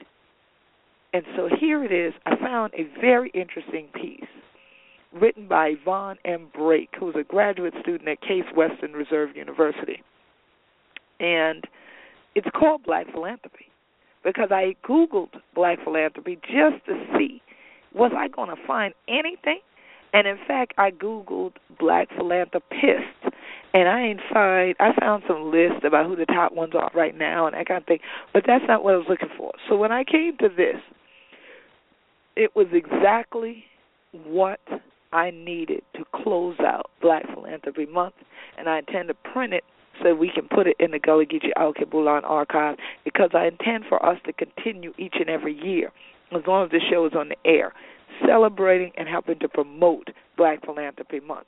And 1.13 1.25
so 1.37 1.49
here 1.61 1.85
it 1.85 1.93
is. 1.93 2.15
I 2.27 2.37
found 2.37 2.73
a 2.75 2.89
very 3.01 3.31
interesting 3.35 3.89
piece 3.95 4.25
written 5.13 5.47
by 5.47 5.75
Yvonne 5.81 6.17
M. 6.25 6.49
Brake, 6.55 6.91
who's 6.99 7.15
a 7.19 7.23
graduate 7.23 7.75
student 7.83 8.09
at 8.09 8.21
Case 8.23 8.45
Western 8.57 8.93
Reserve 8.93 9.37
University. 9.37 10.03
And 11.21 11.65
it's 12.35 12.49
called 12.59 12.83
Black 12.85 13.07
Philanthropy 13.13 13.67
because 14.25 14.49
I 14.51 14.75
Googled 14.89 15.35
Black 15.55 15.79
Philanthropy 15.85 16.37
just 16.43 16.85
to 16.87 17.05
see 17.17 17.43
was 17.95 18.13
I 18.17 18.29
going 18.29 18.49
to 18.49 18.67
find 18.67 18.95
anything. 19.07 19.61
And 20.15 20.27
in 20.27 20.39
fact, 20.47 20.73
I 20.79 20.91
Googled 20.91 21.53
Black 21.79 22.09
Philanthropists 22.17 23.23
and 23.75 23.89
I 23.89 24.01
ain't 24.01 24.21
find 24.33 24.75
I 24.81 24.93
found 24.99 25.25
some 25.27 25.51
lists 25.51 25.85
about 25.85 26.07
who 26.07 26.17
the 26.17 26.27
top 26.27 26.53
ones 26.53 26.73
are 26.75 26.91
right 26.95 27.17
now 27.17 27.47
and 27.47 27.57
that 27.57 27.67
kind 27.67 27.81
of 27.81 27.87
thing, 27.87 28.01
but 28.33 28.45
that's 28.47 28.65
not 28.69 28.85
what 28.85 28.95
I 28.95 28.97
was 28.99 29.07
looking 29.09 29.31
for. 29.37 29.53
So 29.69 29.77
when 29.77 29.93
I 29.93 30.05
came 30.05 30.37
to 30.39 30.49
this, 30.49 30.77
it 32.37 32.55
was 32.55 32.67
exactly 32.73 33.65
what 34.25 34.61
I 35.13 35.31
needed 35.31 35.83
to 35.95 36.05
close 36.15 36.57
out 36.61 36.91
Black 37.01 37.25
Philanthropy 37.35 37.87
Month, 37.87 38.15
and 38.59 38.69
I 38.69 38.79
intend 38.79 39.09
to 39.09 39.15
print 39.15 39.53
it 39.53 39.65
so 40.03 40.15
we 40.15 40.31
can 40.35 40.49
put 40.49 40.67
it 40.67 40.77
in 40.81 40.91
the 40.91 40.99
Gullah 40.99 41.27
Geechee 41.27 41.53
Alkebulan 41.57 42.25
archive 42.25 42.77
because 43.05 43.31
I 43.35 43.47
intend 43.47 43.85
for 43.89 44.05
us 44.05 44.19
to 44.25 44.33
continue 44.33 44.93
each 44.99 45.15
and 45.21 45.29
every 45.29 45.55
year, 45.55 45.93
as 46.35 46.43
long 46.47 46.65
as 46.65 46.71
the 46.71 46.81
show 46.91 47.07
is 47.07 47.13
on 47.15 47.29
the 47.29 47.37
air, 47.45 47.75
celebrating 48.27 48.93
and 48.97 49.09
helping 49.09 49.39
to 49.41 49.49
promote 49.49 50.09
Black 50.37 50.65
Philanthropy 50.65 51.21
Month. 51.21 51.47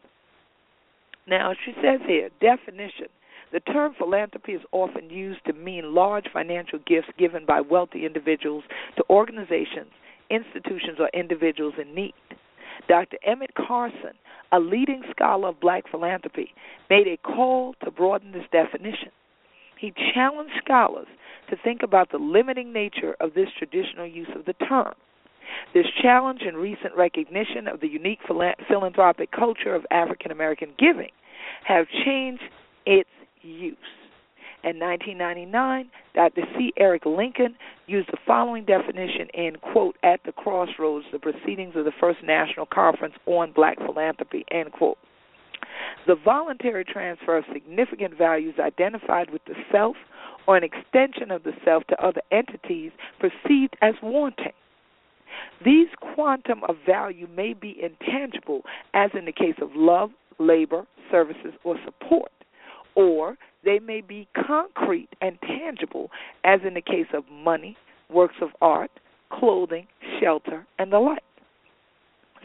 Now, 1.27 1.55
she 1.65 1.73
says 1.83 2.01
here, 2.07 2.29
definition. 2.41 3.07
The 3.53 3.61
term 3.61 3.95
philanthropy 3.97 4.53
is 4.53 4.63
often 4.73 5.09
used 5.09 5.45
to 5.47 5.53
mean 5.53 5.95
large 5.95 6.27
financial 6.33 6.81
gifts 6.87 7.09
given 7.19 7.47
by 7.47 7.61
wealthy 7.61 8.05
individuals 8.05 8.65
to 8.97 9.05
organizations 9.09 9.91
institutions 10.31 10.99
or 10.99 11.09
individuals 11.15 11.75
in 11.81 11.95
need. 11.95 12.15
Dr. 12.89 13.17
Emmett 13.25 13.55
Carson, 13.55 14.13
a 14.53 14.61
leading 14.61 15.03
scholar 15.11 15.49
of 15.49 15.61
black 15.61 15.85
philanthropy, 15.91 16.53
made 16.91 17.07
a 17.07 17.17
call 17.17 17.75
to 17.85 17.91
broaden 17.91 18.33
this 18.33 18.45
definition. 18.53 19.11
He 19.79 19.93
challenged 20.15 20.55
scholars 20.63 21.09
to 21.51 21.57
think 21.63 21.83
about 21.83 22.11
the 22.11 22.19
limiting 22.19 22.73
nature 22.73 23.17
of 23.21 23.35
this 23.35 23.49
traditional 23.59 24.07
use 24.07 24.29
of 24.35 24.45
the 24.45 24.55
term. 24.55 24.95
This 25.73 25.87
challenge 26.01 26.41
and 26.47 26.57
recent 26.57 26.97
recognition 26.97 27.69
of 27.69 27.81
the 27.81 27.89
unique 27.89 28.21
philanthropic 28.27 29.31
culture 29.31 29.75
of 29.75 29.85
African 29.91 30.31
American 30.31 30.71
giving 30.79 31.11
have 31.65 31.87
changed 32.05 32.43
its 32.87 33.11
use. 33.43 33.77
In 34.65 34.79
1999, 34.79 35.91
Dr. 36.15 36.43
C. 36.57 36.73
Eric 36.79 37.05
Lincoln 37.05 37.55
used 37.87 38.09
the 38.11 38.17
following 38.27 38.65
definition 38.65 39.29
in, 39.35 39.57
quote, 39.57 39.95
At 40.03 40.21
the 40.25 40.33
Crossroads, 40.33 41.05
the 41.13 41.19
Proceedings 41.19 41.75
of 41.77 41.85
the 41.85 41.93
First 42.01 42.21
National 42.25 42.65
Conference 42.65 43.13
on 43.27 43.53
Black 43.53 43.77
Philanthropy, 43.77 44.47
end 44.51 44.73
quote. 44.73 44.97
The 46.07 46.15
voluntary 46.15 46.83
transfer 46.83 47.37
of 47.37 47.45
significant 47.53 48.17
values 48.17 48.55
identified 48.59 49.29
with 49.31 49.45
the 49.45 49.55
self 49.71 49.97
or 50.47 50.57
an 50.57 50.65
extension 50.65 51.31
of 51.31 51.43
the 51.43 51.53
self 51.63 51.85
to 51.89 52.03
other 52.03 52.23
entities 52.33 52.93
perceived 53.21 53.77
as 53.83 53.95
wanting. 54.03 54.53
These 55.63 55.89
quantum 56.15 56.63
of 56.69 56.77
value 56.87 57.27
may 57.37 57.53
be 57.53 57.77
intangible, 57.83 58.63
as 58.95 59.11
in 59.13 59.27
the 59.27 59.33
case 59.33 59.57
of 59.61 59.71
love, 59.75 60.11
labor, 60.39 60.87
services, 61.11 61.53
or 61.65 61.77
support, 61.85 62.33
or 62.95 63.37
they 63.65 63.79
may 63.79 64.01
be 64.01 64.29
concrete 64.47 65.09
and 65.21 65.39
tangible, 65.43 66.11
as 66.45 66.61
in 66.67 66.75
the 66.75 66.81
case 66.81 67.07
of 67.13 67.25
money, 67.31 67.77
works 68.11 68.37
of 68.41 68.51
art, 68.61 68.91
clothing, 69.31 69.87
shelter, 70.21 70.67
and 70.79 70.93
the 70.93 70.99
like. 70.99 71.23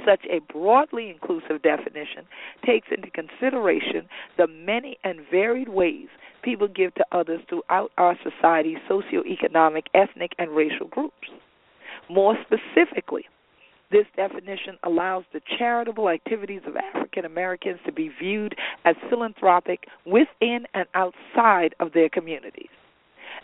Such 0.05 0.21
a 0.29 0.39
broadly 0.51 1.09
inclusive 1.09 1.61
definition 1.61 2.25
takes 2.65 2.87
into 2.95 3.11
consideration 3.11 4.07
the 4.37 4.47
many 4.47 4.97
and 5.03 5.19
varied 5.29 5.69
ways 5.69 6.07
people 6.41 6.69
give 6.69 6.93
to 6.95 7.05
others 7.11 7.41
throughout 7.49 7.91
our 7.97 8.17
society's 8.23 8.77
socioeconomic, 8.89 9.83
ethnic, 9.93 10.31
and 10.39 10.51
racial 10.51 10.87
groups. 10.87 11.27
More 12.09 12.37
specifically, 12.41 13.25
this 13.91 14.05
definition 14.15 14.77
allows 14.83 15.23
the 15.33 15.41
charitable 15.57 16.09
activities 16.09 16.61
of 16.67 16.75
African 16.75 17.25
Americans 17.25 17.79
to 17.85 17.91
be 17.91 18.11
viewed 18.19 18.55
as 18.85 18.95
philanthropic 19.09 19.85
within 20.05 20.65
and 20.73 20.85
outside 20.93 21.75
of 21.79 21.93
their 21.93 22.09
communities. 22.09 22.69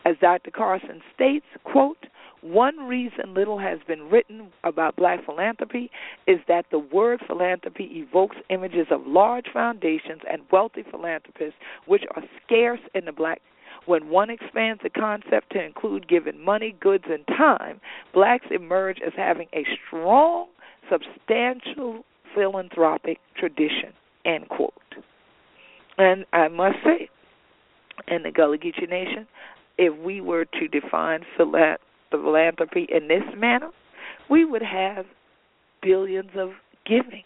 As 0.05 0.15
Dr. 0.21 0.51
Carson 0.51 1.01
states, 1.15 1.45
quote, 1.63 2.05
one 2.41 2.77
reason 2.87 3.33
little 3.33 3.57
has 3.57 3.79
been 3.87 4.07
written 4.07 4.49
about 4.63 4.95
black 4.95 5.25
philanthropy 5.25 5.89
is 6.27 6.37
that 6.47 6.65
the 6.69 6.77
word 6.77 7.19
philanthropy 7.25 7.85
evokes 7.85 8.35
images 8.51 8.85
of 8.91 9.01
large 9.07 9.47
foundations 9.51 10.21
and 10.31 10.43
wealthy 10.51 10.83
philanthropists, 10.91 11.59
which 11.87 12.03
are 12.15 12.21
scarce 12.45 12.81
in 12.93 13.05
the 13.05 13.11
black. 13.11 13.41
When 13.85 14.09
one 14.09 14.29
expands 14.29 14.81
the 14.83 14.89
concept 14.89 15.51
to 15.51 15.63
include 15.63 16.07
giving 16.07 16.43
money, 16.43 16.75
goods, 16.79 17.05
and 17.09 17.25
time, 17.27 17.79
blacks 18.13 18.47
emerge 18.49 18.99
as 19.05 19.13
having 19.15 19.47
a 19.53 19.63
strong, 19.87 20.47
substantial 20.89 22.03
philanthropic 22.33 23.19
tradition. 23.37 23.93
End 24.25 24.49
quote. 24.49 24.73
And 25.97 26.25
I 26.33 26.47
must 26.47 26.77
say, 26.83 27.09
in 28.07 28.23
the 28.23 28.31
Gullah 28.31 28.57
Geechee 28.57 28.89
Nation, 28.89 29.27
if 29.77 29.97
we 30.03 30.21
were 30.21 30.45
to 30.45 30.67
define 30.67 31.21
philanthropy, 31.37 31.81
philanthropy 32.11 32.87
in 32.89 33.07
this 33.07 33.23
manner, 33.35 33.69
we 34.29 34.45
would 34.45 34.61
have 34.61 35.05
billions 35.81 36.31
of 36.35 36.51
giving. 36.85 37.23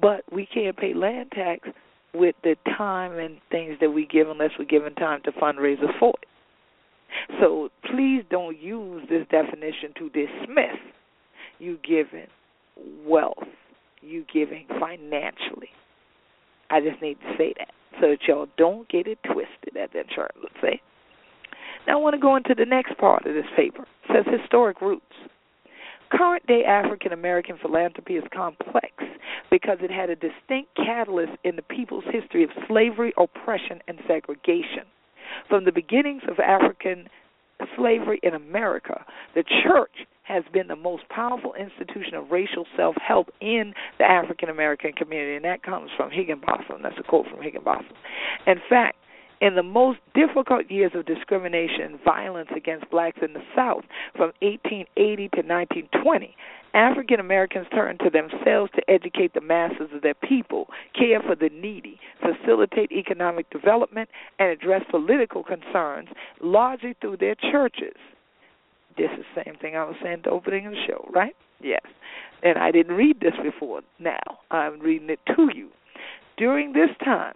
But 0.00 0.22
we 0.32 0.46
can't 0.46 0.76
pay 0.76 0.94
land 0.94 1.30
tax 1.32 1.68
with 2.14 2.34
the 2.42 2.56
time 2.76 3.18
and 3.18 3.38
things 3.50 3.76
that 3.80 3.90
we 3.90 4.06
give 4.06 4.28
unless 4.28 4.50
we're 4.58 4.64
given 4.64 4.94
time 4.94 5.20
to 5.24 5.32
fundraisers 5.32 5.98
for 5.98 6.14
it. 6.22 6.28
So 7.40 7.70
please 7.90 8.22
don't 8.30 8.58
use 8.58 9.02
this 9.08 9.26
definition 9.30 9.92
to 9.98 10.08
dismiss 10.10 10.78
you 11.58 11.78
giving 11.86 12.28
wealth, 13.04 13.44
you 14.00 14.24
giving 14.32 14.66
financially. 14.80 15.70
I 16.70 16.80
just 16.80 17.00
need 17.02 17.18
to 17.20 17.34
say 17.36 17.54
that 17.58 17.70
so 18.00 18.10
that 18.10 18.18
y'all 18.26 18.46
don't 18.56 18.88
get 18.88 19.06
it 19.06 19.18
twisted, 19.24 19.76
as 19.80 19.90
that 19.94 20.08
chart 20.14 20.32
would 20.40 20.52
say. 20.62 20.80
Now 21.86 21.98
I 21.98 22.02
want 22.02 22.14
to 22.14 22.20
go 22.20 22.36
into 22.36 22.54
the 22.54 22.66
next 22.66 22.96
part 22.98 23.26
of 23.26 23.34
this 23.34 23.46
paper. 23.56 23.82
It 24.08 24.24
says 24.24 24.40
historic 24.40 24.80
roots. 24.80 25.04
Current 26.10 26.46
day 26.46 26.64
African 26.64 27.12
American 27.12 27.58
philanthropy 27.60 28.14
is 28.14 28.24
complex 28.34 28.92
because 29.50 29.78
it 29.80 29.90
had 29.90 30.10
a 30.10 30.16
distinct 30.16 30.74
catalyst 30.76 31.32
in 31.44 31.56
the 31.56 31.62
people's 31.62 32.04
history 32.10 32.44
of 32.44 32.50
slavery, 32.66 33.12
oppression, 33.18 33.80
and 33.88 33.98
segregation. 34.06 34.84
From 35.48 35.64
the 35.64 35.72
beginnings 35.72 36.22
of 36.28 36.38
African 36.38 37.08
slavery 37.76 38.20
in 38.22 38.34
America, 38.34 39.04
the 39.34 39.44
church 39.62 40.06
has 40.22 40.44
been 40.52 40.68
the 40.68 40.76
most 40.76 41.08
powerful 41.08 41.54
institution 41.54 42.14
of 42.14 42.30
racial 42.30 42.66
self 42.76 42.94
help 42.96 43.28
in 43.40 43.72
the 43.98 44.04
African 44.04 44.48
American 44.48 44.92
community, 44.92 45.36
and 45.36 45.44
that 45.44 45.62
comes 45.62 45.90
from 45.96 46.10
Higginbotham. 46.10 46.82
That's 46.82 46.98
a 46.98 47.02
quote 47.02 47.26
from 47.28 47.42
Higginbotham. 47.42 47.86
In 48.46 48.60
fact, 48.68 48.96
in 49.40 49.54
the 49.54 49.62
most 49.62 49.98
difficult 50.14 50.70
years 50.70 50.92
of 50.94 51.06
discrimination 51.06 51.82
and 51.82 52.04
violence 52.04 52.50
against 52.56 52.90
blacks 52.90 53.18
in 53.22 53.32
the 53.32 53.42
South, 53.54 53.84
from 54.12 54.32
1880 54.40 55.16
to 55.28 55.42
1920, 55.46 56.36
African 56.74 57.20
Americans 57.20 57.66
turned 57.74 58.00
to 58.00 58.10
themselves 58.10 58.70
to 58.74 58.90
educate 58.90 59.32
the 59.34 59.40
masses 59.40 59.88
of 59.94 60.02
their 60.02 60.14
people, 60.14 60.68
care 60.94 61.20
for 61.20 61.34
the 61.34 61.50
needy, 61.52 61.98
facilitate 62.20 62.92
economic 62.92 63.48
development, 63.50 64.08
and 64.38 64.50
address 64.50 64.82
political 64.90 65.42
concerns, 65.42 66.08
largely 66.40 66.94
through 67.00 67.16
their 67.16 67.34
churches. 67.34 67.96
This 68.96 69.10
is 69.16 69.24
the 69.34 69.44
same 69.44 69.54
thing 69.56 69.76
I 69.76 69.84
was 69.84 69.96
saying 70.02 70.22
the 70.24 70.30
opening 70.30 70.70
the 70.70 70.76
show, 70.86 71.08
right? 71.12 71.34
Yes. 71.60 71.82
And 72.42 72.58
I 72.58 72.70
didn't 72.70 72.96
read 72.96 73.20
this 73.20 73.34
before. 73.42 73.80
Now 73.98 74.20
I'm 74.50 74.80
reading 74.80 75.10
it 75.10 75.20
to 75.36 75.48
you. 75.54 75.68
During 76.36 76.72
this 76.72 76.90
time, 77.04 77.34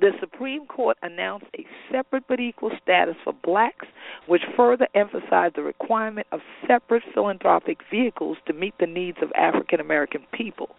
the 0.00 0.12
Supreme 0.20 0.66
Court 0.66 0.96
announced 1.02 1.46
a 1.58 1.66
separate 1.90 2.24
but 2.28 2.40
equal 2.40 2.70
status 2.82 3.16
for 3.22 3.32
blacks, 3.32 3.86
which 4.26 4.42
further 4.56 4.88
emphasized 4.94 5.56
the 5.56 5.62
requirement 5.62 6.26
of 6.32 6.40
separate 6.66 7.02
philanthropic 7.14 7.78
vehicles 7.90 8.38
to 8.46 8.52
meet 8.52 8.74
the 8.80 8.86
needs 8.86 9.18
of 9.22 9.30
African 9.36 9.80
American 9.80 10.22
people. 10.32 10.70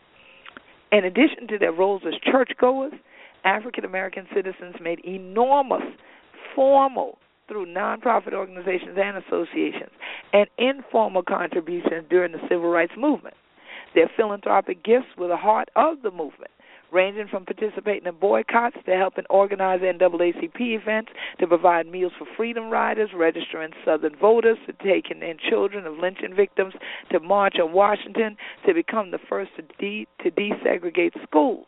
In 0.91 1.05
addition 1.05 1.47
to 1.47 1.57
their 1.57 1.71
roles 1.71 2.01
as 2.07 2.13
churchgoers, 2.31 2.93
African 3.45 3.85
American 3.85 4.27
citizens 4.33 4.75
made 4.81 4.99
enormous 5.05 5.83
formal 6.55 7.17
through 7.47 7.65
nonprofit 7.65 8.33
organizations 8.33 8.97
and 8.97 9.17
associations 9.17 9.91
and 10.31 10.47
informal 10.57 11.23
contributions 11.23 12.05
during 12.09 12.31
the 12.31 12.39
civil 12.49 12.69
rights 12.69 12.93
movement. 12.97 13.35
Their 13.95 14.09
philanthropic 14.15 14.83
gifts 14.83 15.07
were 15.17 15.27
the 15.27 15.37
heart 15.37 15.69
of 15.75 16.01
the 16.01 16.11
movement 16.11 16.51
ranging 16.93 17.27
from 17.27 17.45
participating 17.45 18.07
in 18.07 18.15
boycotts 18.19 18.77
to 18.85 18.95
helping 18.95 19.25
organize 19.29 19.81
NAACP 19.81 20.59
events, 20.59 21.11
to 21.39 21.47
provide 21.47 21.87
meals 21.87 22.13
for 22.17 22.27
freedom 22.37 22.69
riders, 22.69 23.09
registering 23.15 23.71
Southern 23.83 24.15
voters, 24.15 24.57
to 24.67 24.73
taking 24.83 25.21
in 25.21 25.37
children 25.49 25.85
of 25.85 25.97
lynching 25.97 26.35
victims, 26.35 26.73
to 27.11 27.19
march 27.19 27.55
on 27.61 27.73
Washington, 27.73 28.37
to 28.65 28.73
become 28.73 29.11
the 29.11 29.19
first 29.29 29.51
to, 29.55 29.63
de- 29.79 30.07
to 30.23 30.31
desegregate 30.31 31.11
schools. 31.23 31.65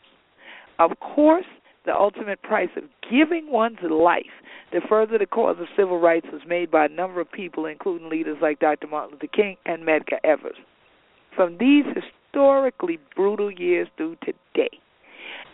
Of 0.80 0.92
course, 1.00 1.46
the 1.86 1.96
ultimate 1.96 2.42
price 2.42 2.70
of 2.76 2.84
giving 3.10 3.52
one's 3.52 3.78
life 3.90 4.26
to 4.72 4.82
further 4.88 5.18
the 5.18 5.26
cause 5.26 5.58
of 5.60 5.68
civil 5.78 6.00
rights 6.00 6.28
was 6.32 6.42
made 6.48 6.72
by 6.72 6.86
a 6.86 6.90
number 6.90 7.22
of 7.22 7.32
people, 7.32 7.66
including 7.66 8.10
leaders 8.10 8.38
like 8.42 8.60
Dr. 8.60 8.88
Martin 8.88 9.14
Luther 9.14 9.28
King 9.28 9.58
and 9.66 9.84
Medgar 9.84 10.20
Evers. 10.24 10.58
From 11.36 11.58
these 11.58 11.86
historically 11.86 13.00
brutal 13.16 13.52
years 13.52 13.88
through 13.98 14.18
today, 14.24 14.80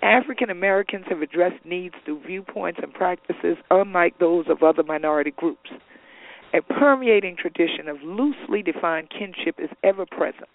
African 0.01 0.49
Americans 0.49 1.05
have 1.09 1.21
addressed 1.21 1.63
needs 1.65 1.95
through 2.05 2.21
viewpoints 2.25 2.79
and 2.81 2.93
practices 2.93 3.57
unlike 3.69 4.17
those 4.19 4.45
of 4.49 4.63
other 4.63 4.83
minority 4.83 5.31
groups. 5.31 5.69
A 6.53 6.61
permeating 6.61 7.37
tradition 7.37 7.87
of 7.87 8.01
loosely 8.03 8.61
defined 8.61 9.09
kinship 9.09 9.55
is 9.57 9.69
ever 9.83 10.05
present, 10.05 10.49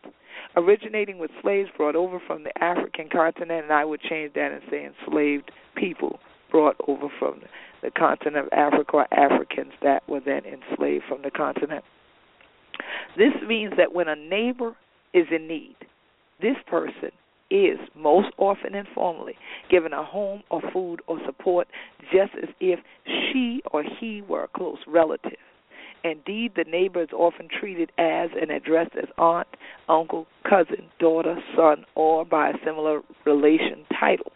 originating 0.54 1.18
with 1.18 1.30
slaves 1.40 1.70
brought 1.76 1.96
over 1.96 2.20
from 2.26 2.44
the 2.44 2.52
African 2.62 3.08
continent, 3.08 3.64
and 3.64 3.72
I 3.72 3.84
would 3.84 4.02
change 4.02 4.34
that 4.34 4.52
and 4.52 4.62
say 4.70 4.84
enslaved 4.84 5.50
people 5.74 6.18
brought 6.50 6.76
over 6.86 7.08
from 7.18 7.40
the 7.82 7.90
continent 7.90 8.46
of 8.46 8.52
Africa 8.52 8.92
or 8.92 9.14
Africans 9.14 9.72
that 9.82 10.06
were 10.08 10.20
then 10.20 10.42
enslaved 10.44 11.04
from 11.08 11.22
the 11.22 11.30
continent. 11.30 11.84
This 13.16 13.32
means 13.46 13.72
that 13.78 13.94
when 13.94 14.08
a 14.08 14.16
neighbor 14.16 14.76
is 15.14 15.26
in 15.30 15.48
need, 15.48 15.76
this 16.40 16.56
person 16.66 17.10
is 17.50 17.78
most 17.94 18.28
often 18.38 18.74
informally 18.74 19.36
given 19.70 19.92
a 19.92 20.04
home 20.04 20.42
or 20.50 20.60
food 20.72 21.00
or 21.06 21.18
support 21.24 21.68
just 22.12 22.32
as 22.42 22.48
if 22.60 22.80
she 23.04 23.62
or 23.70 23.82
he 23.82 24.22
were 24.22 24.44
a 24.44 24.48
close 24.48 24.78
relative. 24.86 25.38
Indeed, 26.04 26.52
the 26.54 26.64
neighbor 26.64 27.02
is 27.02 27.08
often 27.12 27.48
treated 27.48 27.90
as 27.98 28.30
and 28.40 28.50
addressed 28.50 28.94
as 28.96 29.08
aunt, 29.18 29.48
uncle, 29.88 30.26
cousin, 30.48 30.86
daughter, 31.00 31.36
son, 31.56 31.84
or 31.94 32.24
by 32.24 32.50
a 32.50 32.54
similar 32.64 33.00
relation 33.24 33.84
title. 33.98 34.32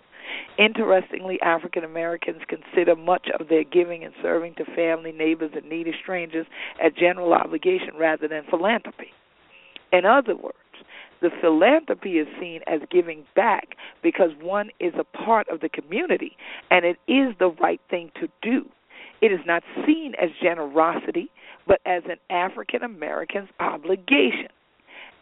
Interestingly, 0.59 1.41
African 1.43 1.85
Americans 1.85 2.43
consider 2.49 2.97
much 2.97 3.29
of 3.39 3.49
their 3.49 3.65
giving 3.65 4.05
and 4.05 4.13
serving 4.21 4.55
to 4.57 4.65
family, 4.77 5.13
neighbors, 5.13 5.53
and 5.55 5.69
needy 5.69 5.93
strangers 6.03 6.47
as 6.83 6.93
general 6.99 7.33
obligation 7.33 7.97
rather 7.99 8.27
than 8.27 8.43
philanthropy. 8.51 9.09
In 9.93 10.05
other 10.05 10.37
words, 10.37 10.57
the 11.21 11.31
philanthropy 11.41 12.19
is 12.19 12.27
seen 12.41 12.61
as 12.67 12.81
giving 12.91 13.25
back 13.37 13.77
because 14.03 14.31
one 14.41 14.71
is 14.81 14.95
a 14.99 15.05
part 15.05 15.49
of 15.49 15.61
the 15.61 15.69
community 15.69 16.37
and 16.71 16.85
it 16.85 16.97
is 17.07 17.35
the 17.39 17.55
right 17.61 17.81
thing 17.91 18.11
to 18.21 18.29
do. 18.43 18.67
It 19.21 19.33
is 19.33 19.41
not 19.47 19.63
seen 19.87 20.15
as 20.21 20.31
generosity, 20.43 21.31
but 21.67 21.81
as 21.85 22.03
an 22.09 22.17
African 22.31 22.83
American's 22.83 23.51
obligation. 23.61 24.49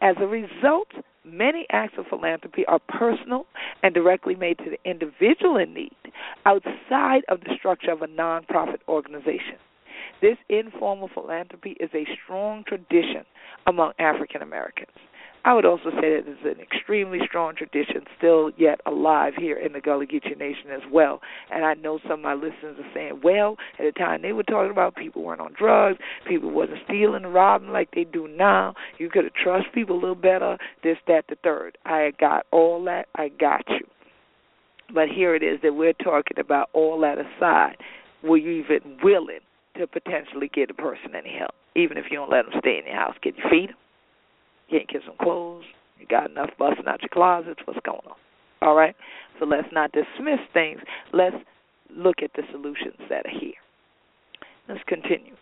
As 0.01 0.15
a 0.19 0.27
result, 0.27 0.87
many 1.25 1.65
acts 1.71 1.95
of 1.97 2.05
philanthropy 2.07 2.65
are 2.65 2.79
personal 2.79 3.45
and 3.83 3.93
directly 3.93 4.35
made 4.35 4.57
to 4.59 4.69
the 4.69 4.89
individual 4.89 5.57
in 5.57 5.73
need 5.73 5.91
outside 6.45 7.23
of 7.27 7.41
the 7.41 7.53
structure 7.57 7.91
of 7.91 8.01
a 8.01 8.07
nonprofit 8.07 8.79
organization. 8.87 9.57
This 10.21 10.37
informal 10.49 11.09
philanthropy 11.13 11.75
is 11.79 11.89
a 11.93 12.05
strong 12.23 12.63
tradition 12.65 13.25
among 13.67 13.93
African 13.99 14.41
Americans. 14.41 14.91
I 15.45 15.53
would 15.53 15.65
also 15.65 15.89
say 16.01 16.15
that 16.15 16.23
there's 16.25 16.57
an 16.57 16.61
extremely 16.61 17.19
strong 17.25 17.55
tradition 17.55 18.01
still 18.17 18.51
yet 18.57 18.81
alive 18.85 19.33
here 19.37 19.57
in 19.57 19.71
the 19.71 19.79
Gullah 19.79 20.05
Geechee 20.05 20.37
Nation 20.37 20.69
as 20.71 20.81
well. 20.91 21.21
And 21.49 21.65
I 21.65 21.75
know 21.75 21.99
some 22.03 22.13
of 22.13 22.19
my 22.19 22.33
listeners 22.33 22.77
are 22.77 22.93
saying, 22.93 23.21
well, 23.23 23.55
at 23.79 23.85
the 23.85 23.91
time 23.97 24.21
they 24.21 24.33
were 24.33 24.43
talking 24.43 24.71
about 24.71 24.95
people 24.95 25.23
weren't 25.23 25.39
on 25.39 25.53
drugs, 25.57 25.97
people 26.27 26.51
wasn't 26.51 26.79
stealing 26.85 27.23
and 27.23 27.33
robbing 27.33 27.69
like 27.69 27.89
they 27.91 28.03
do 28.03 28.27
now. 28.27 28.73
You 28.97 29.09
could 29.09 29.23
have 29.23 29.33
trust 29.33 29.67
people 29.73 29.95
a 29.95 30.01
little 30.01 30.15
better, 30.15 30.57
this, 30.83 30.97
that, 31.07 31.25
the 31.29 31.37
third. 31.41 31.77
I 31.85 32.11
got 32.19 32.45
all 32.51 32.83
that. 32.85 33.07
I 33.15 33.29
got 33.29 33.63
you. 33.69 33.87
But 34.93 35.07
here 35.07 35.35
it 35.35 35.43
is 35.43 35.59
that 35.63 35.73
we're 35.73 35.93
talking 35.93 36.37
about 36.37 36.69
all 36.73 36.99
that 37.01 37.17
aside. 37.17 37.77
Were 38.23 38.37
you 38.37 38.51
even 38.63 38.97
willing 39.01 39.39
to 39.77 39.87
potentially 39.87 40.49
get 40.53 40.69
a 40.69 40.73
person 40.73 41.15
any 41.15 41.35
help, 41.37 41.55
even 41.75 41.97
if 41.97 42.05
you 42.11 42.17
don't 42.17 42.29
let 42.29 42.43
them 42.43 42.55
stay 42.59 42.79
in 42.79 42.85
your 42.85 42.95
house? 42.95 43.15
Can 43.21 43.33
you 43.37 43.43
feed 43.49 43.69
them? 43.69 43.77
You 44.69 44.79
can't 44.79 44.89
get 44.89 45.01
some 45.05 45.15
clothes. 45.21 45.65
You 45.99 46.05
got 46.07 46.29
enough 46.29 46.51
busting 46.57 46.87
out 46.87 47.01
your 47.01 47.09
closets. 47.09 47.59
What's 47.65 47.79
going 47.85 48.01
on? 48.05 48.15
All 48.61 48.75
right. 48.75 48.95
So 49.39 49.45
let's 49.45 49.67
not 49.71 49.91
dismiss 49.91 50.39
things. 50.53 50.79
Let's 51.13 51.35
look 51.95 52.17
at 52.23 52.31
the 52.35 52.43
solutions 52.51 52.97
that 53.09 53.25
are 53.25 53.39
here. 53.39 53.53
Let's 54.67 54.81
continue. 54.87 55.35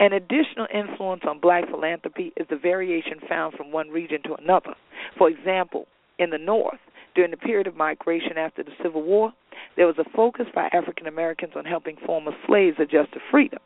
An 0.00 0.12
additional 0.12 0.66
influence 0.72 1.22
on 1.28 1.38
black 1.40 1.68
philanthropy 1.68 2.32
is 2.36 2.46
the 2.48 2.56
variation 2.56 3.20
found 3.28 3.54
from 3.54 3.70
one 3.70 3.90
region 3.90 4.22
to 4.24 4.34
another. 4.34 4.74
For 5.18 5.28
example, 5.28 5.86
in 6.18 6.30
the 6.30 6.38
North, 6.38 6.80
during 7.14 7.30
the 7.30 7.36
period 7.36 7.66
of 7.66 7.76
migration 7.76 8.38
after 8.38 8.62
the 8.62 8.72
Civil 8.82 9.02
War, 9.02 9.32
there 9.76 9.86
was 9.86 9.98
a 9.98 10.10
focus 10.16 10.46
by 10.54 10.68
African 10.72 11.06
Americans 11.06 11.52
on 11.56 11.64
helping 11.64 11.96
former 12.06 12.32
slaves 12.46 12.76
adjust 12.80 13.12
to 13.12 13.20
freedom. 13.30 13.60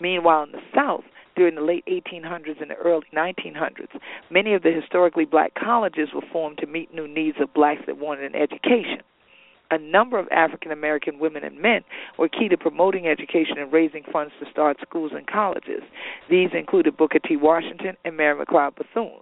Meanwhile, 0.00 0.44
in 0.44 0.52
the 0.52 0.60
South, 0.74 1.04
during 1.36 1.54
the 1.54 1.60
late 1.60 1.84
1800s 1.86 2.60
and 2.60 2.70
the 2.70 2.76
early 2.76 3.06
1900s, 3.14 4.00
many 4.30 4.54
of 4.54 4.62
the 4.62 4.72
historically 4.72 5.24
black 5.24 5.54
colleges 5.54 6.08
were 6.14 6.22
formed 6.32 6.58
to 6.58 6.66
meet 6.66 6.94
new 6.94 7.08
needs 7.08 7.38
of 7.40 7.52
blacks 7.54 7.82
that 7.86 7.98
wanted 7.98 8.34
an 8.34 8.40
education. 8.40 9.02
A 9.72 9.78
number 9.78 10.18
of 10.18 10.26
African 10.32 10.72
American 10.72 11.20
women 11.20 11.44
and 11.44 11.60
men 11.60 11.82
were 12.18 12.28
key 12.28 12.48
to 12.48 12.56
promoting 12.56 13.06
education 13.06 13.58
and 13.58 13.72
raising 13.72 14.02
funds 14.12 14.32
to 14.40 14.50
start 14.50 14.78
schools 14.82 15.12
and 15.14 15.26
colleges. 15.28 15.82
These 16.28 16.50
included 16.54 16.96
Booker 16.96 17.20
T. 17.20 17.36
Washington 17.36 17.96
and 18.04 18.16
Mary 18.16 18.44
McLeod 18.44 18.74
Bethune. 18.74 19.20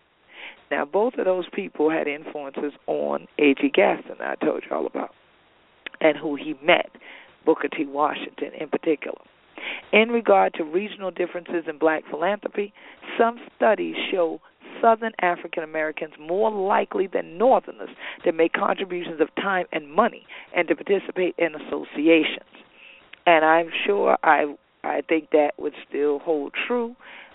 Now, 0.70 0.84
both 0.86 1.14
of 1.14 1.26
those 1.26 1.46
people 1.52 1.90
had 1.90 2.06
influences 2.06 2.72
on 2.86 3.26
A.G. 3.38 3.70
Gaston, 3.74 4.16
I 4.20 4.34
told 4.36 4.64
you 4.68 4.76
all 4.76 4.86
about, 4.86 5.14
and 6.00 6.16
who 6.16 6.36
he 6.36 6.54
met, 6.62 6.90
Booker 7.44 7.68
T. 7.68 7.84
Washington 7.86 8.52
in 8.58 8.68
particular. 8.68 9.18
In 9.92 10.10
regard 10.10 10.54
to 10.54 10.64
regional 10.64 11.10
differences 11.10 11.64
in 11.68 11.78
black 11.78 12.04
philanthropy, 12.10 12.72
some 13.18 13.38
studies 13.56 13.96
show 14.10 14.40
Southern 14.82 15.12
African 15.20 15.62
Americans 15.62 16.12
more 16.20 16.50
likely 16.50 17.06
than 17.06 17.38
Northerners 17.38 17.90
to 18.24 18.32
make 18.32 18.52
contributions 18.52 19.20
of 19.20 19.34
time 19.36 19.66
and 19.72 19.90
money 19.90 20.26
and 20.54 20.68
to 20.68 20.76
participate 20.76 21.34
in 21.38 21.54
associations. 21.54 22.48
And 23.26 23.44
I'm 23.44 23.70
sure 23.86 24.16
I 24.22 24.54
I 24.84 25.02
think 25.08 25.30
that 25.32 25.52
would 25.58 25.74
still 25.88 26.20
hold 26.20 26.54
true 26.66 26.94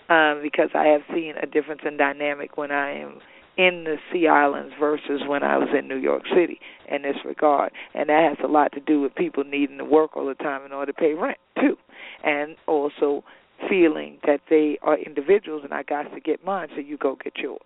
um, 0.10 0.40
because 0.42 0.70
I 0.74 0.86
have 0.88 1.02
seen 1.14 1.36
a 1.42 1.46
difference 1.46 1.82
in 1.86 1.98
dynamic 1.98 2.58
when 2.58 2.72
I 2.72 2.92
am 3.00 3.20
in 3.58 3.84
the 3.84 3.98
Sea 4.12 4.28
Islands 4.28 4.74
versus 4.80 5.22
when 5.28 5.44
I 5.44 5.58
was 5.58 5.70
in 5.78 5.88
New 5.88 5.98
York 5.98 6.24
City 6.36 6.60
in 6.90 7.04
this 7.04 7.18
regard. 7.24 7.72
And 7.94 8.10
that 8.10 8.36
has 8.36 8.44
a 8.44 8.52
lot 8.52 8.72
to 8.74 8.80
do 8.80 9.02
with 9.02 9.16
people 9.16 9.44
needing 9.44 9.78
to 9.78 9.86
work 9.86 10.18
all 10.18 10.26
the 10.26 10.34
time 10.36 10.66
in 10.66 10.72
order 10.72 10.92
to 10.92 10.98
pay 10.98 11.14
rent, 11.14 11.38
too. 11.60 11.78
And 12.24 12.56
also 12.68 13.24
feeling 13.70 14.18
that 14.26 14.42
they 14.50 14.78
are 14.82 14.98
individuals 14.98 15.62
and 15.64 15.74
I 15.74 15.84
got 15.84 16.04
to 16.14 16.20
get 16.20 16.44
mine, 16.44 16.70
so 16.74 16.82
you 16.82 16.98
go 16.98 17.16
get 17.24 17.38
yours, 17.38 17.60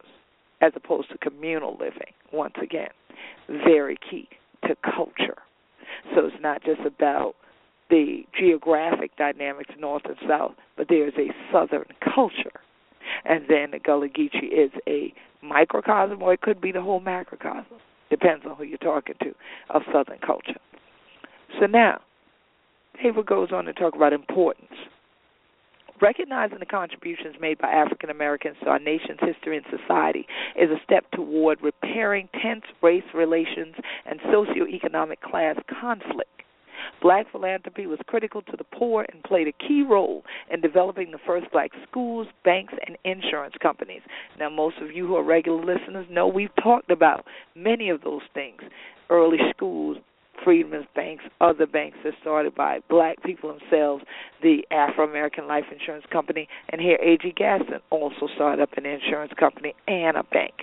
as 0.62 0.74
opposed 0.76 1.10
to 1.12 1.18
communal 1.18 1.74
living, 1.74 2.14
once 2.34 2.56
again. 2.62 2.90
Very 3.48 3.98
key 4.10 4.28
to 4.68 4.76
culture. 4.84 5.38
So 6.14 6.26
it's 6.26 6.36
not 6.42 6.64
just 6.64 6.82
about 6.86 7.36
the 7.90 8.24
geographic 8.38 9.16
dynamics 9.18 9.74
north 9.80 10.04
and 10.06 10.18
south, 10.28 10.56
but 10.76 10.88
there's 10.90 11.14
a 11.18 11.32
southern 11.52 11.86
culture. 12.14 12.60
And 13.24 13.46
then 13.48 13.72
the 13.72 13.80
Gullah 13.80 14.10
Geechee 14.10 14.52
is 14.52 14.72
a 14.88 15.14
microcosm 15.42 16.22
or 16.22 16.34
it 16.34 16.42
could 16.42 16.62
be 16.62 16.72
the 16.72 16.82
whole 16.82 17.00
macrocosm. 17.00 17.66
Depends 18.10 18.46
on 18.46 18.56
who 18.56 18.64
you're 18.64 18.78
talking 18.78 19.16
to 19.22 19.34
of 19.70 19.82
southern 19.92 20.20
culture. 20.26 20.60
So 21.60 21.66
now, 21.66 22.02
Haver 23.00 23.24
goes 23.24 23.50
on 23.52 23.66
to 23.66 23.74
talk 23.74 23.96
about 23.96 24.14
importance. 24.14 24.72
Recognizing 26.00 26.60
the 26.60 26.66
contributions 26.66 27.36
made 27.42 27.58
by 27.58 27.70
African 27.70 28.10
Americans 28.12 28.56
to 28.64 28.70
our 28.70 28.80
nation's 28.80 29.20
history 29.20 29.58
and 29.58 29.66
society 29.70 30.28
is 30.56 30.70
a 30.70 30.82
step 30.84 31.10
toward 31.12 31.62
repairing 31.62 32.30
tense 32.42 32.66
race 32.84 33.04
relations 33.16 33.76
and 34.06 34.20
socioeconomic 34.22 35.22
class 35.22 35.56
conflict. 35.80 36.37
Black 37.02 37.26
philanthropy 37.32 37.88
was 37.88 38.00
critical 38.08 38.42
to 38.44 38.58
the 38.58 38.64
poor 38.64 39.06
and 39.12 39.24
played 39.24 39.48
a 39.48 39.68
key 39.68 39.84
role 39.88 40.24
in 40.52 40.62
developing 40.62 41.12
the 41.12 41.20
first 41.26 41.52
black 41.52 41.72
schools, 41.90 42.28
banks, 42.44 42.74
and 42.86 42.98
insurance 43.04 43.56
companies. 43.62 44.02
Now, 44.40 44.50
most 44.50 44.78
of 44.82 44.92
you 44.92 45.08
who 45.08 45.16
are 45.16 45.24
regular 45.24 45.64
listeners 45.64 46.08
know 46.10 46.28
we've 46.28 46.56
talked 46.62 46.92
about 46.92 47.26
many 47.56 47.90
of 47.90 48.02
those 48.04 48.22
things 48.34 48.62
early 49.10 49.38
schools, 49.56 49.98
Freedmen's 50.44 50.86
Banks, 50.96 51.24
other 51.42 51.66
banks 51.66 51.98
that 52.04 52.14
started 52.22 52.54
by 52.56 52.80
black 52.90 53.22
people 53.24 53.58
themselves, 53.58 54.04
the 54.42 54.60
Afro 54.72 55.08
American 55.08 55.48
Life 55.48 55.66
Insurance 55.72 56.06
Company, 56.12 56.48
and 56.70 56.80
here 56.80 56.98
A.G. 57.02 57.34
Gaston 57.36 57.80
also 57.90 58.28
started 58.36 58.62
up 58.62 58.70
an 58.78 58.86
insurance 58.86 59.34
company 59.40 59.74
and 59.88 60.18
a 60.18 60.24
bank. 60.24 60.54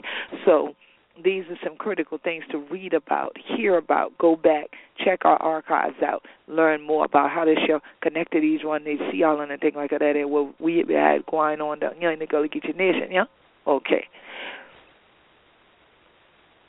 So 0.45 0.75
these 1.23 1.45
are 1.49 1.59
some 1.63 1.77
critical 1.77 2.19
things 2.23 2.45
to 2.51 2.59
read 2.71 2.93
about, 2.93 3.37
hear 3.57 3.77
about, 3.77 4.17
go 4.19 4.35
back, 4.35 4.71
check 5.03 5.21
our 5.25 5.41
archives 5.41 5.97
out, 6.03 6.25
learn 6.49 6.83
more 6.83 7.05
about 7.05 7.31
how 7.31 7.45
this 7.45 7.59
show 7.67 7.81
connected 8.03 8.43
each 8.43 8.65
one, 8.65 8.85
they 8.85 8.97
see 9.13 9.23
all 9.23 9.41
and 9.41 9.61
things 9.61 9.77
like 9.77 9.91
that, 9.91 10.03
and 10.03 10.31
what 10.31 10.61
we 10.61 10.79
had 10.79 11.25
going 11.27 11.61
on 11.61 11.79
down 11.79 11.95
in 12.03 12.19
the 12.19 12.27
Gullah 12.27 12.49
Nation, 12.49 13.13
yeah? 13.13 13.25
Okay. 13.67 14.07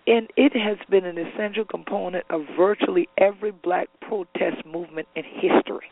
And 0.08 0.30
it 0.38 0.54
has 0.56 0.78
been 0.90 1.06
an 1.06 1.18
essential 1.18 1.66
component 1.66 2.26
of 2.30 2.42
virtually 2.56 3.10
every 3.18 3.52
black 3.52 3.88
protest 4.02 4.64
movement 4.66 5.08
in 5.16 5.24
history. 5.24 5.90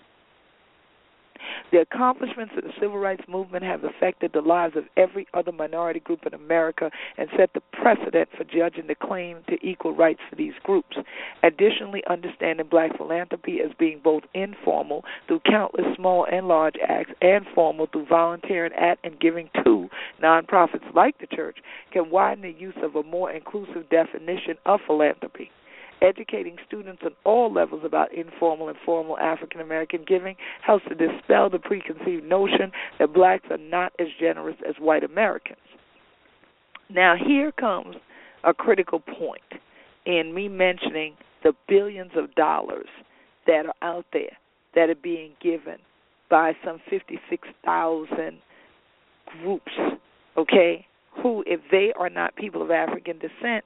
The 1.74 1.82
accomplishments 1.82 2.54
of 2.56 2.66
the 2.66 2.74
civil 2.80 3.00
rights 3.00 3.24
movement 3.28 3.64
have 3.64 3.84
affected 3.84 4.32
the 4.32 4.42
lives 4.42 4.76
of 4.76 4.84
every 4.96 5.26
other 5.34 5.52
minority 5.52 6.02
group 6.02 6.24
in 6.24 6.36
America 6.36 6.92
and 7.18 7.28
set 7.36 7.52
the 7.54 7.62
precedent 7.72 8.30
for 8.38 8.44
judging 8.44 8.86
the 8.86 8.94
claim 8.94 9.40
to 9.50 9.58
equal 9.66 9.96
rights 9.96 10.20
for 10.30 10.36
these 10.36 10.54
groups. 10.62 10.96
Additionally, 11.42 12.04
understanding 12.08 12.68
black 12.70 12.96
philanthropy 12.96 13.60
as 13.60 13.72
being 13.80 14.00
both 14.04 14.22
informal 14.36 15.04
through 15.28 15.40
countless 15.48 15.88
small 15.96 16.28
and 16.32 16.48
large 16.48 16.76
acts 16.88 17.14
and 17.24 17.44
formal 17.56 17.88
through 17.88 18.06
volunteering 18.06 18.74
at 18.74 19.00
and 19.04 19.20
giving 19.20 19.50
to 19.64 19.90
nonprofits 20.22 20.94
like 20.94 21.18
the 21.18 21.36
church 21.36 21.58
can 21.92 22.12
widen 22.12 22.44
the 22.44 22.52
use 22.52 22.78
of 22.84 22.96
a 22.96 23.02
more 23.02 23.32
inclusive 23.32 23.90
definition 23.90 24.58
of 24.68 24.80
philanthropy 24.86 25.50
educating 26.04 26.58
students 26.68 27.02
on 27.06 27.12
all 27.24 27.52
levels 27.52 27.82
about 27.86 28.14
informal 28.14 28.68
and 28.68 28.78
formal 28.86 29.18
African 29.18 29.62
American 29.62 30.04
giving 30.06 30.36
helps 30.62 30.86
to 30.90 30.96
dispel 30.96 31.50
the 31.50 31.60
preconceived 31.60 32.26
notion 32.26 32.72
that 33.00 33.14
blacks 33.14 33.46
are 33.50 33.58
not 33.58 33.94
as 34.00 34.08
generous 34.20 34.58
as 34.68 34.76
white 34.80 35.04
Americans. 35.04 35.58
Now, 36.90 37.16
here 37.16 37.52
comes 37.52 37.96
a 38.44 38.54
critical 38.54 39.00
point 39.00 39.42
in 40.06 40.34
me 40.34 40.48
mentioning 40.50 41.16
the 41.44 41.54
billions 41.68 42.12
of 42.16 42.36
dollars 42.36 42.88
that 43.48 43.66
are 43.66 43.76
out 43.82 44.06
there 44.14 44.38
that 44.76 44.90
are 44.90 44.96
being 44.96 45.32
given 45.42 45.78
by 46.30 46.54
some 46.66 46.80
56,000 46.90 48.40
groups, 49.42 49.72
okay, 50.38 50.86
who, 51.22 51.44
if 51.46 51.60
they 51.72 51.94
are 51.98 52.10
not 52.10 52.36
people 52.36 52.62
of 52.62 52.72
African 52.72 53.20
descent, 53.20 53.64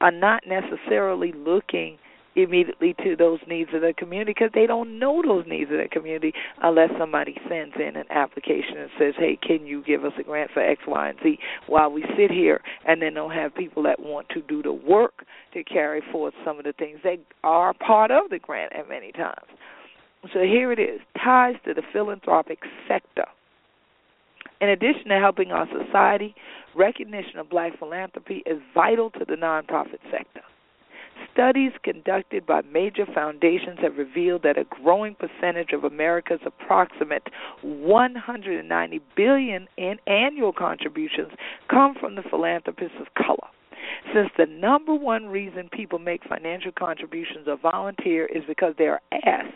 are 0.00 0.10
not 0.10 0.42
necessarily 0.46 1.32
looking 1.32 1.98
immediately 2.36 2.94
to 3.02 3.16
those 3.16 3.40
needs 3.48 3.70
of 3.74 3.80
the 3.80 3.92
community 3.96 4.32
because 4.32 4.50
they 4.54 4.66
don't 4.66 4.98
know 4.98 5.20
those 5.20 5.44
needs 5.48 5.70
of 5.70 5.78
the 5.78 5.88
community 5.90 6.32
unless 6.62 6.90
somebody 6.96 7.36
sends 7.48 7.74
in 7.76 7.96
an 7.96 8.04
application 8.10 8.78
and 8.78 8.90
says, 8.98 9.14
"Hey, 9.16 9.36
can 9.36 9.66
you 9.66 9.82
give 9.82 10.04
us 10.04 10.12
a 10.16 10.22
grant 10.22 10.50
for 10.52 10.60
X, 10.60 10.86
Y, 10.86 11.08
and 11.08 11.18
Z?" 11.22 11.38
While 11.66 11.90
we 11.90 12.04
sit 12.16 12.30
here 12.30 12.60
and 12.84 13.02
then 13.02 13.14
don't 13.14 13.32
have 13.32 13.54
people 13.54 13.82
that 13.82 13.98
want 13.98 14.28
to 14.30 14.42
do 14.42 14.62
the 14.62 14.72
work 14.72 15.24
to 15.52 15.64
carry 15.64 16.00
forth 16.12 16.34
some 16.44 16.58
of 16.58 16.64
the 16.64 16.72
things 16.72 17.00
that 17.02 17.18
are 17.42 17.74
part 17.74 18.10
of 18.12 18.30
the 18.30 18.38
grant 18.38 18.72
at 18.74 18.88
many 18.88 19.10
times. 19.12 19.48
So 20.32 20.44
here 20.44 20.70
it 20.70 20.78
is: 20.78 21.00
ties 21.18 21.56
to 21.64 21.74
the 21.74 21.82
philanthropic 21.92 22.60
sector. 22.86 23.26
In 24.60 24.68
addition 24.68 25.08
to 25.08 25.18
helping 25.18 25.52
our 25.52 25.66
society, 25.68 26.34
recognition 26.74 27.38
of 27.38 27.48
black 27.48 27.78
philanthropy 27.78 28.42
is 28.46 28.60
vital 28.74 29.10
to 29.10 29.24
the 29.24 29.34
nonprofit 29.34 30.00
sector. 30.10 30.42
Studies 31.32 31.72
conducted 31.82 32.46
by 32.46 32.60
major 32.62 33.06
foundations 33.14 33.78
have 33.80 33.96
revealed 33.96 34.42
that 34.42 34.58
a 34.58 34.64
growing 34.64 35.14
percentage 35.14 35.72
of 35.72 35.84
America's 35.84 36.40
approximate 36.44 37.22
190 37.62 39.00
billion 39.16 39.68
in 39.76 39.96
annual 40.06 40.52
contributions 40.52 41.30
come 41.68 41.94
from 41.98 42.14
the 42.14 42.22
philanthropists 42.22 42.96
of 43.00 43.06
color. 43.14 43.48
Since 44.14 44.30
the 44.36 44.46
number 44.46 44.94
one 44.94 45.26
reason 45.26 45.68
people 45.72 45.98
make 45.98 46.22
financial 46.24 46.72
contributions 46.72 47.48
or 47.48 47.56
volunteer 47.56 48.26
is 48.26 48.42
because 48.46 48.74
they 48.76 48.88
are 48.88 49.00
asked, 49.24 49.54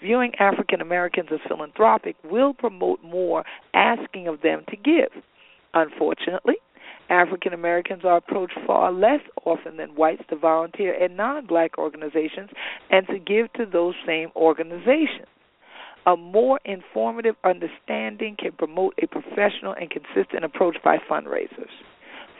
viewing 0.00 0.32
African 0.38 0.80
Americans 0.80 1.28
as 1.32 1.40
philanthropic 1.48 2.16
will 2.24 2.54
promote 2.54 3.02
more 3.02 3.44
asking 3.74 4.28
of 4.28 4.42
them 4.42 4.64
to 4.70 4.76
give. 4.76 5.10
Unfortunately, 5.74 6.56
African 7.08 7.52
Americans 7.52 8.04
are 8.04 8.16
approached 8.16 8.58
far 8.66 8.92
less 8.92 9.20
often 9.44 9.76
than 9.76 9.90
whites 9.90 10.22
to 10.30 10.36
volunteer 10.36 10.92
in 10.94 11.16
non 11.16 11.46
black 11.46 11.78
organizations 11.78 12.50
and 12.90 13.06
to 13.08 13.18
give 13.18 13.52
to 13.54 13.66
those 13.70 13.94
same 14.06 14.30
organizations. 14.36 15.26
A 16.06 16.16
more 16.16 16.58
informative 16.64 17.36
understanding 17.44 18.36
can 18.38 18.52
promote 18.52 18.94
a 19.00 19.06
professional 19.06 19.74
and 19.74 19.90
consistent 19.90 20.44
approach 20.44 20.76
by 20.82 20.98
fundraisers. 20.98 21.70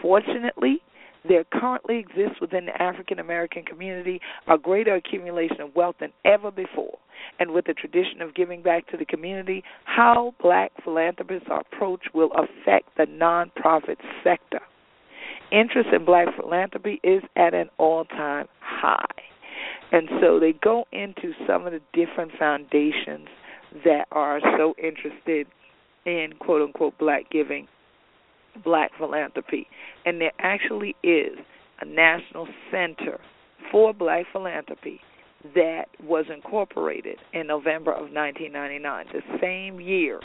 Fortunately, 0.01 0.83
there 1.29 1.45
currently 1.53 1.99
exists 1.99 2.41
within 2.41 2.67
the 2.67 2.83
African 2.83 3.19
American 3.19 3.65
community 3.65 4.21
a 4.49 4.59
greater 4.59 4.95
accumulation 4.95 5.61
of 5.61 5.75
wealth 5.75 5.97
than 6.01 6.13
ever 6.25 6.51
before. 6.51 6.99
And 7.39 7.53
with 7.53 7.67
the 7.67 7.75
tradition 7.75 8.21
of 8.21 8.35
giving 8.35 8.63
back 8.63 8.89
to 8.89 8.97
the 8.97 9.05
community, 9.05 9.63
how 9.85 10.35
black 10.41 10.73
philanthropists 10.83 11.49
are 11.51 11.61
approached 11.73 12.15
will 12.15 12.33
affect 12.33 12.97
the 12.97 13.05
nonprofit 13.05 13.97
sector. 14.25 14.61
Interest 15.53 15.89
in 15.93 16.05
black 16.05 16.29
philanthropy 16.37 17.01
is 17.05 17.23
at 17.37 17.55
an 17.55 17.69
all 17.79 18.05
time 18.07 18.47
high. 18.61 19.05
And 19.93 20.09
so 20.21 20.41
they 20.41 20.55
go 20.55 20.87
into 20.93 21.33
some 21.47 21.67
of 21.67 21.73
the 21.73 21.81
different 21.93 22.33
foundations 22.39 23.29
that 23.85 24.07
are 24.11 24.41
so 24.57 24.75
interested 24.83 25.47
in 26.05 26.33
quote 26.41 26.63
unquote 26.63 26.99
black 26.99 27.31
giving 27.31 27.69
black 28.65 28.91
philanthropy. 28.99 29.67
And 30.05 30.21
there 30.21 30.33
actually 30.39 30.97
is 31.03 31.39
a 31.81 31.85
national 31.85 32.49
center 32.71 33.21
for 33.71 33.93
black 33.93 34.27
philanthropy 34.33 35.01
that 35.55 35.87
was 36.03 36.27
incorporated 36.33 37.17
in 37.33 37.47
November 37.49 37.93
of 37.93 38.11
1999, 38.13 39.07
the 39.13 39.39
same 39.41 39.81
year 39.81 40.21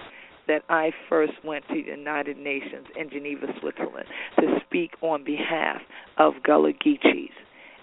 that 0.47 0.61
I 0.69 0.91
first 1.09 1.33
went 1.43 1.67
to 1.69 1.73
the 1.73 1.91
United 1.91 2.37
Nations 2.37 2.85
in 2.95 3.09
Geneva, 3.09 3.47
Switzerland, 3.59 4.05
to 4.39 4.59
speak 4.65 4.91
on 5.01 5.23
behalf 5.23 5.81
of 6.17 6.33
Gullah 6.43 6.73
Geechees. 6.73 7.31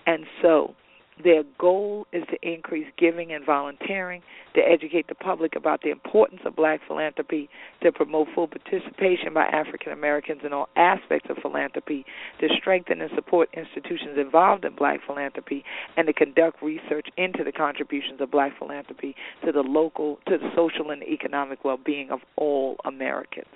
And 0.06 0.24
so 0.40 0.74
their 1.22 1.44
goal 1.58 2.06
is 2.12 2.24
to 2.30 2.36
increase 2.42 2.86
giving 2.98 3.32
and 3.32 3.46
volunteering, 3.46 4.22
to 4.54 4.60
educate 4.60 5.06
the 5.06 5.14
public 5.14 5.54
about 5.54 5.82
the 5.82 5.90
importance 5.90 6.40
of 6.44 6.56
black 6.56 6.80
philanthropy, 6.86 7.48
to 7.82 7.92
promote 7.92 8.28
full 8.34 8.48
participation 8.48 9.32
by 9.32 9.44
African 9.44 9.92
Americans 9.92 10.40
in 10.44 10.52
all 10.52 10.68
aspects 10.76 11.30
of 11.30 11.36
philanthropy, 11.38 12.04
to 12.40 12.48
strengthen 12.58 13.00
and 13.00 13.10
support 13.14 13.48
institutions 13.54 14.18
involved 14.18 14.64
in 14.64 14.74
black 14.74 15.00
philanthropy, 15.06 15.64
and 15.96 16.06
to 16.06 16.12
conduct 16.12 16.60
research 16.62 17.06
into 17.16 17.44
the 17.44 17.52
contributions 17.52 18.20
of 18.20 18.30
black 18.30 18.58
philanthropy 18.58 19.14
to 19.44 19.52
the 19.52 19.62
local, 19.62 20.18
to 20.26 20.36
the 20.36 20.50
social 20.56 20.90
and 20.90 21.02
economic 21.04 21.64
well-being 21.64 22.10
of 22.10 22.20
all 22.36 22.76
Americans. 22.84 23.46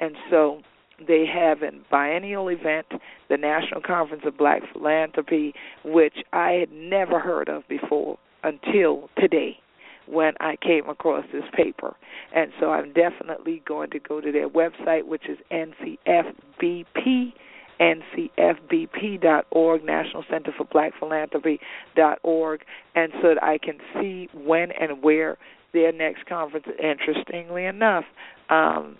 And 0.00 0.16
so 0.30 0.62
they 1.06 1.26
have 1.26 1.62
a 1.62 1.70
biennial 1.90 2.48
event, 2.48 2.86
the 3.28 3.36
National 3.36 3.80
Conference 3.80 4.22
of 4.26 4.36
Black 4.36 4.62
Philanthropy, 4.72 5.54
which 5.84 6.18
I 6.32 6.52
had 6.52 6.72
never 6.72 7.18
heard 7.18 7.48
of 7.48 7.66
before 7.68 8.18
until 8.42 9.08
today 9.18 9.58
when 10.06 10.32
I 10.40 10.56
came 10.56 10.88
across 10.88 11.24
this 11.32 11.44
paper. 11.54 11.94
And 12.34 12.52
so 12.58 12.70
I'm 12.70 12.92
definitely 12.92 13.62
going 13.66 13.90
to 13.90 13.98
go 13.98 14.20
to 14.20 14.32
their 14.32 14.48
website, 14.48 15.06
which 15.06 15.28
is 15.28 15.38
NCFBP. 15.50 17.32
NCFBP.org, 17.80 19.84
National 19.84 20.22
Center 20.30 20.52
for 20.54 20.64
Black 20.64 20.92
Philanthropy.org, 21.00 22.60
and 22.94 23.12
so 23.22 23.28
that 23.28 23.42
I 23.42 23.56
can 23.56 23.78
see 23.94 24.28
when 24.34 24.70
and 24.72 25.02
where 25.02 25.38
their 25.72 25.90
next 25.90 26.26
conference. 26.26 26.66
Interestingly 26.78 27.64
enough, 27.64 28.04
um, 28.50 28.98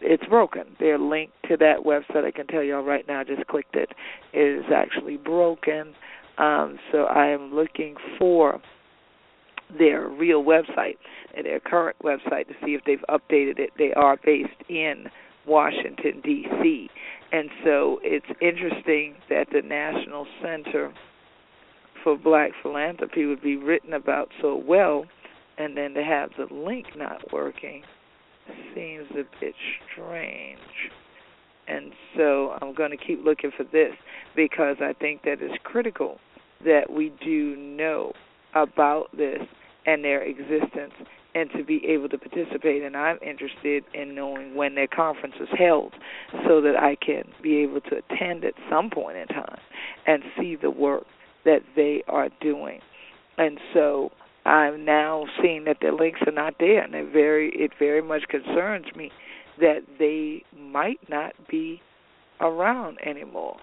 it's 0.00 0.24
broken. 0.26 0.76
Their 0.78 0.98
link 0.98 1.30
to 1.48 1.56
that 1.58 1.84
website, 1.84 2.24
I 2.24 2.30
can 2.30 2.46
tell 2.46 2.62
y'all 2.62 2.82
right 2.82 3.06
now, 3.06 3.20
I 3.20 3.24
just 3.24 3.46
clicked 3.46 3.76
it, 3.76 3.90
is 4.32 4.64
actually 4.74 5.16
broken. 5.16 5.94
Um, 6.38 6.78
so 6.90 7.04
I 7.04 7.26
am 7.26 7.54
looking 7.54 7.96
for 8.18 8.60
their 9.78 10.08
real 10.08 10.42
website 10.42 10.96
and 11.36 11.46
their 11.46 11.60
current 11.60 11.96
website 12.02 12.48
to 12.48 12.54
see 12.64 12.74
if 12.74 12.82
they've 12.84 13.04
updated 13.08 13.58
it. 13.58 13.70
They 13.78 13.92
are 13.92 14.16
based 14.24 14.50
in 14.68 15.06
Washington, 15.46 16.20
D.C. 16.24 16.88
And 17.32 17.50
so 17.64 18.00
it's 18.02 18.26
interesting 18.40 19.14
that 19.28 19.46
the 19.52 19.62
National 19.62 20.26
Center 20.42 20.92
for 22.02 22.16
Black 22.16 22.52
Philanthropy 22.62 23.26
would 23.26 23.42
be 23.42 23.56
written 23.56 23.92
about 23.92 24.28
so 24.40 24.56
well, 24.56 25.04
and 25.58 25.76
then 25.76 25.94
to 25.94 26.02
have 26.02 26.30
the 26.38 26.52
link 26.52 26.86
not 26.96 27.32
working 27.32 27.82
seems 28.74 29.06
a 29.12 29.24
bit 29.40 29.54
strange. 29.92 30.58
And 31.68 31.92
so 32.16 32.56
I'm 32.60 32.74
going 32.74 32.90
to 32.90 32.96
keep 32.96 33.24
looking 33.24 33.52
for 33.56 33.64
this 33.64 33.92
because 34.34 34.76
I 34.80 34.92
think 34.94 35.22
that 35.22 35.36
it's 35.40 35.54
critical 35.62 36.18
that 36.64 36.90
we 36.90 37.12
do 37.24 37.56
know 37.56 38.12
about 38.54 39.16
this 39.16 39.40
and 39.86 40.04
their 40.04 40.22
existence 40.22 40.92
and 41.34 41.48
to 41.56 41.64
be 41.64 41.80
able 41.86 42.08
to 42.08 42.18
participate. 42.18 42.82
And 42.82 42.96
I'm 42.96 43.18
interested 43.22 43.84
in 43.94 44.14
knowing 44.14 44.54
when 44.54 44.74
their 44.74 44.88
conference 44.88 45.36
is 45.40 45.48
held 45.56 45.92
so 46.46 46.60
that 46.60 46.74
I 46.76 46.96
can 46.96 47.24
be 47.42 47.58
able 47.58 47.80
to 47.82 47.96
attend 47.98 48.44
at 48.44 48.54
some 48.68 48.90
point 48.90 49.16
in 49.16 49.28
time 49.28 49.58
and 50.06 50.22
see 50.38 50.56
the 50.60 50.70
work 50.70 51.04
that 51.44 51.60
they 51.76 52.02
are 52.08 52.28
doing. 52.40 52.80
And 53.38 53.58
so 53.72 54.10
I'm 54.44 54.84
now 54.84 55.26
seeing 55.42 55.64
that 55.64 55.78
their 55.80 55.92
links 55.92 56.20
are 56.26 56.32
not 56.32 56.54
there, 56.58 56.82
and 56.82 56.94
it 56.94 57.12
very 57.12 57.50
it 57.54 57.72
very 57.78 58.02
much 58.02 58.22
concerns 58.28 58.86
me 58.96 59.10
that 59.60 59.80
they 59.98 60.42
might 60.58 61.00
not 61.08 61.32
be 61.48 61.80
around 62.40 62.98
anymore. 63.04 63.58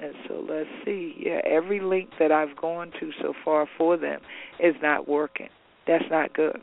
And 0.00 0.12
so 0.26 0.44
let's 0.48 0.68
see. 0.84 1.14
Yeah, 1.18 1.40
every 1.44 1.80
link 1.80 2.10
that 2.18 2.32
I've 2.32 2.56
gone 2.56 2.90
to 2.98 3.10
so 3.22 3.32
far 3.44 3.68
for 3.78 3.96
them 3.96 4.20
is 4.58 4.74
not 4.82 5.06
working. 5.08 5.48
That's 5.86 6.04
not 6.10 6.34
good 6.34 6.60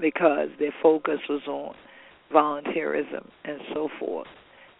because 0.00 0.48
their 0.58 0.74
focus 0.82 1.20
was 1.28 1.42
on 1.46 1.74
volunteerism 2.32 3.28
and 3.44 3.58
so 3.72 3.88
forth. 3.98 4.26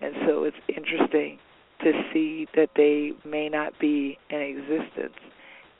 And 0.00 0.14
so 0.26 0.44
it's 0.44 0.56
interesting 0.68 1.38
to 1.82 1.92
see 2.12 2.46
that 2.56 2.70
they 2.76 3.12
may 3.28 3.48
not 3.48 3.78
be 3.78 4.18
in 4.30 4.40
existence 4.40 5.14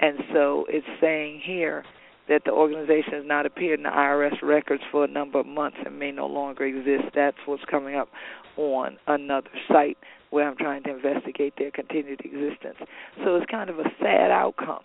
and 0.00 0.18
so 0.32 0.66
it's 0.68 0.86
saying 1.00 1.40
here 1.44 1.84
that 2.28 2.42
the 2.44 2.52
organization 2.52 3.12
has 3.12 3.24
not 3.26 3.44
appeared 3.44 3.80
in 3.80 3.84
the 3.84 3.90
IRS 3.90 4.40
records 4.42 4.82
for 4.90 5.04
a 5.04 5.08
number 5.08 5.40
of 5.40 5.46
months 5.46 5.78
and 5.84 5.98
may 5.98 6.12
no 6.12 6.26
longer 6.26 6.64
exist. 6.64 7.12
That's 7.14 7.36
what's 7.44 7.64
coming 7.68 7.96
up 7.96 8.08
on 8.56 8.98
another 9.06 9.50
site 9.68 9.98
where 10.30 10.48
I'm 10.48 10.56
trying 10.56 10.84
to 10.84 10.94
investigate 10.94 11.54
their 11.58 11.72
continued 11.72 12.20
existence. 12.24 12.76
So 13.24 13.36
it's 13.36 13.50
kind 13.50 13.68
of 13.68 13.80
a 13.80 13.84
sad 14.00 14.30
outcome 14.30 14.82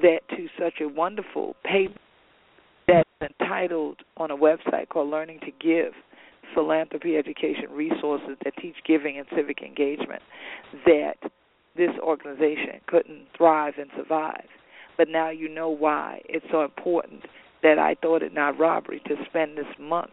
that 0.00 0.20
to 0.30 0.46
such 0.58 0.80
a 0.80 0.88
wonderful 0.88 1.56
paper 1.62 1.94
that's 2.88 3.08
entitled 3.20 4.00
on 4.16 4.30
a 4.30 4.36
website 4.36 4.88
called 4.88 5.10
Learning 5.10 5.40
to 5.40 5.50
Give 5.60 5.92
philanthropy 6.54 7.16
education 7.16 7.70
resources 7.70 8.36
that 8.44 8.54
teach 8.60 8.76
giving 8.86 9.18
and 9.18 9.26
civic 9.36 9.62
engagement 9.62 10.22
that 10.86 11.16
this 11.76 11.90
organization 12.00 12.80
couldn't 12.86 13.26
thrive 13.36 13.74
and 13.78 13.90
survive. 13.96 14.46
But 14.96 15.08
now 15.08 15.30
you 15.30 15.48
know 15.48 15.70
why 15.70 16.20
it's 16.28 16.44
so 16.50 16.62
important 16.64 17.22
that 17.62 17.78
I 17.78 17.96
thought 18.00 18.22
it 18.22 18.34
not 18.34 18.58
robbery 18.58 19.00
to 19.06 19.14
spend 19.28 19.56
this 19.56 19.66
month 19.80 20.10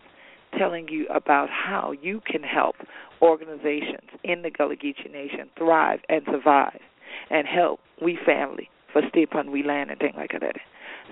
telling 0.58 0.88
you 0.88 1.06
about 1.14 1.50
how 1.50 1.94
you 2.02 2.22
can 2.26 2.44
help 2.44 2.76
organizations 3.22 4.10
in 4.24 4.42
the 4.42 4.50
Gullah 4.50 4.76
Geechee 4.76 5.12
Nation 5.12 5.50
thrive 5.58 6.00
and 6.10 6.22
survive 6.26 6.80
and 7.30 7.46
help 7.48 7.80
we 8.02 8.18
family 8.26 8.70
for 8.92 9.02
stay 9.10 9.24
upon 9.24 9.52
we 9.52 9.64
land 9.64 9.92
and 9.92 10.00
things 10.00 10.16
like 10.18 10.32
that. 10.32 10.56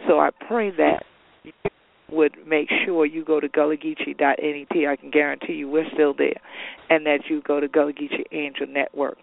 So 0.07 0.19
I 0.19 0.29
pray 0.47 0.71
that 0.71 1.03
you 1.43 1.51
would 2.09 2.35
make 2.47 2.69
sure 2.85 3.05
you 3.05 3.23
go 3.23 3.39
to 3.39 3.49
gullahgeechee.net. 3.49 4.39
I 4.39 4.95
can 4.95 5.11
guarantee 5.11 5.53
you 5.53 5.69
we're 5.69 5.89
still 5.93 6.13
there. 6.13 6.39
And 6.89 7.05
that 7.05 7.21
you 7.29 7.41
go 7.41 7.59
to 7.59 7.67
Gullah 7.67 7.93
Geechee 7.93 8.23
Angel 8.31 8.65
Network 8.67 9.17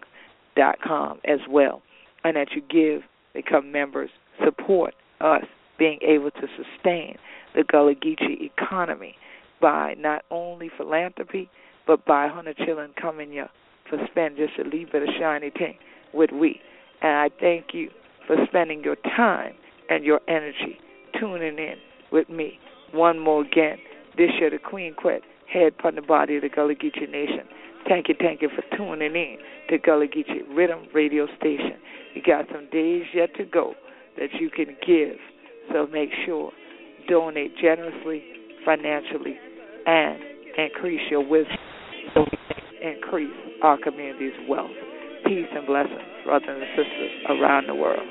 dot 0.55 0.77
com 0.85 1.19
as 1.25 1.39
well, 1.49 1.81
and 2.23 2.35
that 2.35 2.49
you 2.55 2.61
give, 2.61 3.01
become 3.33 3.71
members, 3.71 4.09
support 4.43 4.93
us 5.21 5.43
being 5.77 5.99
able 6.01 6.31
to 6.31 6.47
sustain 6.55 7.17
the 7.55 7.63
Gullah 7.63 7.95
Geechee 7.95 8.49
economy 8.57 9.15
by 9.61 9.95
not 9.97 10.23
only 10.31 10.69
philanthropy, 10.77 11.49
but 11.87 12.05
by 12.05 12.27
Hunter 12.27 12.53
Chillin 12.53 12.95
coming 12.95 13.31
here 13.31 13.49
for 13.89 13.97
spend 14.09 14.37
just 14.37 14.53
a 14.59 14.63
little 14.63 14.85
bit 14.91 15.03
of 15.03 15.09
shiny 15.19 15.51
thing 15.51 15.77
with 16.13 16.31
we. 16.31 16.59
And 17.01 17.11
I 17.11 17.29
thank 17.39 17.67
you 17.73 17.89
for 18.25 18.35
spending 18.47 18.83
your 18.83 18.95
time 18.95 19.53
and 19.89 20.03
your 20.03 20.19
energy 20.27 20.79
tuning 21.19 21.57
in 21.59 21.75
with 22.11 22.29
me 22.29 22.59
one 22.91 23.19
more 23.19 23.43
again. 23.43 23.77
This 24.17 24.31
year, 24.39 24.49
the 24.49 24.57
Queen 24.57 24.95
Quet, 24.95 25.21
head 25.51 25.73
the 25.95 26.01
body 26.01 26.37
of 26.37 26.41
the 26.41 26.49
Gullah 26.49 26.75
Geechee 26.75 27.09
Nation. 27.09 27.45
Thank 27.87 28.09
you, 28.09 28.15
thank 28.19 28.41
you 28.41 28.49
for 28.49 28.77
tuning 28.77 29.15
in 29.15 29.37
to 29.69 29.77
Gullah 29.77 30.07
Geechee 30.07 30.47
Riddim 30.49 30.93
Radio 30.93 31.27
Station. 31.37 31.77
You 32.13 32.21
got 32.25 32.45
some 32.51 32.67
days 32.71 33.03
yet 33.13 33.35
to 33.35 33.45
go 33.45 33.73
that 34.17 34.29
you 34.39 34.49
can 34.49 34.75
give, 34.85 35.17
so 35.71 35.87
make 35.91 36.09
sure 36.25 36.51
donate 37.07 37.55
generously, 37.57 38.23
financially, 38.65 39.37
and 39.85 40.19
increase 40.57 41.01
your 41.11 41.27
wisdom 41.27 41.57
increase 42.85 43.33
our 43.63 43.77
community's 43.81 44.33
wealth. 44.47 44.71
Peace 45.25 45.49
and 45.53 45.65
blessings, 45.65 46.01
brothers 46.23 46.49
and 46.49 46.61
sisters 46.77 47.11
around 47.29 47.67
the 47.67 47.75
world. 47.75 48.05